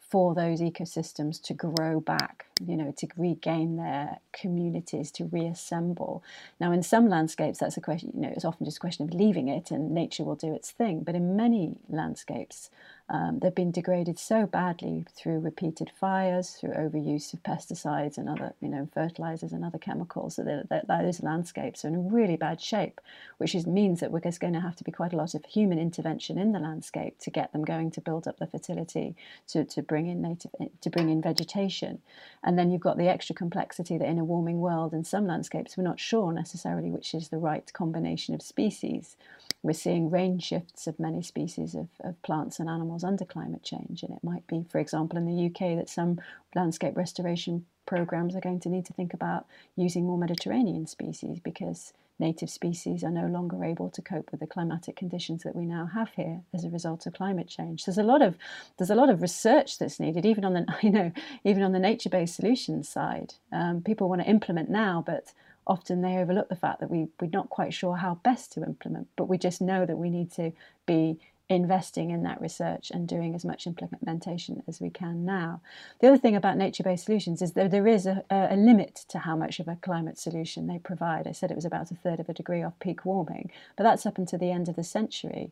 for 0.10 0.34
those 0.34 0.60
ecosystems 0.60 1.40
to 1.40 1.54
grow 1.54 2.00
back, 2.00 2.48
you 2.66 2.76
know, 2.76 2.92
to 2.98 3.08
regain 3.16 3.78
their 3.78 4.18
communities, 4.34 5.12
to 5.12 5.26
reassemble. 5.26 6.24
Now, 6.60 6.72
in 6.72 6.82
some 6.82 7.08
landscapes, 7.08 7.60
that's 7.60 7.78
a 7.78 7.82
question, 7.82 8.12
you 8.16 8.22
know, 8.22 8.34
it's 8.36 8.44
often 8.44 8.66
just 8.66 8.78
a 8.78 8.80
question 8.80 9.08
of 9.08 9.14
leaving 9.14 9.50
it 9.50 9.70
and 9.70 9.92
nature 9.92 10.24
will 10.24 10.36
do 10.36 10.54
its 10.54 10.72
thing. 10.72 11.04
But 11.04 11.14
in 11.14 11.36
many 11.36 11.76
landscapes, 11.90 12.72
um, 13.10 13.40
they've 13.40 13.56
been 13.56 13.72
degraded 13.72 14.20
so 14.20 14.46
badly 14.46 15.04
through 15.16 15.40
repeated 15.40 15.92
fires, 16.00 16.52
through 16.52 16.74
overuse 16.74 17.34
of 17.34 17.42
pesticides 17.42 18.20
and 18.20 18.30
other, 18.30 18.54
you 18.62 18.70
know, 18.70 18.88
fertilizers 18.94 19.52
and 19.52 19.66
other 19.66 19.80
chemicals. 19.80 20.36
So 20.36 20.44
those 20.44 21.24
landscapes 21.24 21.84
are 21.84 21.88
in 21.88 22.12
really 22.12 22.38
bad 22.38 22.62
shape, 22.62 23.02
which 23.40 23.56
is, 23.56 23.66
means 23.66 24.00
that 24.00 24.12
we're 24.12 24.20
just 24.20 24.40
going 24.40 24.54
to 24.54 24.60
have 24.60 24.76
to 24.76 24.84
be 24.84 24.92
quite 24.92 25.14
a 25.14 25.18
lot 25.18 25.34
of 25.34 25.44
human 25.46 25.80
intervention 25.80 26.38
in 26.38 26.52
the 26.52 26.60
landscape 26.60 27.18
to 27.20 27.32
get 27.32 27.52
them 27.52 27.66
going 27.66 27.90
to 27.92 28.02
build 28.02 28.28
up 28.28 28.38
the 28.38 28.46
fertility, 28.46 29.16
to, 29.48 29.66
to 29.66 29.82
bring 29.82 30.06
in 30.06 30.22
native, 30.22 30.52
to 30.82 30.90
bring 30.92 31.10
in 31.10 31.20
vegetation. 31.20 32.00
And 32.44 32.60
then 32.60 32.70
you've 32.70 32.82
got 32.82 32.98
the 32.98 33.10
extra 33.10 33.36
complexity 33.36 33.98
that 33.98 34.08
in 34.08 34.20
a 34.20 34.24
warming 34.24 34.60
world, 34.60 34.94
in 34.94 35.04
some 35.04 35.26
landscapes, 35.26 35.76
we're 35.76 35.84
not 35.84 36.00
sure 36.00 36.32
necessarily 36.32 36.92
which 36.92 37.16
is 37.16 37.30
the 37.30 37.38
right 37.38 37.72
combination 37.74 38.36
of 38.36 38.44
species. 38.44 39.18
We're 39.62 39.74
seeing 39.74 40.10
range 40.10 40.44
shifts 40.44 40.88
of 40.88 41.00
many 41.00 41.22
species 41.22 41.76
of, 41.76 41.88
of 42.02 42.22
plants 42.22 42.60
and 42.60 42.70
animals 42.70 43.04
under 43.04 43.26
climate 43.26 43.64
change. 43.64 44.04
And 44.04 44.14
it 44.14 44.24
might 44.24 44.48
be, 44.48 44.66
for 44.70 44.80
example, 44.80 45.18
in 45.18 45.26
the 45.26 45.46
UK, 45.48 45.78
that 45.78 45.90
some 45.90 46.22
landscape 46.56 46.96
restoration 46.96 47.66
programs 47.86 48.36
are 48.36 48.42
going 48.42 48.60
to 48.62 48.70
need 48.70 48.86
to 48.86 48.94
think 48.94 49.14
about 49.14 49.46
using 49.76 50.06
more 50.06 50.18
Mediterranean 50.18 50.88
species 50.88 51.40
because 51.40 51.94
native 52.20 52.50
species 52.50 53.04
are 53.04 53.10
no 53.10 53.26
longer 53.26 53.64
able 53.64 53.90
to 53.90 54.02
cope 54.02 54.30
with 54.32 54.40
the 54.40 54.48
climatic 54.48 54.96
conditions 54.96 55.44
that 55.44 55.56
we 55.56 55.66
now 55.66 55.86
have 55.94 56.10
here 56.16 56.42
as 56.54 56.64
a 56.64 56.70
result 56.70 57.06
of 57.06 57.14
climate 57.14 57.48
change. 57.48 57.86
There's 57.86 57.98
a 57.98 58.04
lot 58.04 58.22
of 58.22 58.38
there's 58.78 58.90
a 58.90 58.96
lot 58.96 59.10
of 59.10 59.22
research 59.22 59.80
that's 59.80 60.00
needed, 60.00 60.26
even 60.26 60.46
on 60.46 60.54
the 60.54 60.66
you 60.82 60.92
know 60.92 61.12
even 61.44 61.64
on 61.64 61.72
the 61.72 61.80
nature-based 61.80 62.36
solutions 62.36 62.88
side. 62.90 63.34
Um, 63.52 63.82
people 63.82 64.10
want 64.10 64.22
to 64.22 64.30
implement 64.30 64.70
now, 64.70 65.04
but 65.06 65.34
often 65.70 66.02
they 66.02 66.18
overlook 66.18 66.50
the 66.50 66.56
fact 66.56 66.80
that 66.80 66.90
we, 66.90 67.08
we're 67.22 67.30
not 67.32 67.50
quite 67.50 67.74
sure 67.74 67.98
how 67.98 68.16
best 68.16 68.52
to 68.54 68.64
implement, 68.64 69.08
but 69.16 69.30
we 69.30 69.38
just 69.38 69.62
know 69.62 69.86
that 69.86 69.98
we 69.98 70.10
need 70.10 70.32
to 70.32 70.52
be 70.86 71.20
investing 71.48 72.12
in 72.12 72.24
that 72.24 72.42
research 72.42 72.92
and 72.92 73.08
doing 73.08 73.34
as 73.34 73.44
much 73.44 73.66
implementation 73.66 74.62
as 74.68 74.80
we 74.80 74.90
can 74.90 75.26
now. 75.26 75.62
The 76.00 76.08
other 76.08 76.18
thing 76.18 76.36
about 76.36 76.58
nature-based 76.58 77.06
solutions 77.06 77.42
is 77.42 77.54
that 77.54 77.72
there 77.72 77.88
is 77.88 78.06
a, 78.06 78.24
a, 78.30 78.56
limit 78.56 79.04
to 79.10 79.20
how 79.20 79.36
much 79.36 79.60
of 79.60 79.68
a 79.68 79.78
climate 79.82 80.20
solution 80.20 80.68
they 80.68 80.78
provide. 80.78 81.28
I 81.28 81.32
said 81.32 81.50
it 81.50 81.56
was 81.56 81.66
about 81.66 81.90
a 81.90 81.96
third 81.96 82.20
of 82.20 82.30
a 82.30 82.34
degree 82.34 82.62
off 82.62 82.80
peak 82.80 83.04
warming, 83.04 83.50
but 83.76 83.84
that's 83.84 84.06
up 84.06 84.20
until 84.20 84.38
the 84.38 84.52
end 84.52 84.70
of 84.70 84.76
the 84.76 84.84
century. 84.84 85.52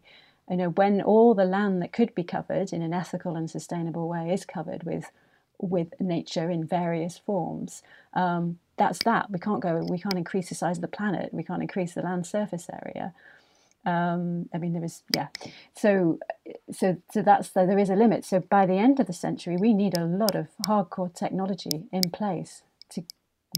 You 0.50 0.58
know, 0.58 0.70
when 0.70 1.02
all 1.02 1.34
the 1.34 1.46
land 1.46 1.82
that 1.82 1.94
could 1.94 2.14
be 2.14 2.24
covered 2.24 2.72
in 2.72 2.82
an 2.82 2.94
ethical 2.94 3.36
and 3.36 3.50
sustainable 3.50 4.08
way 4.08 4.32
is 4.32 4.46
covered 4.46 4.84
with 4.84 5.12
with 5.60 6.00
nature 6.00 6.50
in 6.50 6.66
various 6.66 7.18
forms, 7.18 7.82
um, 8.14 8.60
that's 8.78 9.00
that. 9.04 9.32
We 9.32 9.40
can't 9.40 9.62
go. 9.62 9.86
We 9.90 10.00
can't 10.00 10.16
increase 10.16 10.50
the 10.50 10.56
size 10.56 10.78
of 10.78 10.82
the 10.82 10.88
planet. 10.88 11.34
We 11.34 11.44
can't 11.44 11.62
increase 11.62 11.94
the 11.94 12.02
land 12.02 12.26
surface 12.28 12.68
area. 12.72 13.14
Um, 13.86 14.50
I 14.54 14.58
mean, 14.58 14.74
there 14.74 14.84
is 14.84 15.04
yeah. 15.16 15.28
So 15.74 16.20
so 16.72 16.98
so 17.12 17.22
that's 17.22 17.50
the, 17.50 17.66
there 17.66 17.80
is 17.80 17.90
a 17.90 17.96
limit. 17.96 18.26
So 18.26 18.40
by 18.40 18.66
the 18.66 18.76
end 18.76 19.00
of 19.00 19.08
the 19.08 19.14
century, 19.14 19.58
we 19.58 19.74
need 19.74 19.98
a 19.98 20.06
lot 20.06 20.36
of 20.36 20.48
hardcore 20.68 21.14
technology 21.14 21.86
in 21.92 22.12
place 22.12 22.64
to 22.90 23.04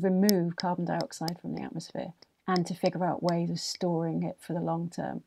remove 0.01 0.55
carbon 0.55 0.85
dioxide 0.85 1.39
from 1.41 1.55
the 1.55 1.63
atmosphere 1.63 2.13
and 2.47 2.65
to 2.65 2.73
figure 2.73 3.05
out 3.05 3.23
ways 3.23 3.49
of 3.49 3.59
storing 3.59 4.23
it 4.23 4.37
for 4.39 4.53
the 4.53 4.61
long 4.61 4.89
term. 4.89 5.23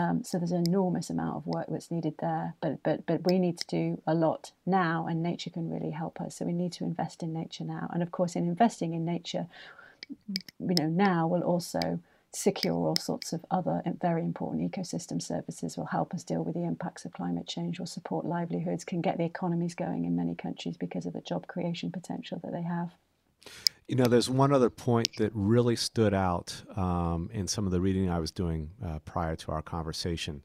Um, 0.00 0.24
so 0.24 0.38
there's 0.38 0.52
an 0.52 0.64
enormous 0.66 1.10
amount 1.10 1.36
of 1.36 1.46
work 1.46 1.66
that's 1.68 1.90
needed 1.90 2.14
there, 2.20 2.54
but 2.62 2.82
but 2.82 3.04
but 3.06 3.30
we 3.30 3.38
need 3.38 3.58
to 3.58 3.66
do 3.66 4.02
a 4.06 4.14
lot 4.14 4.52
now, 4.64 5.06
and 5.06 5.22
nature 5.22 5.50
can 5.50 5.70
really 5.70 5.90
help 5.90 6.20
us. 6.20 6.36
So 6.36 6.44
we 6.46 6.52
need 6.52 6.72
to 6.72 6.84
invest 6.84 7.22
in 7.22 7.32
nature 7.32 7.64
now, 7.64 7.90
and 7.92 8.02
of 8.02 8.10
course, 8.10 8.34
in 8.34 8.44
investing 8.44 8.94
in 8.94 9.04
nature, 9.04 9.46
you 10.08 10.74
know, 10.78 10.88
now 10.88 11.26
will 11.26 11.42
also 11.42 12.00
secure 12.34 12.74
all 12.74 12.96
sorts 12.96 13.32
of 13.34 13.44
other 13.50 13.82
very 14.00 14.22
important 14.22 14.70
ecosystem 14.70 15.20
services, 15.20 15.76
will 15.76 15.84
help 15.86 16.14
us 16.14 16.24
deal 16.24 16.42
with 16.42 16.54
the 16.54 16.64
impacts 16.64 17.04
of 17.04 17.12
climate 17.12 17.46
change, 17.46 17.78
will 17.78 17.86
support 17.86 18.24
livelihoods, 18.24 18.84
can 18.84 19.02
get 19.02 19.18
the 19.18 19.24
economies 19.24 19.74
going 19.74 20.06
in 20.06 20.16
many 20.16 20.34
countries 20.34 20.76
because 20.78 21.04
of 21.04 21.12
the 21.12 21.20
job 21.20 21.46
creation 21.46 21.90
potential 21.92 22.40
that 22.42 22.52
they 22.52 22.62
have. 22.62 22.92
You 23.92 23.98
know, 23.98 24.06
there's 24.06 24.30
one 24.30 24.54
other 24.54 24.70
point 24.70 25.16
that 25.18 25.32
really 25.34 25.76
stood 25.76 26.14
out 26.14 26.62
um, 26.76 27.28
in 27.30 27.46
some 27.46 27.66
of 27.66 27.72
the 27.72 27.80
reading 27.82 28.08
I 28.08 28.20
was 28.20 28.30
doing 28.30 28.70
uh, 28.82 29.00
prior 29.00 29.36
to 29.36 29.52
our 29.52 29.60
conversation. 29.60 30.42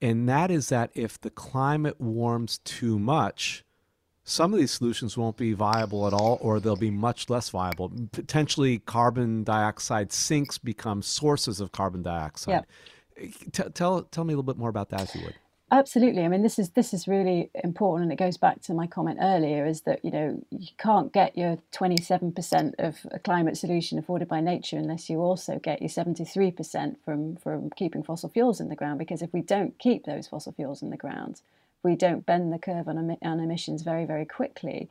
And 0.00 0.28
that 0.28 0.50
is 0.50 0.68
that 0.70 0.90
if 0.92 1.20
the 1.20 1.30
climate 1.30 2.00
warms 2.00 2.58
too 2.64 2.98
much, 2.98 3.64
some 4.24 4.52
of 4.52 4.58
these 4.58 4.72
solutions 4.72 5.16
won't 5.16 5.36
be 5.36 5.52
viable 5.52 6.08
at 6.08 6.12
all, 6.12 6.38
or 6.40 6.58
they'll 6.58 6.74
be 6.74 6.90
much 6.90 7.30
less 7.30 7.50
viable. 7.50 7.92
Potentially, 8.10 8.80
carbon 8.80 9.44
dioxide 9.44 10.12
sinks 10.12 10.58
become 10.58 11.02
sources 11.02 11.60
of 11.60 11.70
carbon 11.70 12.02
dioxide. 12.02 12.64
Yep. 13.16 13.32
T- 13.52 13.70
tell 13.74 14.02
tell 14.02 14.24
me 14.24 14.34
a 14.34 14.36
little 14.36 14.52
bit 14.52 14.58
more 14.58 14.70
about 14.70 14.88
that, 14.88 15.02
if 15.02 15.14
you 15.14 15.20
would. 15.26 15.36
Absolutely. 15.72 16.24
I 16.24 16.28
mean, 16.28 16.42
this 16.44 16.60
is 16.60 16.70
this 16.70 16.94
is 16.94 17.08
really 17.08 17.50
important, 17.64 18.04
and 18.04 18.12
it 18.12 18.24
goes 18.24 18.38
back 18.38 18.62
to 18.64 18.74
my 18.74 18.86
comment 18.86 19.18
earlier: 19.22 19.66
is 19.66 19.82
that 19.82 20.04
you 20.04 20.12
know 20.12 20.40
you 20.52 20.68
can't 20.78 21.12
get 21.12 21.36
your 21.36 21.58
27% 21.72 22.74
of 22.78 22.98
a 23.12 23.20
climate 23.20 23.56
solution 23.58 23.98
afforded 23.98 24.28
by 24.28 24.40
nature 24.42 24.78
unless 24.78 25.10
you 25.10 25.20
also 25.20 25.58
get 25.58 25.82
your 25.82 25.90
73% 25.90 26.96
from 27.04 27.36
from 27.38 27.70
keeping 27.72 28.04
fossil 28.04 28.30
fuels 28.30 28.60
in 28.60 28.70
the 28.70 28.76
ground. 28.76 29.00
Because 29.00 29.22
if 29.22 29.34
we 29.34 29.42
don't 29.42 29.78
keep 29.80 30.06
those 30.06 30.28
fossil 30.28 30.52
fuels 30.52 30.82
in 30.82 30.90
the 30.90 30.98
ground, 30.98 31.42
we 31.82 31.96
don't 31.96 32.26
bend 32.26 32.54
the 32.54 32.60
curve 32.60 32.88
on, 32.88 33.18
on 33.22 33.40
emissions 33.40 33.82
very 33.82 34.06
very 34.06 34.26
quickly, 34.26 34.90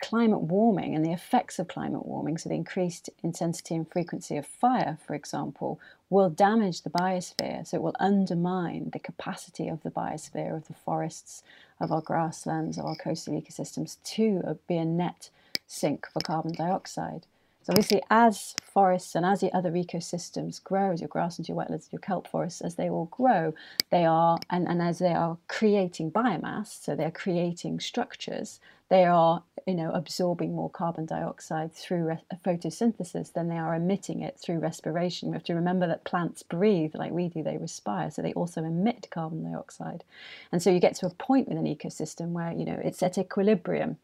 climate 0.00 0.42
warming 0.42 0.94
and 0.94 1.04
the 1.04 1.12
effects 1.12 1.58
of 1.58 1.68
climate 1.68 2.06
warming, 2.06 2.38
so 2.38 2.48
the 2.48 2.54
increased 2.54 3.10
intensity 3.22 3.74
and 3.74 3.90
frequency 3.90 4.36
of 4.36 4.46
fire, 4.46 4.98
for 5.06 5.14
example, 5.14 5.80
will 6.10 6.30
damage 6.30 6.82
the 6.82 6.90
biosphere. 6.90 7.66
So 7.66 7.76
it 7.76 7.82
will 7.82 7.96
undermine 7.98 8.90
the 8.92 8.98
capacity 8.98 9.68
of 9.68 9.82
the 9.82 9.90
biosphere, 9.90 10.54
of 10.56 10.66
the 10.66 10.74
forests, 10.74 11.42
of 11.80 11.90
our 11.90 12.00
grasslands, 12.00 12.78
of 12.78 12.84
our 12.84 12.96
coastal 12.96 13.40
ecosystems 13.40 13.96
to 14.04 14.58
be 14.66 14.76
a 14.76 14.84
net 14.84 15.30
sink 15.66 16.06
for 16.12 16.20
carbon 16.20 16.52
dioxide. 16.52 17.26
So 17.64 17.70
obviously, 17.70 18.02
as 18.10 18.54
forests 18.62 19.14
and 19.14 19.24
as 19.24 19.40
the 19.40 19.50
other 19.56 19.72
ecosystems 19.72 20.62
grow, 20.62 20.92
as 20.92 21.00
your 21.00 21.08
grasslands, 21.08 21.48
your 21.48 21.56
wetlands, 21.56 21.90
your 21.90 22.00
kelp 22.00 22.28
forests, 22.28 22.60
as 22.60 22.74
they 22.74 22.90
all 22.90 23.06
grow, 23.06 23.54
they 23.88 24.04
are, 24.04 24.38
and, 24.50 24.68
and 24.68 24.82
as 24.82 24.98
they 24.98 25.14
are 25.14 25.38
creating 25.48 26.10
biomass, 26.12 26.84
so 26.84 26.94
they're 26.94 27.10
creating 27.10 27.80
structures, 27.80 28.60
they 28.90 29.04
are 29.06 29.42
you 29.66 29.74
know 29.74 29.90
absorbing 29.92 30.54
more 30.54 30.68
carbon 30.68 31.06
dioxide 31.06 31.72
through 31.72 32.18
photosynthesis 32.44 33.32
than 33.32 33.48
they 33.48 33.56
are 33.56 33.74
emitting 33.74 34.20
it 34.20 34.38
through 34.38 34.58
respiration. 34.58 35.30
We 35.30 35.36
have 35.36 35.44
to 35.44 35.54
remember 35.54 35.86
that 35.86 36.04
plants 36.04 36.42
breathe 36.42 36.94
like 36.94 37.12
we 37.12 37.28
do; 37.28 37.42
they 37.42 37.56
respire, 37.56 38.10
so 38.10 38.20
they 38.20 38.34
also 38.34 38.62
emit 38.62 39.08
carbon 39.10 39.50
dioxide. 39.50 40.04
And 40.52 40.62
so 40.62 40.70
you 40.70 40.80
get 40.80 40.96
to 40.96 41.06
a 41.06 41.10
point 41.10 41.48
with 41.48 41.56
an 41.56 41.64
ecosystem 41.64 42.32
where 42.32 42.52
you 42.52 42.66
know 42.66 42.78
it's 42.84 43.02
at 43.02 43.16
equilibrium, 43.16 43.96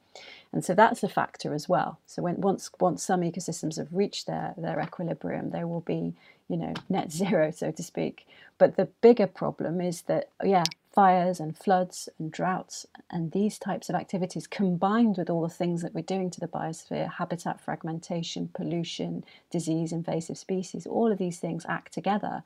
and 0.52 0.64
so 0.64 0.74
that's 0.74 1.02
a 1.02 1.08
factor 1.08 1.54
as 1.54 1.68
well. 1.68 2.00
So 2.06 2.22
when 2.22 2.40
once 2.40 2.70
once 2.80 3.02
some 3.02 3.20
ecosystems 3.22 3.78
have 3.78 3.88
reached 3.92 4.26
their 4.26 4.54
their 4.56 4.80
equilibrium, 4.80 5.50
they 5.50 5.64
will 5.64 5.80
be 5.82 6.14
you 6.48 6.56
know 6.56 6.74
net 6.88 7.12
zero, 7.20 7.50
so 7.50 7.70
to 7.70 7.82
speak. 7.82 8.26
But 8.58 8.76
the 8.76 8.86
bigger 9.00 9.26
problem 9.26 9.80
is 9.80 10.02
that 10.02 10.30
yeah, 10.44 10.64
fires 10.92 11.38
and 11.38 11.56
floods 11.56 12.08
and 12.18 12.32
droughts 12.32 12.86
and 13.10 13.32
these 13.32 13.58
types 13.58 13.88
of 13.88 13.94
activities 13.94 14.46
combined 14.46 15.16
with 15.16 15.30
all 15.30 15.42
the 15.42 15.48
things 15.48 15.82
that 15.82 15.94
we're 15.94 16.02
doing 16.02 16.30
to 16.30 16.40
the 16.40 16.48
biosphere 16.48 17.08
habitat 17.12 17.60
fragmentation 17.60 18.50
pollution 18.54 19.24
disease 19.50 19.92
invasive 19.92 20.36
species 20.36 20.86
all 20.86 21.12
of 21.12 21.18
these 21.18 21.38
things 21.38 21.64
act 21.68 21.92
together 21.92 22.42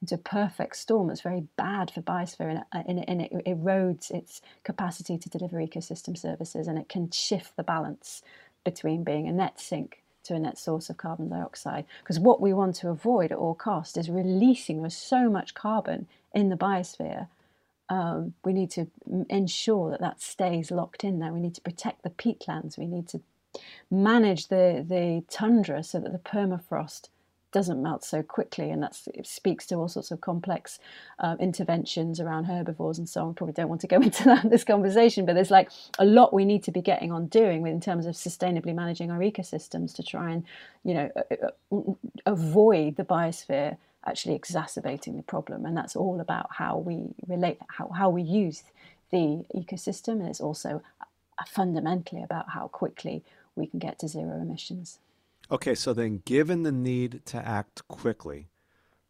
into 0.00 0.14
a 0.14 0.18
perfect 0.18 0.76
storm 0.76 1.08
that's 1.08 1.20
very 1.20 1.44
bad 1.56 1.90
for 1.90 2.02
biosphere 2.02 2.62
and, 2.72 2.84
and, 2.88 3.08
and 3.08 3.22
it 3.22 3.32
erodes 3.46 4.10
its 4.10 4.40
capacity 4.64 5.18
to 5.18 5.28
deliver 5.28 5.56
ecosystem 5.58 6.16
services 6.16 6.68
and 6.68 6.78
it 6.78 6.88
can 6.88 7.10
shift 7.10 7.56
the 7.56 7.62
balance 7.62 8.22
between 8.64 9.02
being 9.02 9.26
a 9.26 9.32
net 9.32 9.58
sink 9.58 10.02
to 10.22 10.34
a 10.34 10.38
net 10.38 10.58
source 10.58 10.90
of 10.90 10.96
carbon 10.96 11.28
dioxide 11.28 11.84
because 12.02 12.18
what 12.18 12.40
we 12.40 12.52
want 12.52 12.74
to 12.76 12.88
avoid 12.88 13.32
at 13.32 13.38
all 13.38 13.54
cost 13.54 13.96
is 13.96 14.10
releasing 14.10 14.82
there's 14.82 14.96
so 14.96 15.28
much 15.28 15.54
carbon 15.54 16.06
in 16.34 16.48
the 16.48 16.56
biosphere 16.56 17.26
um, 17.88 18.34
we 18.44 18.52
need 18.52 18.70
to 18.72 18.86
ensure 19.30 19.90
that 19.90 20.00
that 20.00 20.20
stays 20.20 20.70
locked 20.70 21.04
in 21.04 21.18
there. 21.18 21.32
We 21.32 21.40
need 21.40 21.54
to 21.54 21.60
protect 21.60 22.02
the 22.02 22.10
peatlands. 22.10 22.76
We 22.76 22.86
need 22.86 23.08
to 23.08 23.20
manage 23.90 24.48
the, 24.48 24.84
the 24.86 25.24
tundra 25.30 25.82
so 25.82 25.98
that 26.00 26.12
the 26.12 26.18
permafrost 26.18 27.08
doesn't 27.52 27.82
melt 27.82 28.04
so 28.04 28.22
quickly, 28.22 28.70
and 28.70 28.82
that 28.82 28.96
speaks 29.24 29.66
to 29.66 29.76
all 29.76 29.88
sorts 29.88 30.10
of 30.10 30.20
complex 30.20 30.78
uh, 31.18 31.36
interventions 31.40 32.20
around 32.20 32.44
herbivores 32.44 32.98
and 32.98 33.08
so 33.08 33.24
on. 33.24 33.34
Probably 33.34 33.54
don't 33.54 33.68
want 33.68 33.80
to 33.82 33.86
go 33.86 33.96
into 34.00 34.24
that 34.24 34.50
this 34.50 34.64
conversation, 34.64 35.24
but 35.24 35.34
there's 35.34 35.50
like 35.50 35.70
a 35.98 36.04
lot 36.04 36.32
we 36.32 36.44
need 36.44 36.62
to 36.64 36.70
be 36.70 36.82
getting 36.82 37.12
on 37.12 37.26
doing 37.26 37.66
in 37.66 37.80
terms 37.80 38.06
of 38.06 38.14
sustainably 38.14 38.74
managing 38.74 39.10
our 39.10 39.18
ecosystems 39.18 39.94
to 39.94 40.02
try 40.02 40.30
and, 40.30 40.44
you 40.84 40.94
know, 40.94 41.10
uh, 41.16 41.46
uh, 41.74 41.94
avoid 42.26 42.96
the 42.96 43.04
biosphere 43.04 43.76
actually 44.06 44.34
exacerbating 44.34 45.16
the 45.16 45.22
problem. 45.22 45.66
And 45.66 45.76
that's 45.76 45.96
all 45.96 46.20
about 46.20 46.48
how 46.50 46.78
we 46.78 47.14
relate, 47.26 47.58
how, 47.68 47.88
how 47.88 48.10
we 48.10 48.22
use 48.22 48.62
the 49.10 49.44
ecosystem. 49.54 50.20
And 50.20 50.28
it's 50.28 50.40
also 50.40 50.82
uh, 51.00 51.44
fundamentally 51.46 52.22
about 52.22 52.50
how 52.50 52.68
quickly 52.68 53.22
we 53.54 53.66
can 53.66 53.78
get 53.78 53.98
to 54.00 54.08
zero 54.08 54.40
emissions. 54.40 54.98
Okay, 55.50 55.74
so 55.74 55.94
then, 55.94 56.22
given 56.26 56.62
the 56.62 56.72
need 56.72 57.24
to 57.26 57.38
act 57.38 57.86
quickly, 57.88 58.48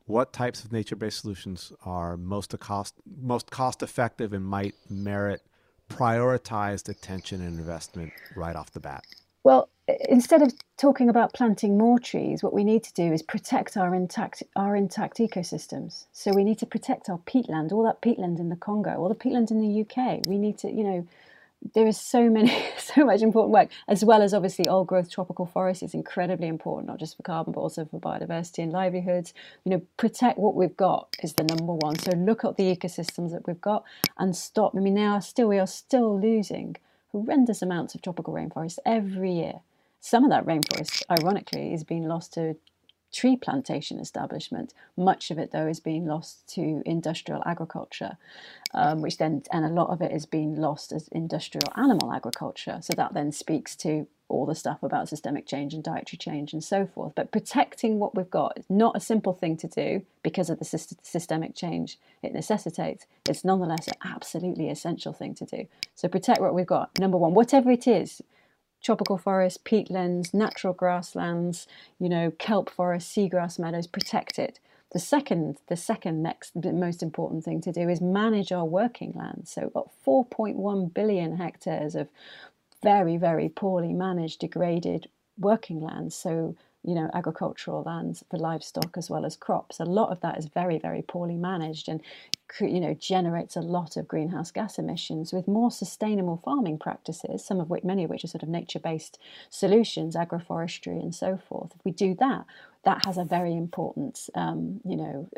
what 0.06 0.32
types 0.32 0.64
of 0.64 0.72
nature-based 0.72 1.20
solutions 1.20 1.72
are 1.84 2.16
most 2.16 2.56
cost 2.60 2.94
most 3.20 3.50
cost 3.50 3.82
effective 3.82 4.32
and 4.32 4.44
might 4.44 4.74
merit 4.88 5.42
prioritized 5.90 6.88
attention 6.88 7.40
and 7.40 7.58
investment 7.58 8.12
right 8.36 8.54
off 8.54 8.70
the 8.70 8.80
bat? 8.80 9.04
Well, 9.42 9.68
instead 10.08 10.42
of 10.42 10.52
talking 10.76 11.08
about 11.08 11.32
planting 11.32 11.76
more 11.76 11.98
trees, 11.98 12.42
what 12.42 12.52
we 12.52 12.62
need 12.62 12.84
to 12.84 12.92
do 12.92 13.12
is 13.12 13.22
protect 13.22 13.76
our 13.76 13.92
intact 13.94 14.42
our 14.54 14.76
intact 14.76 15.18
ecosystems. 15.18 16.04
So 16.12 16.32
we 16.32 16.44
need 16.44 16.58
to 16.58 16.66
protect 16.66 17.08
our 17.08 17.18
peatland, 17.18 17.72
all 17.72 17.82
that 17.82 18.00
peatland 18.00 18.38
in 18.38 18.48
the 18.48 18.56
Congo, 18.56 18.94
all 18.96 19.08
the 19.08 19.14
peatland 19.14 19.50
in 19.50 19.60
the 19.60 19.80
UK. 19.82 20.26
We 20.28 20.38
need 20.38 20.58
to, 20.58 20.70
you 20.70 20.84
know, 20.84 21.06
there 21.74 21.86
is 21.86 22.00
so 22.00 22.28
many, 22.28 22.52
so 22.78 23.04
much 23.04 23.22
important 23.22 23.52
work, 23.52 23.68
as 23.88 24.04
well 24.04 24.22
as 24.22 24.34
obviously 24.34 24.66
old 24.68 24.86
growth 24.86 25.10
tropical 25.10 25.46
forest 25.46 25.82
is 25.82 25.94
incredibly 25.94 26.48
important, 26.48 26.88
not 26.88 26.98
just 26.98 27.16
for 27.16 27.22
carbon, 27.22 27.52
but 27.52 27.60
also 27.60 27.84
for 27.84 28.00
biodiversity 28.00 28.62
and 28.62 28.72
livelihoods. 28.72 29.34
You 29.64 29.72
know, 29.72 29.82
protect 29.96 30.38
what 30.38 30.54
we've 30.54 30.76
got 30.76 31.16
is 31.22 31.34
the 31.34 31.44
number 31.44 31.74
one. 31.74 31.98
So 31.98 32.12
look 32.12 32.44
at 32.44 32.56
the 32.56 32.74
ecosystems 32.74 33.32
that 33.32 33.46
we've 33.46 33.60
got 33.60 33.84
and 34.18 34.34
stop. 34.34 34.74
I 34.76 34.80
mean, 34.80 34.94
now 34.94 35.18
still 35.20 35.48
we 35.48 35.58
are 35.58 35.66
still 35.66 36.20
losing 36.20 36.76
horrendous 37.12 37.62
amounts 37.62 37.94
of 37.94 38.02
tropical 38.02 38.34
rainforest 38.34 38.78
every 38.84 39.32
year. 39.32 39.60
Some 40.00 40.24
of 40.24 40.30
that 40.30 40.46
rainforest, 40.46 41.02
ironically, 41.10 41.74
is 41.74 41.82
being 41.82 42.06
lost 42.06 42.34
to 42.34 42.56
tree 43.12 43.36
plantation 43.36 43.98
establishment. 43.98 44.74
Much 44.96 45.30
of 45.30 45.38
it, 45.38 45.50
though, 45.52 45.66
is 45.66 45.80
being 45.80 46.06
lost 46.06 46.46
to 46.54 46.82
industrial 46.84 47.42
agriculture, 47.46 48.16
um, 48.74 49.00
which 49.00 49.18
then, 49.18 49.42
and 49.52 49.64
a 49.64 49.68
lot 49.68 49.90
of 49.90 50.00
it 50.00 50.12
is 50.12 50.26
being 50.26 50.56
lost 50.56 50.92
as 50.92 51.08
industrial 51.08 51.72
animal 51.76 52.12
agriculture. 52.12 52.78
So 52.82 52.92
that 52.96 53.14
then 53.14 53.32
speaks 53.32 53.74
to 53.76 54.06
all 54.28 54.44
the 54.44 54.54
stuff 54.54 54.82
about 54.82 55.08
systemic 55.08 55.46
change 55.46 55.72
and 55.72 55.82
dietary 55.82 56.18
change 56.18 56.52
and 56.52 56.62
so 56.62 56.86
forth. 56.86 57.14
But 57.14 57.32
protecting 57.32 57.98
what 57.98 58.14
we've 58.14 58.30
got 58.30 58.58
is 58.58 58.66
not 58.68 58.96
a 58.96 59.00
simple 59.00 59.32
thing 59.32 59.56
to 59.58 59.68
do 59.68 60.02
because 60.22 60.50
of 60.50 60.58
the 60.58 60.64
systemic 60.66 61.54
change 61.54 61.98
it 62.22 62.34
necessitates. 62.34 63.06
It's 63.28 63.44
nonetheless 63.44 63.88
an 63.88 63.94
absolutely 64.04 64.68
essential 64.68 65.14
thing 65.14 65.34
to 65.36 65.46
do. 65.46 65.66
So 65.94 66.08
protect 66.08 66.40
what 66.40 66.54
we've 66.54 66.66
got. 66.66 66.98
Number 66.98 67.16
one, 67.16 67.32
whatever 67.32 67.70
it 67.70 67.86
is, 67.86 68.20
tropical 68.88 69.18
forests, 69.18 69.58
peatlands, 69.62 70.32
natural 70.32 70.72
grasslands, 70.72 71.66
you 71.98 72.08
know, 72.08 72.30
kelp 72.38 72.70
forests, 72.70 73.14
seagrass 73.14 73.58
meadows, 73.58 73.86
protect 73.86 74.38
it. 74.38 74.60
The 74.92 74.98
second, 74.98 75.58
the 75.66 75.76
second 75.76 76.22
next 76.22 76.52
most 76.54 77.02
important 77.02 77.44
thing 77.44 77.60
to 77.60 77.70
do 77.70 77.90
is 77.90 78.00
manage 78.00 78.50
our 78.50 78.64
working 78.64 79.12
lands. 79.14 79.52
So, 79.52 79.60
we've 79.64 79.74
got 79.74 79.90
4.1 80.06 80.94
billion 80.94 81.36
hectares 81.36 81.94
of 81.94 82.08
very, 82.82 83.18
very 83.18 83.50
poorly 83.50 83.92
managed, 83.92 84.40
degraded 84.40 85.10
working 85.38 85.82
lands. 85.82 86.16
So, 86.16 86.56
you 86.82 86.94
know, 86.94 87.10
agricultural 87.12 87.82
lands 87.82 88.24
for 88.30 88.38
livestock 88.38 88.96
as 88.96 89.10
well 89.10 89.26
as 89.26 89.36
crops. 89.36 89.80
A 89.80 89.84
lot 89.84 90.12
of 90.12 90.22
that 90.22 90.38
is 90.38 90.46
very, 90.46 90.78
very 90.78 91.02
poorly 91.02 91.36
managed 91.36 91.90
and, 91.90 92.00
you 92.60 92.80
know, 92.80 92.94
generates 92.94 93.56
a 93.56 93.60
lot 93.60 93.96
of 93.96 94.08
greenhouse 94.08 94.50
gas 94.50 94.78
emissions. 94.78 95.32
With 95.32 95.48
more 95.48 95.70
sustainable 95.70 96.40
farming 96.44 96.78
practices, 96.78 97.44
some 97.44 97.60
of 97.60 97.70
which, 97.70 97.84
many 97.84 98.04
of 98.04 98.10
which 98.10 98.24
are 98.24 98.28
sort 98.28 98.42
of 98.42 98.48
nature-based 98.48 99.18
solutions, 99.50 100.16
agroforestry 100.16 101.00
and 101.00 101.14
so 101.14 101.38
forth. 101.48 101.72
If 101.74 101.84
we 101.84 101.92
do 101.92 102.14
that, 102.20 102.44
that 102.84 103.04
has 103.04 103.18
a 103.18 103.24
very 103.24 103.54
important, 103.54 104.30
um, 104.34 104.80
you 104.84 104.96
know, 104.96 105.28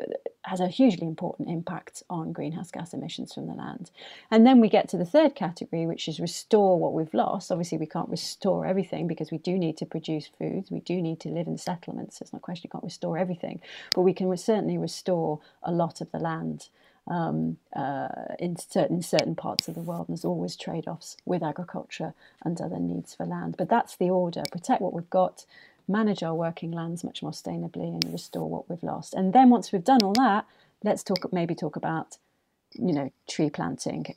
has 0.43 0.59
a 0.59 0.67
hugely 0.67 1.07
important 1.07 1.49
impact 1.49 2.03
on 2.09 2.31
greenhouse 2.31 2.71
gas 2.71 2.93
emissions 2.93 3.33
from 3.33 3.47
the 3.47 3.53
land. 3.53 3.91
And 4.29 4.45
then 4.45 4.61
we 4.61 4.69
get 4.69 4.87
to 4.89 4.97
the 4.97 5.05
third 5.05 5.35
category, 5.35 5.85
which 5.85 6.07
is 6.07 6.19
restore 6.19 6.79
what 6.79 6.93
we've 6.93 7.13
lost. 7.13 7.51
Obviously, 7.51 7.77
we 7.77 7.87
can't 7.87 8.09
restore 8.09 8.65
everything 8.65 9.07
because 9.07 9.31
we 9.31 9.37
do 9.37 9.57
need 9.57 9.75
to 9.77 9.85
produce 9.85 10.29
foods, 10.39 10.71
we 10.71 10.79
do 10.79 11.01
need 11.01 11.19
to 11.21 11.29
live 11.29 11.47
in 11.47 11.57
settlements. 11.57 12.21
It's 12.21 12.31
not 12.31 12.39
a 12.39 12.41
question 12.41 12.69
you 12.69 12.71
can't 12.71 12.83
restore 12.83 13.17
everything, 13.17 13.59
but 13.93 14.01
we 14.01 14.13
can 14.13 14.35
certainly 14.37 14.77
restore 14.77 15.39
a 15.63 15.71
lot 15.71 15.99
of 15.99 16.11
the 16.11 16.19
land. 16.19 16.69
Um, 17.07 17.57
uh, 17.75 18.35
in 18.39 18.55
certain 18.57 19.01
certain 19.01 19.35
parts 19.35 19.67
of 19.67 19.73
the 19.73 19.81
world. 19.81 20.07
And 20.07 20.15
there's 20.15 20.23
always 20.23 20.55
trade-offs 20.55 21.17
with 21.25 21.43
agriculture 21.43 22.13
and 22.45 22.61
other 22.61 22.79
needs 22.79 23.15
for 23.15 23.25
land. 23.25 23.55
But 23.57 23.69
that's 23.69 23.95
the 23.95 24.09
order: 24.09 24.43
protect 24.51 24.81
what 24.81 24.93
we've 24.93 25.09
got, 25.09 25.45
manage 25.87 26.23
our 26.23 26.35
working 26.35 26.71
lands 26.71 27.03
much 27.03 27.21
more 27.23 27.31
sustainably 27.31 27.87
and 27.87 28.13
restore 28.13 28.49
what 28.49 28.69
we've 28.69 28.83
lost. 28.83 29.13
And 29.13 29.33
then 29.33 29.49
once 29.49 29.71
we've 29.71 29.83
done 29.83 30.03
all 30.03 30.13
that, 30.13 30.45
let's 30.83 31.03
talk 31.03 31.31
maybe 31.33 31.55
talk 31.55 31.75
about 31.75 32.17
you 32.73 32.93
know 32.93 33.11
tree 33.27 33.49
planting 33.49 34.15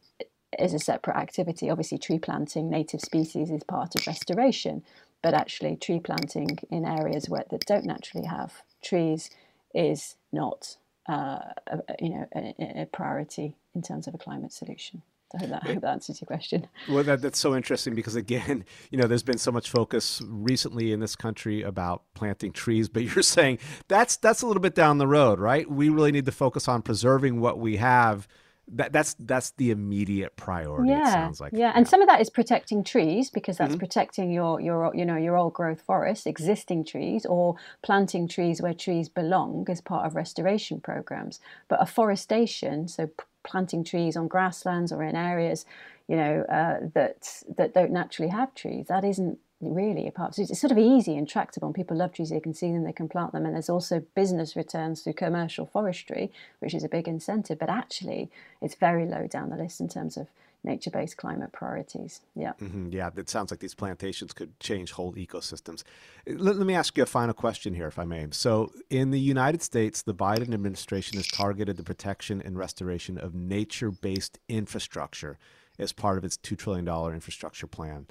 as 0.59 0.75
a 0.75 0.79
separate 0.79 1.17
activity. 1.17 1.71
Obviously, 1.71 1.99
tree 1.99 2.19
planting 2.19 2.71
native 2.71 3.01
species 3.01 3.51
is 3.51 3.65
part 3.65 3.95
of 3.95 4.07
restoration, 4.07 4.83
but 5.23 5.35
actually 5.35 5.77
tree 5.77 6.01
planting 6.01 6.59
in 6.71 6.85
areas 6.85 7.29
where 7.29 7.45
that 7.51 7.67
don't 7.67 7.87
naturally 7.87 8.27
have 8.27 8.63
trees 8.83 9.31
is 9.75 10.17
not 10.33 10.77
uh, 11.09 11.39
a, 11.67 11.81
you 12.01 12.11
know 12.11 12.27
a, 12.35 12.83
a 12.83 12.87
priority 12.87 13.57
in 13.75 13.83
terms 13.83 14.07
of 14.07 14.15
a 14.15 14.19
climate 14.19 14.53
solution. 14.53 15.03
I 15.35 15.39
hope 15.39 15.49
that, 15.51 15.63
I 15.65 15.73
hope 15.73 15.81
that 15.83 15.91
answers 15.91 16.21
your 16.21 16.27
question. 16.27 16.69
Well, 16.89 17.03
that, 17.05 17.21
that's 17.21 17.39
so 17.39 17.57
interesting 17.57 17.95
because, 17.95 18.15
again, 18.15 18.65
you 18.91 18.99
know, 18.99 19.07
there's 19.07 19.23
been 19.23 19.39
so 19.39 19.51
much 19.51 19.69
focus 19.71 20.23
recently 20.25 20.93
in 20.93 21.01
this 21.01 21.17
country 21.17 21.63
about 21.63 22.03
planting 22.15 22.53
trees, 22.53 22.89
but 22.89 23.03
you're 23.15 23.23
saying 23.23 23.59
that's 23.89 24.17
that's 24.17 24.43
a 24.43 24.47
little 24.47 24.63
bit 24.63 24.75
down 24.75 24.99
the 24.99 25.07
road, 25.07 25.39
right? 25.39 25.69
We 25.71 25.89
really 25.89 26.13
need 26.13 26.27
to 26.27 26.33
focus 26.33 26.69
on 26.69 26.83
preserving 26.83 27.41
what 27.41 27.59
we 27.59 27.77
have. 27.77 28.29
That, 28.69 28.93
that's 28.93 29.15
that's 29.19 29.51
the 29.53 29.71
immediate 29.71 30.37
priority. 30.37 30.91
Yeah, 30.91 31.13
sounds 31.13 31.41
like 31.41 31.53
yeah, 31.55 31.73
and 31.75 31.87
some 31.87 32.01
of 32.01 32.09
that 32.09 32.21
is 32.21 32.31
protecting 32.31 32.83
trees 32.83 33.29
because 33.29 33.59
that's 33.59 33.73
mm-hmm. 33.73 33.79
protecting 33.79 34.33
your 34.33 34.61
your 34.61 34.91
you 34.95 35.05
know 35.05 35.17
your 35.17 35.37
old 35.37 35.53
growth 35.53 35.83
forests, 35.83 36.27
existing 36.27 36.85
trees, 36.87 37.27
or 37.27 37.57
planting 37.83 38.27
trees 38.27 38.63
where 38.63 38.73
trees 38.73 39.09
belong 39.09 39.67
as 39.69 39.81
part 39.81 40.07
of 40.07 40.15
restoration 40.15 40.81
programs. 40.81 41.41
But 41.69 41.83
afforestation, 41.83 42.89
so 42.89 43.11
planting 43.43 43.85
trees 43.85 44.17
on 44.17 44.29
grasslands 44.29 44.93
or 44.93 45.03
in 45.03 45.15
areas, 45.15 45.67
you 46.09 46.17
know, 46.17 46.41
uh, 46.49 46.89
that 46.95 47.43
that 47.57 47.75
don't 47.75 47.93
naturally 47.93 48.31
have 48.31 48.55
trees. 48.55 48.87
That 48.89 49.05
isn't 49.05 49.39
really 49.73 50.07
a 50.07 50.13
part. 50.13 50.39
It's 50.39 50.61
sort 50.61 50.71
of 50.71 50.79
easy 50.79 51.17
and 51.17 51.29
tractable. 51.29 51.69
And 51.69 51.75
people 51.75 51.97
love 51.97 52.13
trees; 52.13 52.31
they 52.31 52.41
can 52.41 52.55
see 52.55 52.73
them, 52.73 52.85
they 52.85 52.93
can 52.93 53.09
plant 53.09 53.33
them, 53.33 53.47
and 53.47 53.55
there's 53.55 53.71
also 53.71 54.01
business 54.15 54.57
returns 54.57 55.03
through 55.03 55.15
commercial 55.15 55.67
forestry, 55.67 56.33
which 56.59 56.75
is 56.75 56.85
a 56.85 56.89
big 56.89 57.09
incentive. 57.09 57.59
But 57.59 57.71
actually, 57.71 58.31
it's 58.61 58.75
very 58.75 59.07
low 59.07 59.27
down 59.27 59.51
the 59.51 59.57
list 59.57 59.81
in 59.81 59.89
terms 59.89 60.17
of 60.17 60.29
nature 60.65 60.91
based 60.91 61.17
climate 61.17 61.53
priorities. 61.53 62.23
Yeah. 62.35 62.53
Mm-hmm. 62.61 62.89
Yeah, 62.91 63.11
it 63.17 63.29
sounds 63.29 63.51
like 63.51 63.61
these 63.61 63.75
plantations 63.75 64.33
could 64.33 64.59
change 64.59 64.93
whole 64.93 65.13
ecosystems. 65.15 65.85
Let, 66.27 66.57
let, 66.57 66.67
me 66.67 66.75
ask 66.75 66.97
you 66.97 67.03
a 67.03 67.07
final 67.07 67.35
question 67.35 67.75
here, 67.75 67.87
if 67.87 67.99
I 67.99 68.05
may. 68.05 68.27
So, 68.31 68.73
in 68.91 69.11
the 69.11 69.21
United 69.21 69.63
States, 69.63 70.03
the 70.03 70.15
Biden 70.15 70.55
administration 70.55 71.19
has 71.19 71.29
targeted 71.29 71.77
the 71.77 71.83
protection 71.83 72.43
and 72.43 72.57
restoration 72.57 73.19
of 73.19 73.35
nature 73.35 73.91
based 73.91 74.39
infrastructure 74.49 75.39
as 75.79 75.93
part 75.93 76.19
of 76.19 76.25
its 76.25 76.37
$2 76.39 76.57
trillion 76.57 76.89
infrastructure 77.13 77.67
plan. 77.67 78.07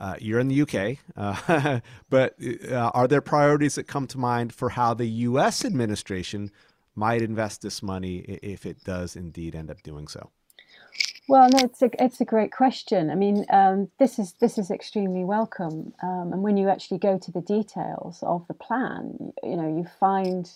Uh, 0.00 0.14
you're 0.18 0.40
in 0.40 0.48
the 0.48 0.62
UK, 0.62 0.96
uh, 1.14 1.80
but 2.08 2.34
uh, 2.70 2.90
are 2.94 3.06
there 3.06 3.20
priorities 3.20 3.74
that 3.74 3.86
come 3.86 4.06
to 4.06 4.16
mind 4.16 4.50
for 4.50 4.70
how 4.70 4.94
the 4.94 5.06
US 5.06 5.62
administration 5.62 6.50
might 6.94 7.20
invest 7.20 7.60
this 7.60 7.82
money 7.82 8.20
if 8.42 8.64
it 8.64 8.82
does 8.82 9.14
indeed 9.14 9.54
end 9.54 9.70
up 9.70 9.82
doing 9.82 10.08
so? 10.08 10.30
Well, 11.28 11.48
no, 11.50 11.58
it's 11.62 11.80
a 11.82 11.90
it's 12.02 12.20
a 12.20 12.24
great 12.24 12.50
question. 12.50 13.10
I 13.10 13.14
mean, 13.14 13.44
um, 13.50 13.88
this 13.98 14.18
is 14.18 14.32
this 14.40 14.58
is 14.58 14.70
extremely 14.70 15.22
welcome, 15.22 15.92
um, 16.02 16.32
and 16.32 16.42
when 16.42 16.56
you 16.56 16.68
actually 16.68 16.98
go 16.98 17.18
to 17.18 17.30
the 17.30 17.40
details 17.40 18.18
of 18.22 18.48
the 18.48 18.54
plan, 18.54 19.32
you 19.42 19.56
know, 19.56 19.68
you 19.68 19.86
find 20.00 20.50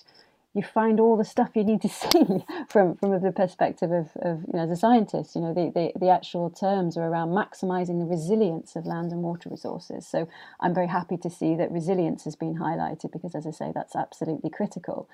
you 0.55 0.63
find 0.63 1.01
all 1.01 1.17
the 1.17 1.25
stuff 1.25 1.51
you 1.55 1.65
need 1.65 1.83
to 1.83 1.89
see 2.03 2.45
from 2.69 2.97
from 2.97 3.21
the 3.21 3.33
perspective 3.33 3.93
of, 3.93 4.11
of 4.23 4.41
you 4.47 4.55
know 4.55 4.65
as 4.65 4.71
a 4.71 4.77
scientist 4.77 5.35
you 5.37 5.43
know 5.43 5.55
the, 5.55 5.73
the, 5.75 5.93
the 6.01 6.11
actual 6.11 6.51
terms 6.51 6.97
are 6.97 7.05
around 7.09 7.31
maximizing 7.31 8.01
the 8.01 8.07
resilience 8.07 8.77
of 8.77 8.87
land 8.87 9.13
and 9.13 9.23
water 9.23 9.49
resources. 9.51 10.07
So 10.07 10.29
i'm 10.61 10.75
very 10.75 10.89
happy 10.89 11.17
to 11.19 11.31
see 11.31 11.55
that 11.57 11.71
resilience 11.73 12.25
has 12.25 12.37
been 12.37 12.57
highlighted 12.57 13.13
because 13.13 13.35
as 13.35 13.47
i 13.47 13.51
say 13.51 13.73
that's 13.75 13.97
absolutely 13.97 14.51
critical. 14.51 15.09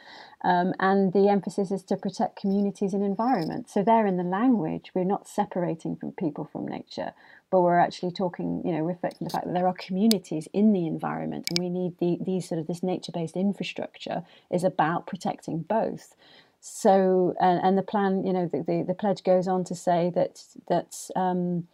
Um, 0.44 0.74
and 0.80 1.12
the 1.12 1.28
emphasis 1.28 1.70
is 1.72 1.82
to 1.84 1.96
protect 1.96 2.36
communities 2.40 2.94
and 2.94 3.04
environment. 3.04 3.70
So 3.70 3.82
there 3.82 4.06
in 4.06 4.16
the 4.18 4.24
language 4.24 4.92
we're 4.94 5.04
not 5.04 5.28
separating 5.28 5.96
from 5.96 6.12
people 6.12 6.48
from 6.52 6.66
nature 6.68 7.12
but 7.50 7.60
we're 7.62 7.78
actually 7.78 8.12
talking, 8.12 8.62
you 8.64 8.72
know, 8.72 8.80
reflecting 8.80 9.26
the 9.26 9.30
fact 9.30 9.46
that 9.46 9.54
there 9.54 9.66
are 9.66 9.74
communities 9.74 10.48
in 10.52 10.72
the 10.72 10.86
environment, 10.86 11.46
and 11.50 11.58
we 11.58 11.68
need 11.68 11.98
the, 11.98 12.18
these 12.24 12.48
sort 12.48 12.60
of 12.60 12.66
this 12.66 12.82
nature-based 12.82 13.36
infrastructure 13.36 14.22
is 14.50 14.64
about 14.64 15.06
protecting 15.06 15.62
both. 15.62 16.14
So, 16.60 17.34
and, 17.40 17.60
and 17.62 17.78
the 17.78 17.82
plan, 17.82 18.24
you 18.24 18.32
know, 18.32 18.46
the, 18.46 18.62
the, 18.62 18.84
the, 18.86 18.94
pledge 18.94 19.24
goes 19.24 19.48
on 19.48 19.64
to 19.64 19.74
say 19.74 20.12
that 20.14 20.44
that 20.68 20.94
um, 21.16 21.66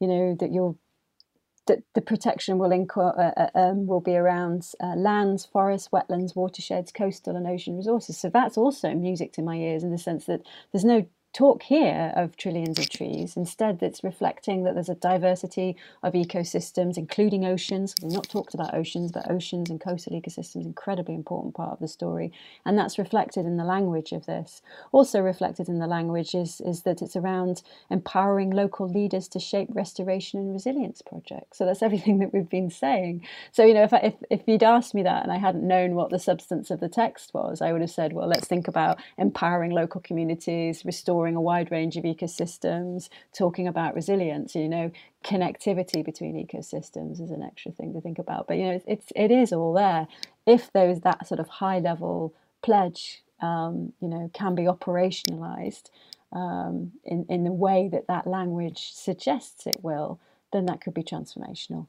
you 0.00 0.06
know 0.06 0.36
that 0.38 0.52
you'll 0.52 0.78
that 1.66 1.82
the 1.94 2.00
protection 2.00 2.58
will 2.58 2.70
inco- 2.70 3.18
uh, 3.18 3.32
uh, 3.36 3.50
um, 3.54 3.86
will 3.86 4.00
be 4.00 4.16
around 4.16 4.66
uh, 4.82 4.94
lands, 4.96 5.46
forests, 5.46 5.88
wetlands, 5.88 6.36
watersheds, 6.36 6.92
coastal 6.92 7.36
and 7.36 7.46
ocean 7.46 7.76
resources. 7.76 8.18
So 8.18 8.28
that's 8.28 8.58
also 8.58 8.94
music 8.94 9.32
to 9.34 9.42
my 9.42 9.56
ears 9.56 9.82
in 9.82 9.90
the 9.90 9.98
sense 9.98 10.26
that 10.26 10.42
there's 10.72 10.84
no 10.84 11.06
talk 11.34 11.64
here 11.64 12.12
of 12.14 12.36
trillions 12.36 12.78
of 12.78 12.88
trees. 12.88 13.36
Instead, 13.36 13.82
it's 13.82 14.04
reflecting 14.04 14.62
that 14.62 14.74
there's 14.74 14.88
a 14.88 14.94
diversity 14.94 15.76
of 16.02 16.12
ecosystems, 16.12 16.96
including 16.96 17.44
oceans. 17.44 17.94
We've 18.00 18.12
not 18.12 18.28
talked 18.30 18.54
about 18.54 18.72
oceans, 18.72 19.10
but 19.10 19.28
oceans 19.28 19.68
and 19.68 19.80
coastal 19.80 20.18
ecosystems, 20.18 20.64
incredibly 20.64 21.14
important 21.14 21.54
part 21.54 21.72
of 21.72 21.80
the 21.80 21.88
story. 21.88 22.32
And 22.64 22.78
that's 22.78 22.98
reflected 22.98 23.46
in 23.46 23.56
the 23.56 23.64
language 23.64 24.12
of 24.12 24.26
this. 24.26 24.62
Also 24.92 25.20
reflected 25.20 25.68
in 25.68 25.80
the 25.80 25.88
language 25.88 26.36
is, 26.36 26.60
is 26.60 26.82
that 26.82 27.02
it's 27.02 27.16
around 27.16 27.62
empowering 27.90 28.50
local 28.50 28.88
leaders 28.88 29.26
to 29.28 29.40
shape 29.40 29.68
restoration 29.72 30.38
and 30.38 30.52
resilience 30.52 31.02
projects. 31.02 31.58
So 31.58 31.66
that's 31.66 31.82
everything 31.82 32.20
that 32.20 32.32
we've 32.32 32.48
been 32.48 32.70
saying. 32.70 33.26
So, 33.50 33.64
you 33.64 33.74
know, 33.74 33.82
if, 33.82 33.92
I, 33.92 33.98
if, 33.98 34.14
if 34.30 34.40
you'd 34.46 34.62
asked 34.62 34.94
me 34.94 35.02
that 35.02 35.24
and 35.24 35.32
I 35.32 35.38
hadn't 35.38 35.66
known 35.66 35.96
what 35.96 36.10
the 36.10 36.18
substance 36.20 36.70
of 36.70 36.78
the 36.78 36.88
text 36.88 37.34
was, 37.34 37.60
I 37.60 37.72
would 37.72 37.80
have 37.80 37.90
said, 37.90 38.12
well, 38.12 38.28
let's 38.28 38.46
think 38.46 38.68
about 38.68 39.00
empowering 39.18 39.72
local 39.72 40.00
communities, 40.00 40.84
restoring 40.84 41.23
restoring 41.24 41.36
a 41.36 41.40
wide 41.40 41.70
range 41.70 41.96
of 41.96 42.04
ecosystems, 42.04 43.08
talking 43.32 43.66
about 43.66 43.94
resilience, 43.94 44.54
you 44.54 44.68
know, 44.68 44.90
connectivity 45.24 46.04
between 46.04 46.34
ecosystems 46.36 47.20
is 47.20 47.30
an 47.30 47.42
extra 47.42 47.72
thing 47.72 47.94
to 47.94 48.00
think 48.00 48.18
about. 48.18 48.46
But 48.46 48.58
you 48.58 48.64
know, 48.64 48.80
it's 48.86 49.12
it 49.16 49.30
is 49.30 49.52
all 49.52 49.72
there. 49.72 50.06
If 50.46 50.70
there's 50.72 51.00
that 51.00 51.26
sort 51.26 51.40
of 51.40 51.48
high 51.48 51.78
level 51.78 52.34
pledge, 52.62 53.22
um, 53.40 53.92
you 54.00 54.08
know, 54.08 54.30
can 54.34 54.54
be 54.54 54.64
operationalized 54.64 55.90
um, 56.32 56.92
in 57.04 57.24
in 57.28 57.44
the 57.44 57.52
way 57.52 57.88
that 57.90 58.06
that 58.08 58.26
language 58.26 58.92
suggests 58.92 59.66
it 59.66 59.78
will, 59.82 60.20
then 60.52 60.66
that 60.66 60.80
could 60.80 60.94
be 60.94 61.02
transformational. 61.02 61.86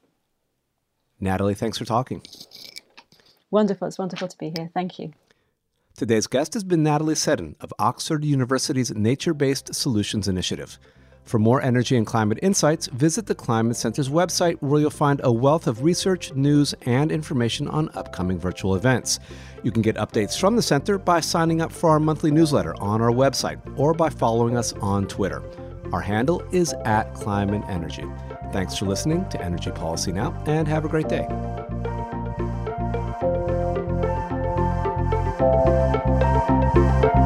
Natalie, 1.19 1.55
thanks 1.55 1.77
for 1.77 1.85
talking. 1.85 2.21
Wonderful. 3.51 3.87
It's 3.87 3.99
wonderful 3.99 4.27
to 4.27 4.37
be 4.37 4.51
here. 4.57 4.69
Thank 4.73 4.99
you. 4.99 5.13
Today's 5.97 6.27
guest 6.27 6.55
has 6.55 6.65
been 6.65 6.83
Natalie 6.83 7.15
Seddon 7.15 7.55
of 7.61 7.73
Oxford 7.79 8.25
University's 8.25 8.93
Nature 8.93 9.33
Based 9.33 9.73
Solutions 9.73 10.27
Initiative. 10.27 10.77
For 11.23 11.39
more 11.39 11.61
energy 11.61 11.95
and 11.95 12.05
climate 12.05 12.37
insights, 12.41 12.87
visit 12.87 13.27
the 13.27 13.33
Kleinman 13.33 13.77
Center's 13.77 14.09
website 14.09 14.57
where 14.61 14.81
you'll 14.81 14.89
find 14.89 15.21
a 15.23 15.31
wealth 15.31 15.67
of 15.67 15.83
research, 15.83 16.33
news, 16.33 16.75
and 16.81 17.13
information 17.13 17.69
on 17.69 17.89
upcoming 17.93 18.37
virtual 18.37 18.75
events. 18.75 19.19
You 19.63 19.71
can 19.71 19.81
get 19.81 19.95
updates 19.95 20.37
from 20.37 20.57
the 20.57 20.61
center 20.61 20.97
by 20.97 21.21
signing 21.21 21.61
up 21.61 21.71
for 21.71 21.91
our 21.91 21.99
monthly 22.01 22.29
newsletter 22.29 22.75
on 22.81 23.01
our 23.01 23.11
website 23.11 23.61
or 23.79 23.93
by 23.93 24.09
following 24.09 24.57
us 24.57 24.73
on 24.73 25.07
Twitter. 25.07 25.41
Our 25.93 26.01
handle 26.01 26.43
is 26.51 26.73
at 26.83 27.13
Kleinman 27.13 27.69
Energy. 27.69 28.03
Thanks 28.51 28.77
for 28.77 28.85
listening 28.85 29.29
to 29.29 29.41
Energy 29.41 29.71
Policy 29.71 30.11
Now 30.11 30.43
and 30.45 30.67
have 30.67 30.83
a 30.83 30.89
great 30.89 31.07
day. 31.07 31.25
Música 36.75 37.25